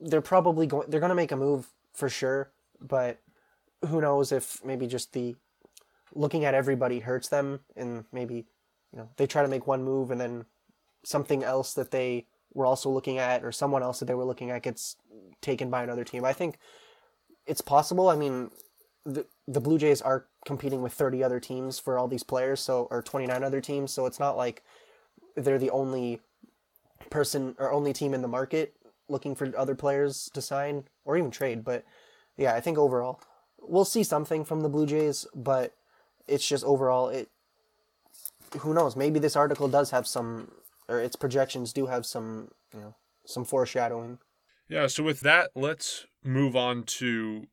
they're 0.00 0.20
probably 0.20 0.66
going 0.66 0.90
they're 0.90 1.00
going 1.00 1.10
to 1.10 1.16
make 1.16 1.32
a 1.32 1.36
move 1.36 1.68
for 1.92 2.08
sure. 2.08 2.50
But 2.80 3.18
who 3.86 4.00
knows 4.00 4.32
if 4.32 4.64
maybe 4.64 4.86
just 4.86 5.12
the 5.12 5.36
looking 6.14 6.44
at 6.44 6.54
everybody 6.54 7.00
hurts 7.00 7.28
them, 7.28 7.60
and 7.76 8.04
maybe 8.12 8.46
you 8.92 8.98
know 8.98 9.08
they 9.16 9.26
try 9.26 9.42
to 9.42 9.48
make 9.48 9.66
one 9.66 9.84
move 9.84 10.10
and 10.10 10.20
then 10.20 10.46
something 11.04 11.44
else 11.44 11.74
that 11.74 11.90
they 11.90 12.26
were 12.52 12.66
also 12.66 12.90
looking 12.90 13.18
at 13.18 13.44
or 13.44 13.52
someone 13.52 13.82
else 13.82 14.00
that 14.00 14.06
they 14.06 14.14
were 14.14 14.24
looking 14.24 14.50
at 14.50 14.62
gets 14.62 14.96
taken 15.42 15.70
by 15.70 15.82
another 15.82 16.04
team. 16.04 16.24
I 16.24 16.32
think 16.32 16.58
it's 17.46 17.60
possible. 17.60 18.08
I 18.08 18.16
mean, 18.16 18.50
the 19.06 19.26
the 19.46 19.60
Blue 19.60 19.78
Jays 19.78 20.02
are 20.02 20.26
competing 20.44 20.82
with 20.82 20.92
30 20.92 21.22
other 21.22 21.40
teams 21.40 21.78
for 21.78 21.98
all 21.98 22.08
these 22.08 22.24
players, 22.24 22.60
so 22.60 22.88
or 22.90 23.02
29 23.02 23.42
other 23.42 23.60
teams, 23.60 23.92
so 23.92 24.06
it's 24.06 24.20
not 24.20 24.36
like 24.36 24.62
they're 25.36 25.58
the 25.58 25.70
only 25.70 26.20
person 27.10 27.54
or 27.58 27.72
only 27.72 27.92
team 27.92 28.12
in 28.12 28.22
the 28.22 28.28
market 28.28 28.74
looking 29.08 29.34
for 29.34 29.56
other 29.56 29.76
players 29.76 30.28
to 30.34 30.42
sign 30.42 30.84
or 31.04 31.16
even 31.16 31.30
trade. 31.30 31.64
But 31.64 31.84
yeah, 32.36 32.54
I 32.54 32.60
think 32.60 32.76
overall 32.76 33.20
we'll 33.60 33.84
see 33.84 34.02
something 34.02 34.44
from 34.44 34.60
the 34.60 34.68
Blue 34.68 34.86
Jays, 34.86 35.26
but 35.34 35.72
it's 36.26 36.46
just 36.46 36.64
overall 36.64 37.08
it. 37.08 37.30
Who 38.58 38.74
knows? 38.74 38.96
Maybe 38.96 39.18
this 39.18 39.36
article 39.36 39.68
does 39.68 39.90
have 39.90 40.06
some, 40.06 40.52
or 40.88 41.00
its 41.00 41.16
projections 41.16 41.72
do 41.72 41.86
have 41.86 42.06
some, 42.06 42.50
you 42.72 42.80
know, 42.80 42.94
some 43.24 43.44
foreshadowing. 43.44 44.18
Yeah. 44.68 44.86
So 44.86 45.02
with 45.02 45.20
that, 45.20 45.50
let's 45.54 46.06
move 46.24 46.56
on 46.56 46.84
to 46.84 47.46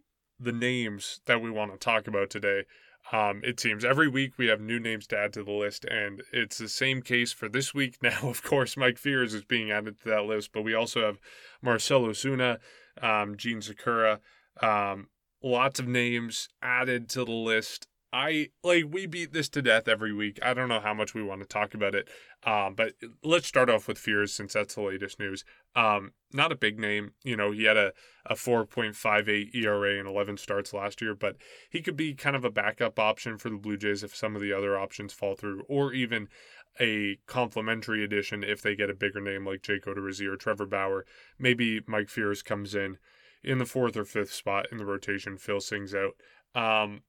the 0.43 0.51
names 0.51 1.21
that 1.25 1.41
we 1.41 1.49
want 1.49 1.71
to 1.71 1.77
talk 1.77 2.07
about 2.07 2.29
today. 2.29 2.63
Um, 3.11 3.41
it 3.43 3.59
seems 3.59 3.83
every 3.83 4.07
week 4.07 4.33
we 4.37 4.47
have 4.47 4.61
new 4.61 4.79
names 4.79 5.07
to 5.07 5.17
add 5.17 5.33
to 5.33 5.43
the 5.43 5.51
list, 5.51 5.85
and 5.85 6.23
it's 6.31 6.57
the 6.57 6.69
same 6.69 7.01
case 7.01 7.33
for 7.33 7.49
this 7.49 7.73
week. 7.73 7.97
Now, 8.03 8.19
of 8.23 8.43
course, 8.43 8.77
Mike 8.77 8.97
Fiers 8.97 9.33
is 9.33 9.43
being 9.43 9.71
added 9.71 9.99
to 10.01 10.09
that 10.09 10.25
list, 10.25 10.51
but 10.53 10.63
we 10.63 10.73
also 10.73 11.05
have 11.05 11.19
Marcell 11.61 12.03
Ozuna, 12.03 12.59
um, 13.01 13.35
Jean 13.37 13.61
Segura, 13.61 14.19
um, 14.61 15.07
lots 15.41 15.79
of 15.79 15.87
names 15.87 16.47
added 16.61 17.09
to 17.09 17.25
the 17.25 17.31
list. 17.31 17.87
I 18.13 18.49
like 18.63 18.85
we 18.91 19.07
beat 19.07 19.33
this 19.33 19.49
to 19.49 19.61
death 19.63 19.87
every 19.87 20.13
week. 20.13 20.37
I 20.43 20.53
don't 20.53 20.69
know 20.69 20.79
how 20.79 20.93
much 20.93 21.15
we 21.15 21.23
want 21.23 21.41
to 21.41 21.47
talk 21.47 21.73
about 21.73 21.95
it, 21.95 22.07
um, 22.43 22.75
but 22.75 22.93
let's 23.23 23.47
start 23.47 23.71
off 23.71 23.87
with 23.87 23.97
Fiers 23.97 24.31
since 24.31 24.53
that's 24.53 24.75
the 24.75 24.83
latest 24.83 25.19
news. 25.19 25.43
Um, 25.75 26.11
not 26.31 26.51
a 26.51 26.55
big 26.55 26.79
name, 26.79 27.13
you 27.23 27.35
know. 27.35 27.51
He 27.51 27.63
had 27.63 27.75
a 27.75 27.91
a 28.27 28.35
four 28.35 28.67
point 28.67 28.95
five 28.95 29.27
eight 29.27 29.55
ERA 29.55 29.97
and 29.97 30.07
eleven 30.07 30.37
starts 30.37 30.73
last 30.73 31.01
year, 31.01 31.15
but 31.15 31.37
he 31.71 31.81
could 31.81 31.97
be 31.97 32.13
kind 32.13 32.35
of 32.35 32.45
a 32.45 32.51
backup 32.51 32.99
option 32.99 33.39
for 33.39 33.49
the 33.49 33.57
Blue 33.57 33.77
Jays 33.77 34.03
if 34.03 34.15
some 34.15 34.35
of 34.35 34.43
the 34.43 34.53
other 34.53 34.77
options 34.77 35.11
fall 35.11 35.35
through, 35.35 35.63
or 35.67 35.91
even 35.91 36.27
a 36.79 37.17
complimentary 37.25 38.03
addition 38.03 38.43
if 38.43 38.61
they 38.61 38.75
get 38.75 38.91
a 38.91 38.95
bigger 38.95 39.21
name 39.21 39.43
like 39.43 39.63
Jake 39.63 39.85
Odorizzi 39.85 40.27
or 40.31 40.35
Trevor 40.35 40.67
Bauer. 40.67 41.03
Maybe 41.39 41.81
Mike 41.87 42.09
Fiers 42.09 42.43
comes 42.43 42.75
in 42.75 42.99
in 43.43 43.57
the 43.57 43.65
fourth 43.65 43.97
or 43.97 44.05
fifth 44.05 44.31
spot 44.31 44.67
in 44.71 44.77
the 44.77 44.85
rotation, 44.85 45.37
fills 45.37 45.67
things 45.67 45.95
out. 45.95 46.13
Um, 46.55 47.01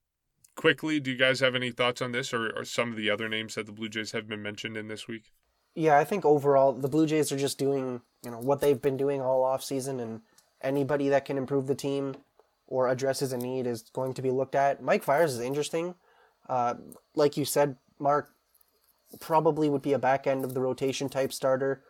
quickly, 0.56 1.00
do 1.00 1.10
you 1.10 1.16
guys 1.16 1.40
have 1.40 1.54
any 1.54 1.70
thoughts 1.70 2.02
on 2.02 2.12
this 2.12 2.32
or, 2.32 2.50
or 2.50 2.64
some 2.64 2.90
of 2.90 2.96
the 2.96 3.10
other 3.10 3.28
names 3.28 3.54
that 3.54 3.66
the 3.66 3.72
Blue 3.72 3.88
Jays 3.88 4.12
have 4.12 4.28
been 4.28 4.42
mentioned 4.42 4.76
in 4.76 4.88
this 4.88 5.08
week? 5.08 5.32
Yeah, 5.74 5.98
I 5.98 6.04
think 6.04 6.24
overall 6.24 6.72
the 6.72 6.88
Blue 6.88 7.06
Jays 7.06 7.32
are 7.32 7.38
just 7.38 7.58
doing, 7.58 8.00
you 8.24 8.30
know, 8.30 8.38
what 8.38 8.60
they've 8.60 8.80
been 8.80 8.96
doing 8.96 9.20
all 9.20 9.42
off 9.42 9.64
season 9.64 10.00
and 10.00 10.20
anybody 10.62 11.08
that 11.08 11.24
can 11.24 11.36
improve 11.36 11.66
the 11.66 11.74
team 11.74 12.16
or 12.66 12.88
addresses 12.88 13.32
a 13.32 13.36
need 13.36 13.66
is 13.66 13.82
going 13.92 14.14
to 14.14 14.22
be 14.22 14.30
looked 14.30 14.54
at. 14.54 14.82
Mike 14.82 15.02
Fiers 15.02 15.34
is 15.34 15.40
interesting. 15.40 15.94
Uh, 16.48 16.74
like 17.14 17.36
you 17.36 17.44
said, 17.44 17.76
Mark, 17.98 18.30
probably 19.20 19.68
would 19.68 19.82
be 19.82 19.92
a 19.92 19.98
back 19.98 20.26
end 20.26 20.44
of 20.44 20.54
the 20.54 20.60
rotation 20.60 21.08
type 21.08 21.32
starter. 21.32 21.82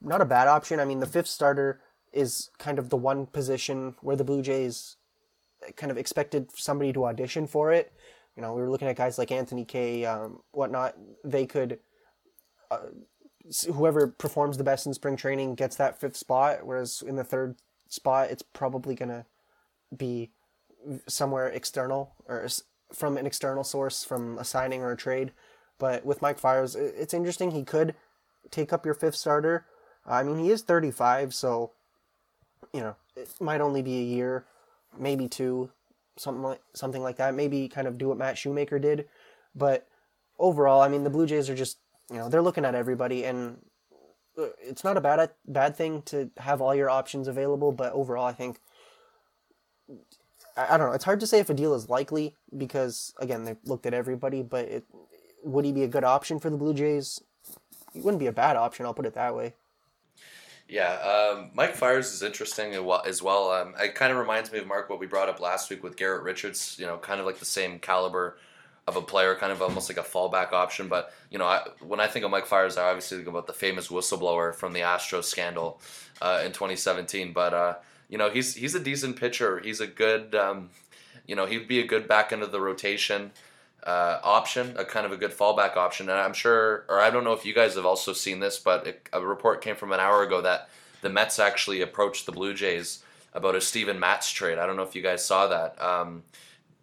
Not 0.00 0.20
a 0.20 0.26
bad 0.26 0.48
option. 0.48 0.80
I 0.80 0.84
mean, 0.84 1.00
the 1.00 1.06
fifth 1.06 1.28
starter 1.28 1.80
is 2.12 2.50
kind 2.58 2.78
of 2.78 2.90
the 2.90 2.96
one 2.96 3.26
position 3.26 3.96
where 4.00 4.16
the 4.16 4.24
Blue 4.24 4.42
Jays 4.42 4.96
kind 5.76 5.90
of 5.90 5.98
expected 5.98 6.50
somebody 6.54 6.92
to 6.92 7.04
audition 7.06 7.46
for 7.46 7.72
it. 7.72 7.92
You 8.36 8.42
know, 8.42 8.54
we 8.54 8.62
were 8.62 8.70
looking 8.70 8.88
at 8.88 8.96
guys 8.96 9.18
like 9.18 9.30
Anthony 9.30 9.64
Kay, 9.64 10.04
um, 10.04 10.40
whatnot. 10.52 10.96
They 11.24 11.46
could, 11.46 11.78
uh, 12.70 12.88
whoever 13.72 14.08
performs 14.08 14.58
the 14.58 14.64
best 14.64 14.86
in 14.86 14.94
spring 14.94 15.16
training 15.16 15.54
gets 15.54 15.76
that 15.76 16.00
fifth 16.00 16.16
spot. 16.16 16.64
Whereas 16.64 17.02
in 17.06 17.16
the 17.16 17.24
third 17.24 17.56
spot, 17.88 18.30
it's 18.30 18.42
probably 18.42 18.94
gonna 18.94 19.26
be 19.96 20.32
somewhere 21.06 21.48
external 21.48 22.14
or 22.26 22.48
from 22.92 23.16
an 23.16 23.26
external 23.26 23.64
source, 23.64 24.04
from 24.04 24.38
a 24.38 24.44
signing 24.44 24.82
or 24.82 24.92
a 24.92 24.96
trade. 24.96 25.32
But 25.78 26.04
with 26.04 26.22
Mike 26.22 26.38
Fiers, 26.38 26.76
it's 26.76 27.14
interesting. 27.14 27.50
He 27.50 27.64
could 27.64 27.94
take 28.50 28.72
up 28.72 28.84
your 28.84 28.94
fifth 28.94 29.16
starter. 29.16 29.66
I 30.06 30.22
mean, 30.22 30.38
he 30.38 30.50
is 30.50 30.62
35, 30.62 31.34
so 31.34 31.72
you 32.72 32.80
know 32.80 32.96
it 33.16 33.30
might 33.40 33.60
only 33.60 33.82
be 33.82 33.98
a 33.98 34.02
year, 34.02 34.44
maybe 34.98 35.28
two, 35.28 35.70
something 36.16 36.42
like 36.42 36.60
something 36.74 37.02
like 37.02 37.16
that. 37.16 37.34
Maybe 37.34 37.68
kind 37.68 37.86
of 37.86 37.98
do 37.98 38.08
what 38.08 38.18
Matt 38.18 38.38
Shoemaker 38.38 38.78
did, 38.78 39.08
but 39.54 39.86
overall, 40.38 40.80
I 40.80 40.88
mean, 40.88 41.04
the 41.04 41.10
Blue 41.10 41.26
Jays 41.26 41.48
are 41.50 41.54
just 41.54 41.78
you 42.10 42.16
know 42.16 42.28
they're 42.28 42.42
looking 42.42 42.64
at 42.64 42.74
everybody, 42.74 43.24
and 43.24 43.58
uh, 44.38 44.46
it's 44.60 44.84
not 44.84 44.96
a 44.96 45.00
bad 45.00 45.30
bad 45.46 45.76
thing 45.76 46.02
to 46.02 46.30
have 46.38 46.60
all 46.60 46.74
your 46.74 46.90
options 46.90 47.28
available. 47.28 47.72
But 47.72 47.92
overall, 47.92 48.26
I 48.26 48.32
think 48.32 48.60
I, 50.56 50.74
I 50.74 50.78
don't 50.78 50.88
know. 50.88 50.94
It's 50.94 51.04
hard 51.04 51.20
to 51.20 51.26
say 51.26 51.38
if 51.38 51.50
a 51.50 51.54
deal 51.54 51.74
is 51.74 51.88
likely 51.88 52.36
because 52.56 53.14
again 53.18 53.44
they 53.44 53.56
looked 53.64 53.86
at 53.86 53.94
everybody, 53.94 54.42
but 54.42 54.66
it 54.66 54.84
would 55.42 55.64
he 55.64 55.72
be 55.72 55.82
a 55.82 55.88
good 55.88 56.04
option 56.04 56.38
for 56.38 56.50
the 56.50 56.56
Blue 56.56 56.74
Jays? 56.74 57.20
He 57.92 58.00
wouldn't 58.00 58.20
be 58.20 58.26
a 58.26 58.32
bad 58.32 58.56
option. 58.56 58.86
I'll 58.86 58.94
put 58.94 59.06
it 59.06 59.14
that 59.14 59.36
way. 59.36 59.54
Yeah, 60.68 60.94
um, 60.94 61.50
Mike 61.54 61.74
Fiers 61.74 62.12
is 62.12 62.22
interesting 62.22 62.74
as 62.74 63.22
well. 63.22 63.50
Um, 63.50 63.74
it 63.78 63.94
kind 63.94 64.10
of 64.10 64.18
reminds 64.18 64.50
me 64.50 64.58
of 64.58 64.66
Mark 64.66 64.88
what 64.88 64.98
we 64.98 65.06
brought 65.06 65.28
up 65.28 65.38
last 65.38 65.68
week 65.68 65.82
with 65.82 65.96
Garrett 65.96 66.22
Richards. 66.22 66.76
You 66.78 66.86
know, 66.86 66.96
kind 66.96 67.20
of 67.20 67.26
like 67.26 67.38
the 67.38 67.44
same 67.44 67.78
caliber 67.78 68.38
of 68.86 68.96
a 68.96 69.02
player, 69.02 69.34
kind 69.34 69.52
of 69.52 69.62
almost 69.62 69.88
like 69.88 69.98
a 69.98 70.08
fallback 70.08 70.52
option. 70.52 70.88
But 70.88 71.12
you 71.30 71.38
know, 71.38 71.46
I, 71.46 71.66
when 71.80 72.00
I 72.00 72.06
think 72.06 72.24
of 72.24 72.30
Mike 72.30 72.46
Fiers, 72.46 72.78
I 72.78 72.88
obviously 72.88 73.18
think 73.18 73.28
about 73.28 73.46
the 73.46 73.52
famous 73.52 73.88
whistleblower 73.88 74.54
from 74.54 74.72
the 74.72 74.80
Astros 74.80 75.24
scandal 75.24 75.80
uh, 76.22 76.42
in 76.44 76.52
2017. 76.52 77.32
But 77.32 77.52
uh, 77.52 77.74
you 78.08 78.16
know, 78.16 78.30
he's 78.30 78.54
he's 78.54 78.74
a 78.74 78.80
decent 78.80 79.16
pitcher. 79.16 79.60
He's 79.60 79.80
a 79.80 79.86
good, 79.86 80.34
um, 80.34 80.70
you 81.26 81.36
know, 81.36 81.44
he'd 81.44 81.68
be 81.68 81.80
a 81.80 81.86
good 81.86 82.08
back 82.08 82.32
end 82.32 82.42
of 82.42 82.52
the 82.52 82.60
rotation 82.60 83.32
uh, 83.84 84.18
option, 84.22 84.74
a 84.76 84.84
kind 84.84 85.04
of 85.04 85.12
a 85.12 85.16
good 85.16 85.30
fallback 85.30 85.76
option. 85.76 86.08
And 86.08 86.18
I'm 86.18 86.32
sure, 86.32 86.84
or 86.88 87.00
I 87.00 87.10
don't 87.10 87.24
know 87.24 87.34
if 87.34 87.44
you 87.44 87.54
guys 87.54 87.74
have 87.74 87.86
also 87.86 88.12
seen 88.12 88.40
this, 88.40 88.58
but 88.58 88.86
it, 88.86 89.08
a 89.12 89.20
report 89.20 89.60
came 89.60 89.76
from 89.76 89.92
an 89.92 90.00
hour 90.00 90.22
ago 90.22 90.40
that 90.40 90.68
the 91.02 91.10
Mets 91.10 91.38
actually 91.38 91.82
approached 91.82 92.26
the 92.26 92.32
Blue 92.32 92.54
Jays 92.54 93.02
about 93.34 93.54
a 93.54 93.60
Steven 93.60 94.00
Matz 94.00 94.30
trade. 94.30 94.58
I 94.58 94.66
don't 94.66 94.76
know 94.76 94.82
if 94.84 94.94
you 94.94 95.02
guys 95.02 95.24
saw 95.24 95.48
that. 95.48 95.80
Um, 95.82 96.22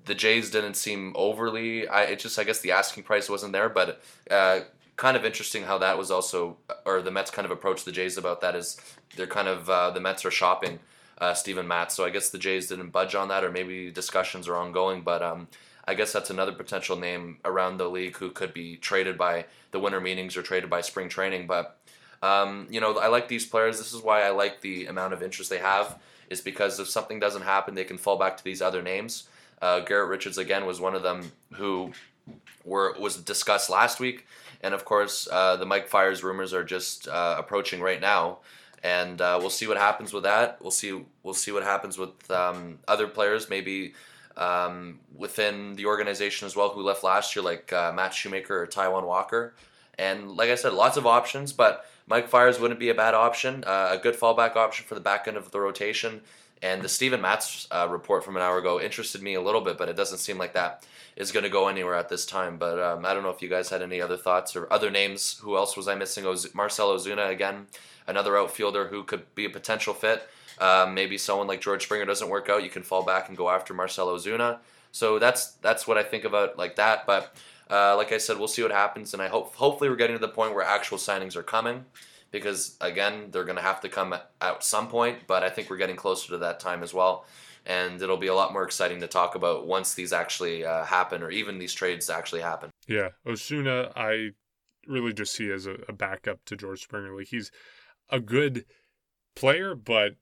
the 0.06 0.14
Jays 0.14 0.52
didn't 0.52 0.76
seem 0.76 1.14
overly. 1.16 1.88
I 1.88 2.04
it 2.04 2.20
just 2.20 2.38
I 2.38 2.44
guess 2.44 2.60
the 2.60 2.72
asking 2.72 3.04
price 3.04 3.30
wasn't 3.30 3.54
there, 3.54 3.70
but 3.70 4.02
uh, 4.30 4.62
kind 4.96 5.18
of 5.18 5.26
interesting 5.26 5.64
how 5.64 5.78
that 5.80 5.98
was 5.98 6.12
also, 6.12 6.58
or 6.86 7.02
the 7.02 7.12
Mets 7.12 7.32
kind 7.32 7.46
of 7.46 7.52
approached 7.52 7.86
the 7.86 7.92
Jays 7.92 8.18
about 8.18 8.42
that. 8.42 8.56
Is 8.56 8.80
they're 9.16 9.28
kind 9.28 9.48
of 9.48 9.70
uh, 9.70 9.92
the 9.92 10.00
Mets 10.00 10.26
are 10.26 10.32
shopping 10.32 10.80
uh, 11.18 11.34
Steven 11.34 11.68
Matz, 11.68 11.96
so 11.96 12.06
I 12.06 12.10
guess 12.12 12.30
the 12.30 12.38
Jays 12.38 12.68
didn't 12.68 12.90
budge 12.90 13.16
on 13.16 13.28
that, 13.30 13.44
or 13.44 13.52
maybe 13.52 13.90
discussions 13.90 14.48
are 14.48 14.56
ongoing, 14.56 15.02
but. 15.02 15.24
Um, 15.24 15.48
I 15.88 15.94
guess 15.94 16.14
that's 16.14 16.30
another 16.30 16.52
potential 16.52 16.98
name 16.98 17.40
around 17.44 17.78
the 17.78 17.90
league 17.90 18.18
who 18.18 18.32
could 18.32 18.54
be 18.54 18.78
traded 18.78 19.18
by 19.18 19.46
the 19.72 19.80
winter 19.80 20.00
meetings 20.00 20.38
or 20.38 20.42
traded 20.42 20.70
by 20.70 20.82
spring 20.82 21.10
training. 21.10 21.48
But 21.48 21.78
um, 22.22 22.68
you 22.70 22.80
know, 22.80 22.98
I 22.98 23.08
like 23.08 23.28
these 23.28 23.46
players. 23.46 23.78
This 23.78 23.94
is 23.94 24.02
why 24.02 24.24
I 24.24 24.30
like 24.30 24.62
the 24.62 24.86
amount 24.86 25.14
of 25.14 25.24
interest 25.24 25.50
they 25.50 25.58
have. 25.58 26.00
Is 26.30 26.40
because 26.40 26.80
if 26.80 26.88
something 26.88 27.20
doesn't 27.20 27.42
happen, 27.42 27.76
they 27.76 27.84
can 27.84 27.98
fall 27.98 28.18
back 28.18 28.38
to 28.38 28.44
these 28.44 28.62
other 28.62 28.82
names. 28.82 29.28
Uh, 29.62 29.82
Garrett 29.82 30.10
Richards 30.10 30.38
again 30.38 30.66
was 30.66 30.80
one 30.80 30.96
of 30.96 31.04
them 31.04 31.32
who 31.54 31.92
were 32.64 32.96
was 33.00 33.18
discussed 33.18 33.70
last 33.70 34.00
week, 34.00 34.26
and 34.62 34.74
of 34.74 34.86
course 34.86 35.28
uh, 35.32 35.58
the 35.58 35.66
Mike 35.66 35.88
Fiers 35.88 36.24
rumors 36.24 36.54
are 36.54 36.64
just 36.64 37.08
uh, 37.08 37.36
approaching 37.38 37.82
right 37.82 38.00
now, 38.00 38.40
and 38.84 39.20
uh, 39.20 39.38
we'll 39.42 39.50
see 39.50 39.68
what 39.68 39.78
happens 39.78 40.14
with 40.14 40.24
that. 40.24 40.58
We'll 40.62 40.72
see 40.72 41.04
we'll 41.24 41.34
see 41.34 41.52
what 41.52 41.64
happens 41.64 41.98
with 41.98 42.32
um, 42.32 42.80
other 42.88 43.08
players. 43.08 43.50
Maybe 43.50 43.94
um, 44.38 45.00
within 45.16 45.76
the 45.76 45.86
organization 45.86 46.46
as 46.46 46.56
well 46.56 46.70
who 46.70 46.82
left 46.82 47.04
last 47.04 47.36
year, 47.36 47.44
like 47.44 47.72
uh, 47.74 47.92
Matt 47.94 48.14
Shoemaker 48.14 48.64
or 48.64 48.68
Taijuan 48.68 49.06
Walker. 49.06 49.54
And 49.98 50.32
like 50.32 50.50
I 50.50 50.56
said, 50.56 50.74
lots 50.74 50.98
of 50.98 51.06
options, 51.06 51.54
but 51.54 51.86
Mike 52.08 52.28
Fiers 52.28 52.60
wouldn't 52.60 52.80
be 52.80 52.90
a 52.90 52.96
bad 52.96 53.14
option, 53.14 53.64
uh, 53.66 53.90
a 53.92 53.98
good 53.98 54.16
fallback 54.16 54.56
option 54.56 54.86
for 54.86 54.96
the 54.96 55.02
back 55.02 55.28
end 55.28 55.38
of 55.38 55.52
the 55.52 55.60
rotation. 55.60 56.22
And 56.62 56.82
the 56.82 56.90
Steven 56.90 57.22
Matz 57.22 57.68
uh, 57.72 57.88
report 57.90 58.24
from 58.24 58.36
an 58.36 58.44
hour 58.44 58.58
ago 58.58 58.80
interested 58.80 59.22
me 59.22 59.34
a 59.34 59.42
little 59.42 59.62
bit, 59.62 59.78
but 59.78 59.90
it 59.90 59.96
doesn't 59.96 60.20
seem 60.20 60.38
like 60.38 60.54
that 60.54 60.86
is 61.16 61.32
going 61.32 61.44
to 61.44 61.50
go 61.50 61.68
anywhere 61.68 61.96
at 61.96 62.10
this 62.10 62.26
time. 62.26 62.58
But 62.58 62.80
um, 62.80 63.06
I 63.06 63.14
don't 63.14 63.24
know 63.24 63.30
if 63.30 63.42
you 63.42 63.50
guys 63.50 63.70
had 63.70 63.82
any 63.82 64.00
other 64.00 64.18
thoughts 64.18 64.56
or 64.56 64.72
other 64.72 64.90
names. 64.90 65.40
Who 65.40 65.56
else 65.58 65.76
was 65.76 65.88
I 65.88 65.96
missing? 65.96 66.26
Oz- 66.26 66.54
Marcell 66.54 66.90
Ozuna 66.90 67.30
again, 67.30 67.68
another 68.08 68.38
outfielder 68.38 68.88
who 68.88 69.04
could 69.04 69.34
be 69.36 69.46
a 69.46 69.50
potential 69.50 69.94
fit. 69.94 70.28
Um, 70.62 70.94
maybe 70.94 71.18
someone 71.18 71.48
like 71.48 71.60
George 71.60 71.84
Springer 71.84 72.06
doesn't 72.06 72.30
work 72.30 72.48
out, 72.48 72.64
you 72.64 72.70
can 72.70 72.84
fall 72.84 73.04
back 73.04 73.28
and 73.28 73.36
go 73.36 73.50
after 73.50 73.74
Marcell 73.74 74.08
Zuna. 74.20 74.60
So 74.92 75.18
that's 75.18 75.54
that's 75.54 75.88
what 75.88 75.98
I 75.98 76.04
think 76.04 76.24
about 76.24 76.58
like 76.58 76.76
that. 76.76 77.08
But 77.08 77.36
uh, 77.70 77.98
like 77.98 78.12
I 78.12 78.20
said, 78.20 78.38
we'll 78.38 78.48
see 78.48 78.62
what 78.62 78.72
happens, 78.72 79.14
and 79.14 79.24
I 79.24 79.28
hope 79.28 79.56
hopefully 79.56 79.90
we're 79.90 79.96
getting 79.96 80.16
to 80.16 80.22
the 80.22 80.28
point 80.28 80.54
where 80.54 80.64
actual 80.64 80.98
signings 80.98 81.36
are 81.36 81.44
coming, 81.44 81.86
because 82.30 82.76
again 82.80 83.30
they're 83.32 83.44
going 83.44 83.56
to 83.56 83.62
have 83.64 83.82
to 83.82 83.90
come 83.90 84.14
at, 84.14 84.30
at 84.40 84.64
some 84.64 84.88
point. 84.88 85.20
But 85.28 85.44
I 85.44 85.50
think 85.50 85.70
we're 85.70 85.78
getting 85.78 85.96
closer 85.96 86.28
to 86.30 86.38
that 86.40 86.60
time 86.60 86.84
as 86.84 86.94
well, 86.94 87.26
and 87.66 88.02
it'll 88.02 88.18
be 88.18 88.28
a 88.28 88.36
lot 88.36 88.54
more 88.54 88.64
exciting 88.64 89.00
to 89.00 89.08
talk 89.08 89.36
about 89.36 89.66
once 89.66 89.96
these 89.96 90.14
actually 90.14 90.64
uh, 90.64 90.84
happen, 90.84 91.24
or 91.24 91.32
even 91.32 91.58
these 91.58 91.74
trades 91.74 92.10
actually 92.10 92.42
happen. 92.42 92.70
Yeah, 92.88 93.10
Ozuna, 93.26 93.94
I 93.96 94.32
really 94.86 95.14
just 95.14 95.34
see 95.34 95.50
as 95.50 95.66
a, 95.66 95.78
a 95.88 95.94
backup 95.94 96.44
to 96.46 96.56
George 96.56 96.84
Springer. 96.84 97.16
Like 97.18 97.30
he's 97.30 97.52
a 98.10 98.20
good 98.20 98.66
player, 99.36 99.74
but 99.74 100.18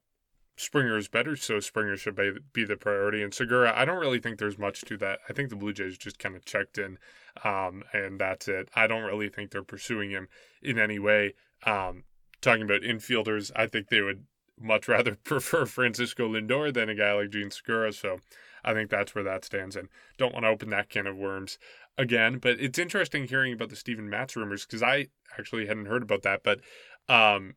Springer 0.60 0.98
is 0.98 1.08
better, 1.08 1.38
so 1.38 1.62
Springer 1.62 1.96
should 1.96 2.16
be, 2.16 2.34
be 2.52 2.66
the 2.66 2.76
priority. 2.76 3.24
And 3.24 3.34
Segura, 3.34 3.72
I 3.74 3.86
don't 3.86 4.00
really 4.00 4.20
think 4.20 4.40
there's 4.40 4.58
much 4.58 4.82
to 4.82 4.98
that. 4.98 5.20
I 5.30 5.34
think 5.34 5.50
the 5.50 5.56
Blue 5.56 5.72
Jays 5.72 5.98
just 5.98 6.20
kind 6.20 6.36
of 6.36 6.44
checked 6.44 6.78
in, 6.78 6.98
um, 7.46 7.84
and 7.94 8.20
that's 8.20 8.50
it. 8.50 8.68
I 8.76 8.86
don't 8.86 9.04
really 9.04 9.30
think 9.30 9.52
they're 9.52 9.64
pursuing 9.64 10.10
him 10.10 10.28
in 10.62 10.78
any 10.78 11.00
way. 11.00 11.36
Um, 11.66 12.04
talking 12.42 12.64
about 12.64 12.82
infielders, 12.82 13.52
I 13.56 13.68
think 13.68 13.88
they 13.88 14.02
would 14.02 14.26
much 14.60 14.90
rather 14.90 15.16
prefer 15.24 15.66
Francisco 15.66 16.28
Lindor 16.28 16.74
than 16.74 16.90
a 16.90 16.96
guy 16.96 17.14
like 17.14 17.30
Jean 17.30 17.52
Segura. 17.52 17.94
So 17.94 18.20
I 18.66 18.74
think 18.74 18.90
that's 18.90 19.16
where 19.16 19.24
that 19.24 19.46
stands. 19.46 19.78
And 19.78 19.88
don't 20.18 20.34
want 20.34 20.44
to 20.44 20.50
open 20.50 20.72
that 20.72 20.90
can 20.90 21.08
of 21.08 21.16
worms 21.16 21.58
again. 21.98 22.38
But 22.38 22.60
it's 22.60 22.78
interesting 22.78 23.28
hearing 23.28 23.54
about 23.54 23.70
the 23.70 23.78
Steven 23.78 24.10
Matz 24.10 24.36
rumors 24.36 24.66
because 24.66 24.84
I 24.84 25.08
actually 25.38 25.68
hadn't 25.68 25.86
heard 25.86 26.04
about 26.04 26.24
that. 26.24 26.44
But 26.44 26.60
um, 27.08 27.56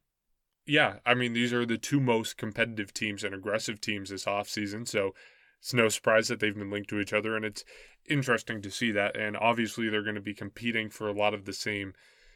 yeah, 0.67 0.97
I 1.05 1.15
mean, 1.15 1.33
these 1.33 1.53
are 1.53 1.67
the 1.67 1.79
two 1.79 2.01
most 2.01 2.37
competitive 2.37 2.95
teams 2.95 3.25
and 3.25 3.35
aggressive 3.35 3.81
teams 3.81 4.11
this 4.11 4.27
offseason. 4.27 4.87
So 4.87 5.15
it's 5.61 5.75
no 5.75 5.89
surprise 5.89 6.29
that 6.29 6.41
they've 6.41 6.57
been 6.57 6.71
linked 6.71 6.91
to 6.91 7.01
each 7.01 7.13
other. 7.13 7.37
And 7.37 7.45
it's 7.45 7.65
interesting 8.09 8.63
to 8.63 8.71
see 8.71 8.91
that. 8.93 9.17
And 9.17 9.37
obviously, 9.37 9.89
they're 9.89 10.03
going 10.03 10.15
to 10.15 10.21
be 10.21 10.35
competing 10.35 10.91
for 10.91 11.09
a 11.09 11.13
lot 11.13 11.35
of 11.35 11.45
the 11.45 11.53
same 11.53 11.95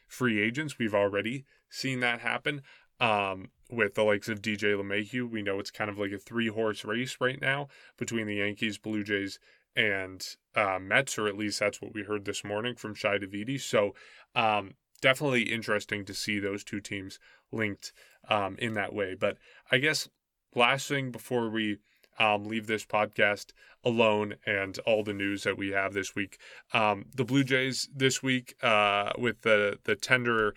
free 0.09 0.41
agents. 0.41 0.79
We've 0.79 0.95
already 0.95 1.45
seen 1.69 2.01
that 2.01 2.21
happen 2.21 2.63
um, 3.01 3.51
with 3.71 3.95
the 3.95 4.03
likes 4.03 4.29
of 4.29 4.43
DJ 4.43 4.75
LeMahieu. 4.75 5.31
We 5.31 5.43
know 5.43 5.61
it's 5.61 5.71
kind 5.71 5.91
of 5.91 5.99
like 5.99 6.13
a 6.13 6.19
three 6.19 6.49
horse 6.49 6.85
race 6.85 7.17
right 7.21 7.41
now 7.41 7.69
between 7.97 8.27
the 8.27 8.37
Yankees, 8.37 8.79
Blue 8.79 9.05
Jays, 9.05 9.39
and 9.75 10.27
uh, 10.55 10.79
Mets, 10.81 11.19
or 11.19 11.29
at 11.29 11.37
least 11.37 11.61
that's 11.61 11.83
what 11.83 11.95
we 11.95 12.03
heard 12.03 12.25
this 12.25 12.45
morning 12.45 12.75
from 12.75 12.95
Shi 12.95 13.09
Davidi. 13.09 13.61
So 13.61 13.95
um, 14.35 14.75
definitely 15.01 15.43
interesting 15.43 16.05
to 16.05 16.15
see 16.15 16.39
those 16.39 16.65
two 16.65 16.81
teams 16.81 17.19
linked 17.53 17.93
um, 18.29 18.57
in 18.59 18.75
that 18.75 18.93
way. 18.93 19.15
But 19.15 19.37
I 19.71 19.79
guess 19.79 20.09
last 20.55 20.89
thing 20.89 21.11
before 21.11 21.49
we 21.51 21.79
um, 22.19 22.45
leave 22.45 22.67
this 22.67 22.85
podcast 22.85 23.53
alone 23.85 24.37
and 24.47 24.79
all 24.81 25.05
the 25.05 25.13
news 25.13 25.45
that 25.45 25.59
we 25.59 25.71
have 25.71 25.93
this 25.93 26.15
week, 26.15 26.39
um, 26.73 27.07
the 27.15 27.25
Blue 27.25 27.45
Jays 27.45 27.89
this 27.95 28.23
week 28.23 28.55
uh, 28.63 29.13
with 29.19 29.43
the 29.43 29.79
the 29.85 29.97
tender, 29.97 30.55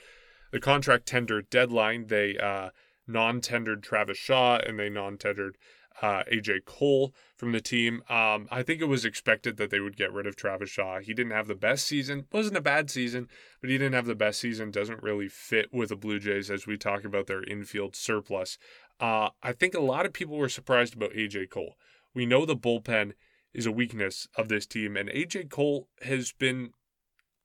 the 0.52 0.60
contract 0.60 1.06
tender 1.06 1.42
deadline, 1.42 2.08
they 2.08 2.38
uh, 2.38 2.70
non-tendered 3.08 3.84
Travis 3.84 4.18
Shaw 4.18 4.58
and 4.58 4.80
they 4.80 4.90
non-tendered 4.90 5.58
uh, 6.02 6.24
AJ 6.32 6.66
Cole 6.66 7.14
from 7.36 7.52
the 7.52 7.62
team. 7.62 8.02
Um, 8.10 8.48
I 8.52 8.64
think 8.64 8.82
it 8.82 8.86
was 8.86 9.06
expected 9.06 9.58
that 9.58 9.70
they 9.70 9.80
would 9.80 9.98
get 9.98 10.14
rid 10.14 10.28
of 10.28 10.36
Travis 10.36 10.70
Shaw. 10.70 11.00
He 11.00 11.14
didn't 11.14 11.32
have 11.32 11.48
the 11.48 11.56
best 11.56 11.86
season, 11.86 12.26
wasn't 12.32 12.58
a 12.58 12.62
bad 12.62 12.90
season, 12.90 13.28
but 13.62 13.70
he 13.70 13.78
didn't 13.78 13.94
have 13.94 14.06
the 14.06 14.16
best 14.16 14.40
season. 14.40 14.72
Doesn't 14.72 15.04
really 15.04 15.28
fit 15.28 15.74
with 15.74 15.90
the 15.90 15.96
Blue 15.96 16.20
Jays 16.20 16.50
as 16.50 16.68
we 16.68 16.78
talk 16.78 17.04
about 17.04 17.28
their 17.28 17.44
infield 17.44 17.96
surplus. 17.96 18.58
Uh, 19.00 19.30
I 19.42 19.54
think 19.54 19.74
a 19.74 19.82
lot 19.82 20.06
of 20.06 20.14
people 20.14 20.38
were 20.38 20.50
surprised 20.50 20.96
about 20.96 21.14
AJ 21.14 21.50
Cole. 21.50 21.76
We 22.14 22.26
know 22.26 22.46
the 22.46 22.56
bullpen 22.56 23.14
is 23.54 23.66
a 23.66 23.72
weakness 23.72 24.28
of 24.36 24.50
this 24.50 24.66
team, 24.66 24.96
and 24.96 25.10
AJ 25.10 25.50
Cole 25.50 25.88
has 26.02 26.32
been 26.32 26.72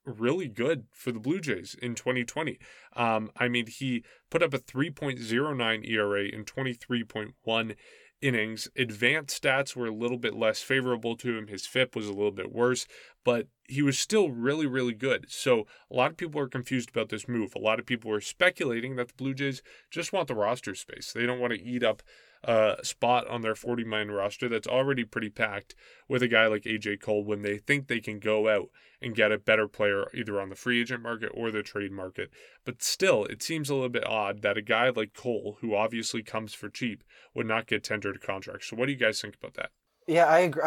really 0.05 0.48
good 0.48 0.84
for 0.92 1.12
the 1.12 1.18
Blue 1.18 1.40
Jays 1.40 1.74
in 1.80 1.94
2020. 1.94 2.59
Um, 2.94 3.30
I 3.36 3.48
mean, 3.48 3.66
he 3.66 4.05
put 4.30 4.42
up 4.42 4.52
a 4.55 4.59
3.09 4.59 5.88
ERA 5.88 6.24
in 6.24 6.44
23.1 6.44 7.76
innings. 8.20 8.68
Advanced 8.76 9.42
stats 9.42 9.76
were 9.76 9.86
a 9.86 9.94
little 9.94 10.18
bit 10.18 10.34
less 10.34 10.62
favorable 10.62 11.16
to 11.16 11.36
him. 11.36 11.48
His 11.48 11.66
FIP 11.66 11.94
was 11.96 12.06
a 12.06 12.12
little 12.12 12.32
bit 12.32 12.52
worse, 12.52 12.86
but 13.25 13.49
he 13.66 13.83
was 13.83 13.99
still 13.99 14.31
really, 14.31 14.66
really 14.66 14.93
good. 14.93 15.27
So 15.29 15.66
a 15.91 15.95
lot 15.95 16.11
of 16.11 16.16
people 16.16 16.41
are 16.41 16.49
confused 16.49 16.91
about 16.91 17.09
this 17.09 17.27
move. 17.27 17.55
A 17.55 17.59
lot 17.59 17.79
of 17.79 17.87
people 17.87 18.11
are 18.12 18.20
speculating 18.20 18.97
that 18.97 19.09
the 19.09 19.14
Blue 19.14 19.35
Jays 19.35 19.62
just 19.91 20.12
want 20.12 20.29
the 20.29 20.35
roster 20.35 20.75
space. 20.75 21.12
They 21.12 21.27
don't 21.27 21.41
want 21.41 21.55
to 21.55 21.62
eat 21.62 21.83
up 21.83 22.03
a 22.47 22.77
spot 22.83 23.27
on 23.29 23.41
their 23.41 23.55
40 23.55 23.85
man 23.85 24.11
roster 24.11 24.51
that's 24.51 24.68
already 24.68 25.05
pretty 25.05 25.31
packed 25.31 25.75
with 26.09 26.22
a 26.22 26.29
guy 26.29 26.47
like 26.47 26.64
AJ 26.64 27.01
Cole 27.01 27.25
when 27.25 27.41
they 27.41 27.57
think 27.57 27.87
they 27.87 28.01
can 28.01 28.18
go 28.18 28.49
out 28.49 28.68
and 29.01 29.14
get 29.14 29.33
a 29.33 29.39
better 29.39 29.66
player 29.66 30.07
either 30.14 30.39
on 30.39 30.51
the 30.51 30.55
free 30.55 30.81
agent 30.81 31.03
market 31.03 31.31
or 31.35 31.51
the 31.51 31.62
trade 31.62 31.93
market. 31.93 32.31
But 32.64 32.83
still, 32.83 33.25
it 33.25 33.43
seems 33.43 33.70
a 33.70 33.75
little 33.75 33.89
bit 33.89 34.07
odd 34.07 34.43
that 34.43 34.59
a 34.59 34.62
guy 34.62 34.91
like 34.91 35.14
Cole, 35.14 35.59
who 35.61 35.75
obviously 35.75 36.22
comes 36.22 36.53
for 36.53 36.68
cheap, 36.68 37.03
would 37.35 37.47
not 37.47 37.66
get 37.66 37.83
tendered 37.83 38.16
a 38.16 38.18
contract. 38.18 38.64
So, 38.64 38.77
what 38.77 38.87
do 38.87 38.93
you 38.93 38.99
guys 38.99 39.20
think 39.20 39.37
about 39.37 39.55
that? 39.55 39.70
Yeah, 40.07 40.26
I 40.26 40.40
agree. 40.40 40.62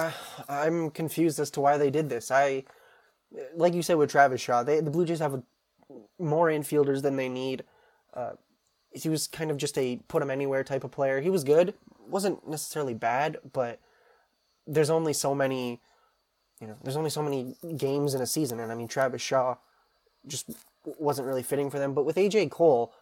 I'm 0.49 0.89
confused 0.89 1.39
as 1.39 1.51
to 1.51 1.61
why 1.61 1.77
they 1.77 1.91
did 1.91 2.09
this. 2.09 2.31
I, 2.31 2.63
like 3.55 3.73
you 3.73 3.81
said 3.81 3.97
with 3.97 4.11
Travis 4.11 4.41
Shaw, 4.41 4.63
they 4.63 4.79
the 4.81 4.91
Blue 4.91 5.05
Jays 5.05 5.19
have 5.19 5.43
more 6.19 6.47
infielders 6.47 7.01
than 7.01 7.17
they 7.17 7.29
need. 7.29 7.63
Uh, 8.13 8.31
he 8.91 9.09
was 9.09 9.27
kind 9.27 9.51
of 9.51 9.57
just 9.57 9.77
a 9.77 9.97
put 10.07 10.23
him 10.23 10.31
anywhere 10.31 10.63
type 10.63 10.83
of 10.83 10.91
player. 10.91 11.21
He 11.21 11.29
was 11.29 11.43
good, 11.43 11.73
wasn't 12.07 12.47
necessarily 12.47 12.93
bad, 12.93 13.38
but 13.53 13.79
there's 14.67 14.89
only 14.89 15.13
so 15.13 15.35
many, 15.35 15.81
you 16.61 16.67
know, 16.67 16.77
there's 16.83 16.97
only 16.97 17.09
so 17.09 17.23
many 17.23 17.55
games 17.77 18.13
in 18.15 18.21
a 18.21 18.27
season, 18.27 18.59
and 18.59 18.71
I 18.71 18.75
mean 18.75 18.88
Travis 18.88 19.21
Shaw 19.21 19.55
just 20.27 20.51
wasn't 20.85 21.27
really 21.27 21.43
fitting 21.43 21.69
for 21.69 21.79
them. 21.79 21.93
But 21.93 22.05
with 22.05 22.17
AJ 22.17 22.51
Cole, 22.51 22.93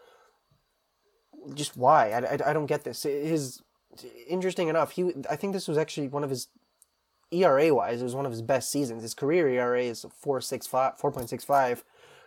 just 1.53 1.77
why? 1.77 2.11
I, 2.11 2.19
I, 2.19 2.49
I 2.49 2.53
don't 2.53 2.65
get 2.65 2.83
this. 2.83 3.03
His 3.03 3.61
interesting 4.27 4.67
enough, 4.67 4.91
he 4.91 5.13
I 5.29 5.35
think 5.35 5.53
this 5.53 5.67
was 5.67 5.77
actually 5.77 6.07
one 6.07 6.23
of 6.23 6.29
his 6.29 6.47
ERA 7.31 7.73
wise, 7.73 8.01
it 8.01 8.03
was 8.03 8.15
one 8.15 8.25
of 8.25 8.31
his 8.31 8.41
best 8.41 8.71
seasons. 8.71 9.01
His 9.01 9.13
career 9.13 9.47
ERA 9.47 9.83
is 9.83 10.05
4.65, 10.23 10.99
4.65 10.99 11.83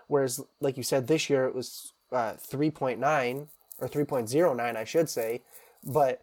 whereas 0.07 0.41
like 0.61 0.77
you 0.77 0.83
said 0.83 1.07
this 1.07 1.29
year 1.29 1.45
it 1.45 1.55
was 1.55 1.93
uh, 2.13 2.33
3.9 2.33 3.47
or 3.79 3.89
3.09 3.89 4.77
I 4.77 4.85
should 4.85 5.09
say, 5.09 5.43
but 5.85 6.23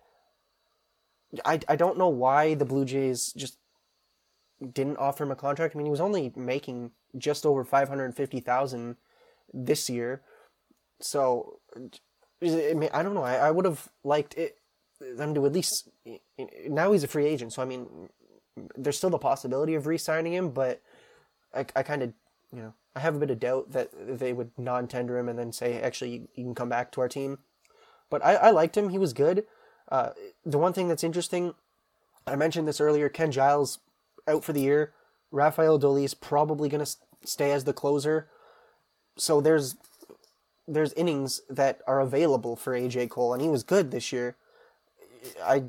I 1.43 1.59
I 1.67 1.75
don't 1.75 1.97
know 1.97 2.09
why 2.09 2.53
the 2.53 2.65
Blue 2.65 2.85
Jays 2.85 3.33
just 3.33 3.57
didn't 4.73 4.97
offer 4.97 5.23
him 5.23 5.31
a 5.31 5.35
contract. 5.35 5.75
I 5.75 5.77
mean, 5.77 5.85
he 5.85 5.91
was 5.91 6.01
only 6.01 6.31
making 6.35 6.91
just 7.17 7.45
over 7.45 7.63
550,000 7.63 8.95
this 9.53 9.89
year. 9.89 10.21
So 10.99 11.59
I 12.41 13.03
don't 13.03 13.13
know. 13.13 13.23
I, 13.23 13.35
I 13.35 13.51
would 13.51 13.65
have 13.65 13.89
liked 14.03 14.33
it 14.35 14.57
them 14.99 15.33
to 15.33 15.45
at 15.45 15.53
least 15.53 15.89
now 16.67 16.91
he's 16.91 17.03
a 17.03 17.07
free 17.07 17.25
agent. 17.25 17.53
So 17.53 17.61
I 17.61 17.65
mean, 17.65 17.87
there's 18.77 18.97
still 18.97 19.09
the 19.09 19.17
possibility 19.17 19.75
of 19.75 19.87
re-signing 19.87 20.33
him, 20.33 20.49
but 20.49 20.81
I, 21.53 21.65
I 21.75 21.83
kind 21.83 22.03
of 22.03 22.13
you 22.53 22.61
know 22.61 22.73
I 22.95 22.99
have 22.99 23.15
a 23.15 23.19
bit 23.19 23.31
of 23.31 23.39
doubt 23.39 23.71
that 23.71 23.89
they 24.19 24.33
would 24.33 24.51
non-tender 24.57 25.17
him 25.17 25.29
and 25.29 25.37
then 25.37 25.51
say 25.51 25.81
actually 25.81 26.27
you, 26.35 26.43
can 26.43 26.55
come 26.55 26.69
back 26.69 26.91
to 26.93 27.01
our 27.01 27.09
team. 27.09 27.39
But 28.09 28.23
I, 28.23 28.35
I 28.35 28.49
liked 28.51 28.77
him. 28.77 28.89
He 28.89 28.97
was 28.97 29.13
good. 29.13 29.45
Uh, 29.89 30.11
the 30.45 30.57
one 30.57 30.73
thing 30.73 30.87
that's 30.87 31.03
interesting, 31.03 31.53
I 32.25 32.35
mentioned 32.35 32.67
this 32.67 32.81
earlier. 32.81 33.09
Ken 33.09 33.31
Giles 33.31 33.79
out 34.27 34.43
for 34.43 34.53
the 34.53 34.61
year. 34.61 34.93
Rafael 35.31 35.79
Dolis 35.79 36.19
probably 36.19 36.69
going 36.69 36.85
to 36.85 36.95
stay 37.25 37.51
as 37.51 37.65
the 37.65 37.73
closer. 37.73 38.29
So 39.17 39.41
there's 39.41 39.75
there's 40.67 40.93
innings 40.93 41.41
that 41.49 41.81
are 41.85 41.99
available 41.99 42.55
for 42.55 42.73
AJ 42.73 43.09
Cole, 43.09 43.33
and 43.33 43.41
he 43.41 43.49
was 43.49 43.63
good 43.63 43.91
this 43.91 44.11
year. 44.11 44.35
I, 45.43 45.63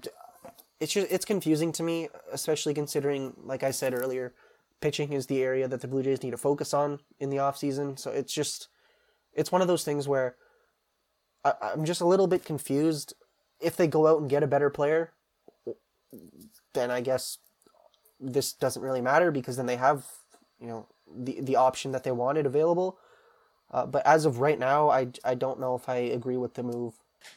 it's 0.80 0.92
just 0.92 1.10
it's 1.10 1.24
confusing 1.24 1.72
to 1.72 1.82
me, 1.82 2.08
especially 2.32 2.74
considering, 2.74 3.34
like 3.42 3.62
I 3.62 3.70
said 3.70 3.94
earlier, 3.94 4.34
pitching 4.80 5.12
is 5.12 5.26
the 5.26 5.42
area 5.42 5.68
that 5.68 5.80
the 5.80 5.88
Blue 5.88 6.02
Jays 6.02 6.22
need 6.22 6.32
to 6.32 6.36
focus 6.36 6.74
on 6.74 7.00
in 7.18 7.30
the 7.30 7.38
offseason. 7.38 7.98
So 7.98 8.10
it's 8.10 8.32
just 8.32 8.68
it's 9.32 9.52
one 9.52 9.62
of 9.62 9.68
those 9.68 9.84
things 9.84 10.06
where 10.08 10.36
I, 11.44 11.52
I'm 11.62 11.84
just 11.84 12.00
a 12.00 12.06
little 12.06 12.26
bit 12.26 12.44
confused. 12.44 13.14
If 13.60 13.76
they 13.76 13.86
go 13.86 14.06
out 14.06 14.20
and 14.20 14.28
get 14.28 14.42
a 14.42 14.46
better 14.46 14.68
player, 14.68 15.12
then 16.74 16.90
I 16.90 17.00
guess 17.00 17.38
this 18.20 18.52
doesn't 18.52 18.82
really 18.82 19.00
matter 19.00 19.30
because 19.30 19.56
then 19.56 19.66
they 19.66 19.76
have 19.76 20.06
you 20.60 20.66
know 20.66 20.86
the 21.14 21.40
the 21.40 21.56
option 21.56 21.92
that 21.92 22.04
they 22.04 22.12
wanted 22.12 22.46
available. 22.46 22.98
Uh, 23.70 23.84
but 23.84 24.06
as 24.06 24.24
of 24.24 24.38
right 24.38 24.58
now, 24.58 24.90
I, 24.90 25.08
I 25.24 25.34
don't 25.34 25.58
know 25.58 25.74
if 25.74 25.88
I 25.88 25.96
agree 25.96 26.36
with 26.36 26.54
the 26.54 26.62
move. 26.62 26.94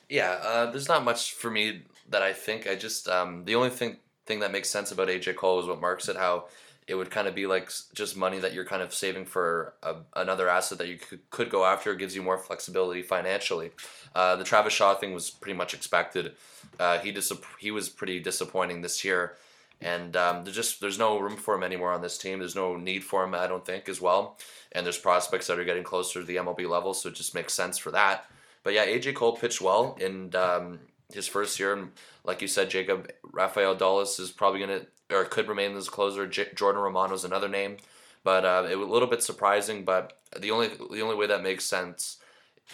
Yeah, 0.08 0.40
uh, 0.44 0.70
there's 0.70 0.88
not 0.88 1.04
much 1.04 1.34
for 1.34 1.50
me 1.50 1.84
that 2.10 2.22
I 2.22 2.34
think. 2.34 2.68
I 2.68 2.76
just 2.76 3.08
um, 3.08 3.46
the 3.46 3.56
only 3.56 3.70
thing 3.70 3.98
thing 4.26 4.40
that 4.40 4.52
makes 4.52 4.70
sense 4.70 4.92
about 4.92 5.08
AJ 5.08 5.36
Cole 5.36 5.60
is 5.60 5.68
what 5.68 5.82
Mark 5.82 6.02
said. 6.02 6.16
How 6.16 6.46
it 6.90 6.96
would 6.96 7.12
kind 7.12 7.28
of 7.28 7.36
be 7.36 7.46
like 7.46 7.72
just 7.94 8.18
money 8.18 8.40
that 8.40 8.52
you're 8.54 8.66
kind 8.66 8.82
of 8.82 8.94
saving 8.94 9.24
for 9.24 9.74
a, 9.84 9.98
another 10.16 10.50
asset 10.50 10.80
that 10.80 10.88
you 10.88 10.98
could, 10.98 11.30
could 11.30 11.50
go 11.52 11.64
after. 11.64 11.92
It 11.92 12.00
gives 12.00 12.16
you 12.16 12.24
more 12.24 12.40
flexibility 12.40 13.04
financially. 13.04 13.70
Uh, 14.16 14.36
the 14.36 14.44
Travis 14.44 14.74
Shaw 14.74 14.96
thing 14.96 15.14
was 15.14 15.30
pretty 15.30 15.56
much 15.56 15.76
expected. 15.76 16.34
Uh, 16.80 16.98
he 16.98 17.12
dis- 17.12 17.32
he 17.60 17.70
was 17.70 17.90
pretty 17.90 18.20
disappointing 18.20 18.82
this 18.82 19.06
year, 19.06 19.38
and 19.80 20.18
um, 20.18 20.44
there's 20.44 20.56
just 20.56 20.82
there's 20.82 20.98
no 20.98 21.20
room 21.20 21.38
for 21.38 21.54
him 21.54 21.64
anymore 21.64 21.92
on 21.92 22.02
this 22.02 22.18
team. 22.18 22.40
There's 22.40 22.56
no 22.56 22.76
need 22.76 23.04
for 23.04 23.24
him, 23.24 23.36
I 23.36 23.46
don't 23.46 23.66
think, 23.66 23.88
as 23.88 24.02
well. 24.02 24.38
And 24.72 24.84
there's 24.84 24.98
prospects 24.98 25.46
that 25.48 25.60
are 25.60 25.66
getting 25.66 25.84
closer 25.84 26.22
to 26.22 26.26
the 26.26 26.38
MLB 26.38 26.68
level, 26.68 26.96
so 26.96 27.10
it 27.10 27.16
just 27.16 27.36
makes 27.36 27.54
sense 27.54 27.78
for 27.78 27.92
that. 27.92 28.26
But 28.64 28.74
yeah, 28.74 28.86
AJ 28.86 29.16
Cole 29.16 29.38
pitched 29.38 29.62
well 29.62 29.98
and 30.02 30.36
um, 30.36 30.80
his 31.14 31.28
first 31.28 31.60
year, 31.60 31.74
and 31.74 31.92
like 32.24 32.42
you 32.42 32.48
said, 32.48 32.70
Jacob 32.70 33.12
Rafael 33.24 33.76
Dolis 33.76 34.20
is 34.20 34.32
probably 34.32 34.60
gonna 34.60 34.82
or 35.12 35.26
could 35.26 35.48
remain 35.48 35.76
as 35.76 35.88
a 35.88 35.92
closer. 35.92 36.28
J- 36.28 36.54
Jordan 36.56 36.82
Romano 36.82 37.14
is 37.14 37.24
another 37.24 37.50
name, 37.50 37.78
but 38.24 38.46
uh, 38.46 38.68
it 38.70 38.76
was 38.76 38.88
a 38.88 38.92
little 38.92 39.08
bit 39.08 39.24
surprising. 39.24 39.86
But 39.86 40.20
the 40.38 40.52
only 40.52 40.68
the 40.68 41.02
only 41.02 41.16
way 41.16 41.28
that 41.28 41.44
makes 41.44 41.66
sense 41.66 42.18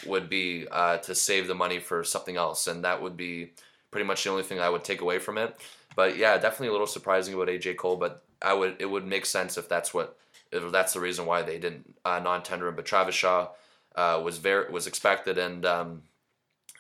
would 0.06 0.30
be 0.30 0.68
uh, 0.70 0.98
to 0.98 1.16
save 1.16 1.48
the 1.48 1.56
money 1.56 1.80
for 1.80 2.04
something 2.04 2.36
else, 2.36 2.68
and 2.68 2.84
that 2.84 3.02
would 3.02 3.16
be 3.16 3.54
pretty 3.92 4.06
much 4.06 4.24
the 4.24 4.30
only 4.30 4.44
thing 4.44 4.60
I 4.60 4.70
would 4.70 4.84
take 4.84 5.02
away 5.02 5.20
from 5.20 5.38
it. 5.38 5.56
But 5.96 6.18
yeah, 6.18 6.38
definitely 6.38 6.68
a 6.68 6.72
little 6.74 6.88
surprising 6.88 7.34
about 7.34 7.48
AJ 7.48 7.78
Cole, 7.78 7.96
but 7.96 8.24
I 8.42 8.54
would 8.54 8.76
it 8.80 8.88
would 8.88 9.06
make 9.06 9.26
sense 9.26 9.58
if 9.58 9.70
that's 9.70 9.94
what 9.94 10.18
if 10.52 10.72
that's 10.72 10.94
the 10.94 11.00
reason 11.00 11.26
why 11.26 11.42
they 11.42 11.58
didn't 11.58 11.96
uh, 12.04 12.20
non-tender 12.20 12.68
him. 12.68 12.76
But 12.76 12.86
Travis 12.86 13.16
Shaw 13.16 13.50
uh, 13.96 14.22
was 14.24 14.38
very 14.40 14.70
was 14.70 14.88
expected, 14.88 15.38
and 15.38 15.66
um, 15.66 16.02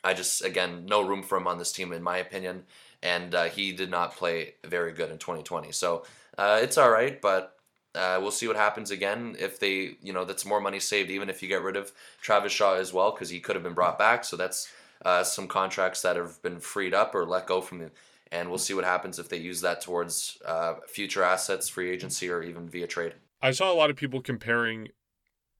I 0.05 0.13
just 0.13 0.43
again 0.43 0.85
no 0.85 1.01
room 1.01 1.23
for 1.23 1.37
him 1.37 1.47
on 1.47 1.57
this 1.57 1.71
team 1.71 1.91
in 1.91 2.03
my 2.03 2.17
opinion, 2.17 2.63
and 3.01 3.33
uh, 3.33 3.45
he 3.45 3.71
did 3.71 3.89
not 3.89 4.15
play 4.15 4.53
very 4.63 4.93
good 4.93 5.11
in 5.11 5.17
2020. 5.17 5.71
So 5.71 6.05
uh, 6.37 6.59
it's 6.61 6.77
all 6.77 6.91
right, 6.91 7.19
but 7.19 7.57
uh, 7.95 8.19
we'll 8.21 8.31
see 8.31 8.47
what 8.47 8.55
happens 8.55 8.91
again 8.91 9.35
if 9.39 9.59
they 9.59 9.97
you 10.01 10.13
know 10.13 10.23
that's 10.23 10.45
more 10.45 10.61
money 10.61 10.79
saved 10.79 11.09
even 11.09 11.29
if 11.29 11.41
you 11.41 11.49
get 11.49 11.63
rid 11.63 11.75
of 11.75 11.91
Travis 12.21 12.53
Shaw 12.53 12.75
as 12.75 12.93
well 12.93 13.11
because 13.11 13.29
he 13.29 13.39
could 13.39 13.55
have 13.55 13.63
been 13.63 13.73
brought 13.73 13.97
back. 13.97 14.23
So 14.23 14.37
that's 14.37 14.71
uh, 15.03 15.23
some 15.23 15.47
contracts 15.47 16.01
that 16.03 16.15
have 16.15 16.41
been 16.41 16.59
freed 16.59 16.93
up 16.93 17.15
or 17.15 17.25
let 17.25 17.47
go 17.47 17.61
from 17.61 17.79
the 17.79 17.91
and 18.31 18.49
we'll 18.49 18.57
see 18.57 18.73
what 18.73 18.83
happens 18.83 19.19
if 19.19 19.29
they 19.29 19.37
use 19.37 19.61
that 19.61 19.81
towards 19.81 20.39
uh, 20.45 20.75
future 20.87 21.23
assets, 21.23 21.69
free 21.69 21.89
agency, 21.91 22.29
or 22.29 22.41
even 22.41 22.67
via 22.67 22.87
trade. 22.87 23.13
I 23.41 23.51
saw 23.51 23.71
a 23.71 23.75
lot 23.75 23.89
of 23.89 23.95
people 23.95 24.21
comparing 24.21 24.89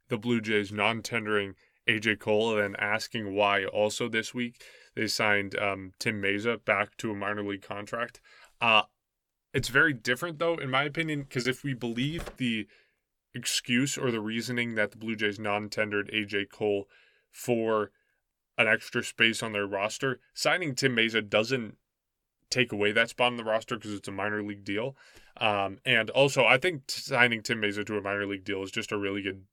the 0.09 0.17
Blue 0.17 0.41
Jays 0.41 0.71
non-tendering 0.71 1.55
AJ 1.87 2.19
Cole 2.19 2.59
and 2.59 2.75
asking 2.79 3.33
why. 3.33 3.65
Also, 3.65 4.07
this 4.07 4.33
week 4.33 4.63
they 4.95 5.07
signed 5.07 5.57
um, 5.59 5.93
Tim 5.99 6.21
Mayza 6.21 6.63
back 6.63 6.97
to 6.97 7.11
a 7.11 7.15
minor 7.15 7.43
league 7.43 7.61
contract. 7.61 8.21
Uh, 8.61 8.83
it's 9.53 9.69
very 9.69 9.93
different, 9.93 10.39
though, 10.39 10.55
in 10.55 10.69
my 10.69 10.83
opinion, 10.83 11.23
because 11.23 11.47
if 11.47 11.63
we 11.63 11.73
believe 11.73 12.37
the 12.37 12.67
excuse 13.33 13.97
or 13.97 14.11
the 14.11 14.19
reasoning 14.19 14.75
that 14.75 14.91
the 14.91 14.97
Blue 14.97 15.15
Jays 15.15 15.39
non-tendered 15.39 16.09
AJ 16.11 16.49
Cole 16.49 16.87
for 17.31 17.91
an 18.57 18.67
extra 18.67 19.03
space 19.03 19.43
on 19.43 19.51
their 19.51 19.67
roster, 19.67 20.19
signing 20.33 20.75
Tim 20.75 20.95
Mayza 20.95 21.27
doesn't 21.27 21.77
take 22.49 22.71
away 22.71 22.91
that 22.91 23.09
spot 23.09 23.27
on 23.27 23.37
the 23.37 23.43
roster 23.43 23.75
because 23.75 23.93
it's 23.93 24.07
a 24.07 24.11
minor 24.11 24.41
league 24.41 24.63
deal. 24.63 24.95
Um, 25.37 25.79
and 25.85 26.09
also, 26.11 26.45
I 26.45 26.57
think 26.57 26.83
signing 26.87 27.41
Tim 27.41 27.61
Mayza 27.61 27.85
to 27.85 27.97
a 27.97 28.01
minor 28.01 28.25
league 28.25 28.45
deal 28.45 28.63
is 28.63 28.71
just 28.71 28.91
a 28.91 28.97
really 28.97 29.21
good 29.21 29.43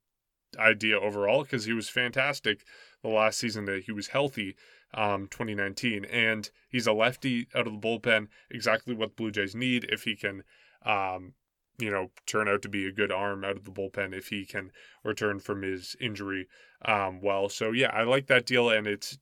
idea 0.58 0.98
overall 0.98 1.42
because 1.42 1.64
he 1.64 1.72
was 1.72 1.88
fantastic 1.88 2.64
the 3.02 3.08
last 3.08 3.38
season 3.38 3.64
that 3.66 3.84
he 3.84 3.92
was 3.92 4.08
healthy, 4.08 4.56
um, 4.94 5.26
2019, 5.28 6.04
and 6.04 6.50
he's 6.68 6.86
a 6.86 6.92
lefty 6.92 7.48
out 7.54 7.66
of 7.66 7.72
the 7.72 7.78
bullpen, 7.78 8.28
exactly 8.50 8.94
what 8.94 9.10
the 9.10 9.14
Blue 9.14 9.30
Jays 9.30 9.54
need 9.54 9.84
if 9.90 10.04
he 10.04 10.14
can, 10.14 10.44
um, 10.84 11.34
you 11.78 11.90
know, 11.90 12.10
turn 12.26 12.48
out 12.48 12.62
to 12.62 12.68
be 12.68 12.86
a 12.86 12.92
good 12.92 13.10
arm 13.10 13.44
out 13.44 13.56
of 13.56 13.64
the 13.64 13.70
bullpen 13.70 14.14
if 14.14 14.28
he 14.28 14.44
can 14.44 14.70
return 15.02 15.40
from 15.40 15.62
his 15.62 15.96
injury 16.00 16.46
um, 16.84 17.20
well. 17.20 17.48
So 17.48 17.72
yeah, 17.72 17.90
I 17.92 18.02
like 18.02 18.26
that 18.26 18.46
deal, 18.46 18.70
and 18.70 18.86
it's 18.86 19.18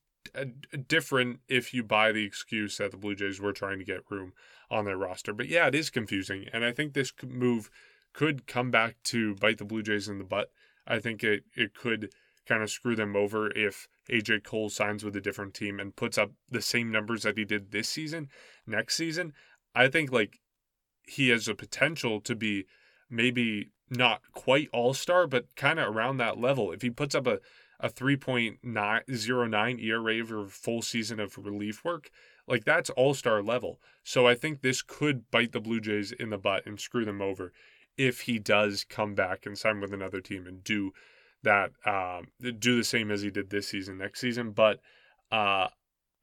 different 0.87 1.41
if 1.49 1.73
you 1.73 1.83
buy 1.83 2.13
the 2.13 2.25
excuse 2.25 2.77
that 2.77 2.91
the 2.91 2.97
Blue 2.97 3.15
Jays 3.15 3.41
were 3.41 3.53
trying 3.53 3.79
to 3.79 3.85
get 3.85 4.11
room 4.11 4.33
on 4.71 4.85
their 4.85 4.97
roster. 4.97 5.33
But 5.33 5.49
yeah, 5.49 5.67
it 5.67 5.75
is 5.75 5.91
confusing, 5.91 6.47
and 6.53 6.65
I 6.65 6.73
think 6.73 6.93
this 6.93 7.13
move 7.27 7.71
could 8.13 8.47
come 8.47 8.71
back 8.71 8.97
to 9.05 9.35
bite 9.37 9.59
the 9.59 9.65
Blue 9.65 9.83
Jays 9.83 10.09
in 10.09 10.19
the 10.19 10.25
butt 10.25 10.51
I 10.91 10.99
think 10.99 11.23
it, 11.23 11.45
it 11.55 11.73
could 11.75 12.13
kind 12.47 12.63
of 12.63 12.71
screw 12.71 12.97
them 12.97 13.15
over 13.15 13.51
if 13.53 13.87
AJ 14.11 14.43
Cole 14.43 14.69
signs 14.69 15.05
with 15.05 15.15
a 15.15 15.21
different 15.21 15.55
team 15.55 15.79
and 15.79 15.95
puts 15.95 16.19
up 16.19 16.33
the 16.51 16.61
same 16.61 16.91
numbers 16.91 17.23
that 17.23 17.39
he 17.39 17.45
did 17.45 17.71
this 17.71 17.89
season 17.89 18.29
next 18.67 18.97
season. 18.97 19.33
I 19.73 19.87
think 19.87 20.11
like 20.11 20.41
he 21.07 21.29
has 21.29 21.47
a 21.47 21.55
potential 21.55 22.21
to 22.23 22.35
be 22.35 22.67
maybe 23.09 23.71
not 23.89 24.23
quite 24.33 24.69
all 24.73 24.95
star, 24.95 25.29
but 25.29 25.55
kind 25.55 25.79
of 25.79 25.95
around 25.95 26.17
that 26.17 26.41
level. 26.41 26.73
If 26.73 26.83
he 26.83 26.91
puts 26.91 27.15
up 27.15 27.29
a, 27.29 27.39
a 27.79 27.89
3.09 27.89 29.83
ERA 29.83 30.25
for 30.25 30.47
full 30.47 30.83
season 30.83 31.21
of 31.21 31.39
relief 31.39 31.85
work, 31.85 32.11
like 32.49 32.65
that's 32.65 32.91
all 32.91 33.15
star 33.15 33.43
level. 33.43 33.81
So 34.03 34.27
I 34.27 34.35
think 34.35 34.61
this 34.61 34.83
could 34.83 35.31
bite 35.31 35.53
the 35.53 35.61
Blue 35.61 35.81
Jays 35.81 36.11
in 36.11 36.31
the 36.31 36.39
butt 36.39 36.67
and 36.67 36.81
screw 36.81 37.05
them 37.05 37.23
over 37.23 37.53
if 38.01 38.23
he 38.23 38.39
does 38.39 38.83
come 38.89 39.15
back 39.15 39.45
and 39.45 39.59
sign 39.59 39.79
with 39.79 39.93
another 39.93 40.23
team 40.23 40.47
and 40.47 40.65
do 40.65 40.91
that, 41.43 41.71
um, 41.85 42.29
do 42.59 42.75
the 42.75 42.85
same 42.85 43.11
as 43.11 43.21
he 43.21 43.31
did 43.31 43.51
this 43.51 43.69
season 43.69 43.99
next 43.99 44.21
season. 44.21 44.53
But 44.53 44.81
uh, 45.31 45.69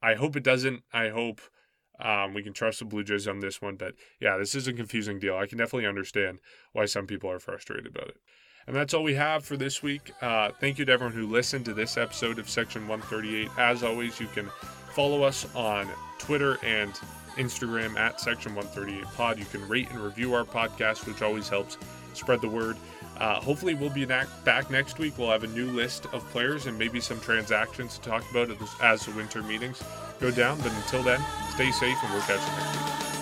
I 0.02 0.14
hope 0.14 0.34
it 0.34 0.42
doesn't. 0.42 0.82
I 0.92 1.10
hope 1.10 1.40
um, 2.00 2.34
we 2.34 2.42
can 2.42 2.52
trust 2.52 2.80
the 2.80 2.84
Blue 2.84 3.04
Jays 3.04 3.28
on 3.28 3.38
this 3.38 3.62
one. 3.62 3.76
But 3.76 3.94
yeah, 4.18 4.36
this 4.38 4.56
is 4.56 4.66
a 4.66 4.72
confusing 4.72 5.20
deal. 5.20 5.36
I 5.36 5.46
can 5.46 5.56
definitely 5.56 5.86
understand 5.86 6.40
why 6.72 6.86
some 6.86 7.06
people 7.06 7.30
are 7.30 7.38
frustrated 7.38 7.86
about 7.86 8.08
it. 8.08 8.16
And 8.68 8.76
that's 8.76 8.92
all 8.92 9.02
we 9.02 9.14
have 9.14 9.46
for 9.46 9.56
this 9.56 9.82
week. 9.82 10.12
Uh, 10.20 10.50
thank 10.60 10.78
you 10.78 10.84
to 10.84 10.92
everyone 10.92 11.14
who 11.14 11.26
listened 11.26 11.64
to 11.64 11.72
this 11.72 11.96
episode 11.96 12.38
of 12.38 12.50
Section 12.50 12.86
138. 12.86 13.48
As 13.56 13.82
always, 13.82 14.20
you 14.20 14.26
can 14.26 14.50
follow 14.92 15.22
us 15.22 15.46
on 15.56 15.88
Twitter 16.18 16.58
and 16.62 16.92
Instagram 17.36 17.96
at 17.96 18.20
Section 18.20 18.54
138 18.54 19.04
Pod. 19.14 19.38
You 19.38 19.46
can 19.46 19.66
rate 19.68 19.88
and 19.90 19.98
review 19.98 20.34
our 20.34 20.44
podcast, 20.44 21.06
which 21.06 21.22
always 21.22 21.48
helps 21.48 21.78
spread 22.12 22.42
the 22.42 22.48
word. 22.48 22.76
Uh, 23.16 23.40
hopefully, 23.40 23.72
we'll 23.72 23.88
be 23.88 24.04
back 24.04 24.70
next 24.70 24.98
week. 24.98 25.16
We'll 25.16 25.30
have 25.30 25.44
a 25.44 25.48
new 25.48 25.70
list 25.70 26.04
of 26.12 26.22
players 26.28 26.66
and 26.66 26.78
maybe 26.78 27.00
some 27.00 27.20
transactions 27.20 27.96
to 27.98 28.10
talk 28.10 28.30
about 28.30 28.50
as 28.82 29.06
the 29.06 29.12
winter 29.12 29.42
meetings 29.42 29.82
go 30.20 30.30
down. 30.30 30.58
But 30.58 30.72
until 30.72 31.02
then, 31.02 31.22
stay 31.54 31.70
safe 31.72 31.96
and 32.04 32.12
we'll 32.12 32.22
catch 32.22 32.46
you 32.46 32.56
next 32.58 33.12
week. 33.12 33.17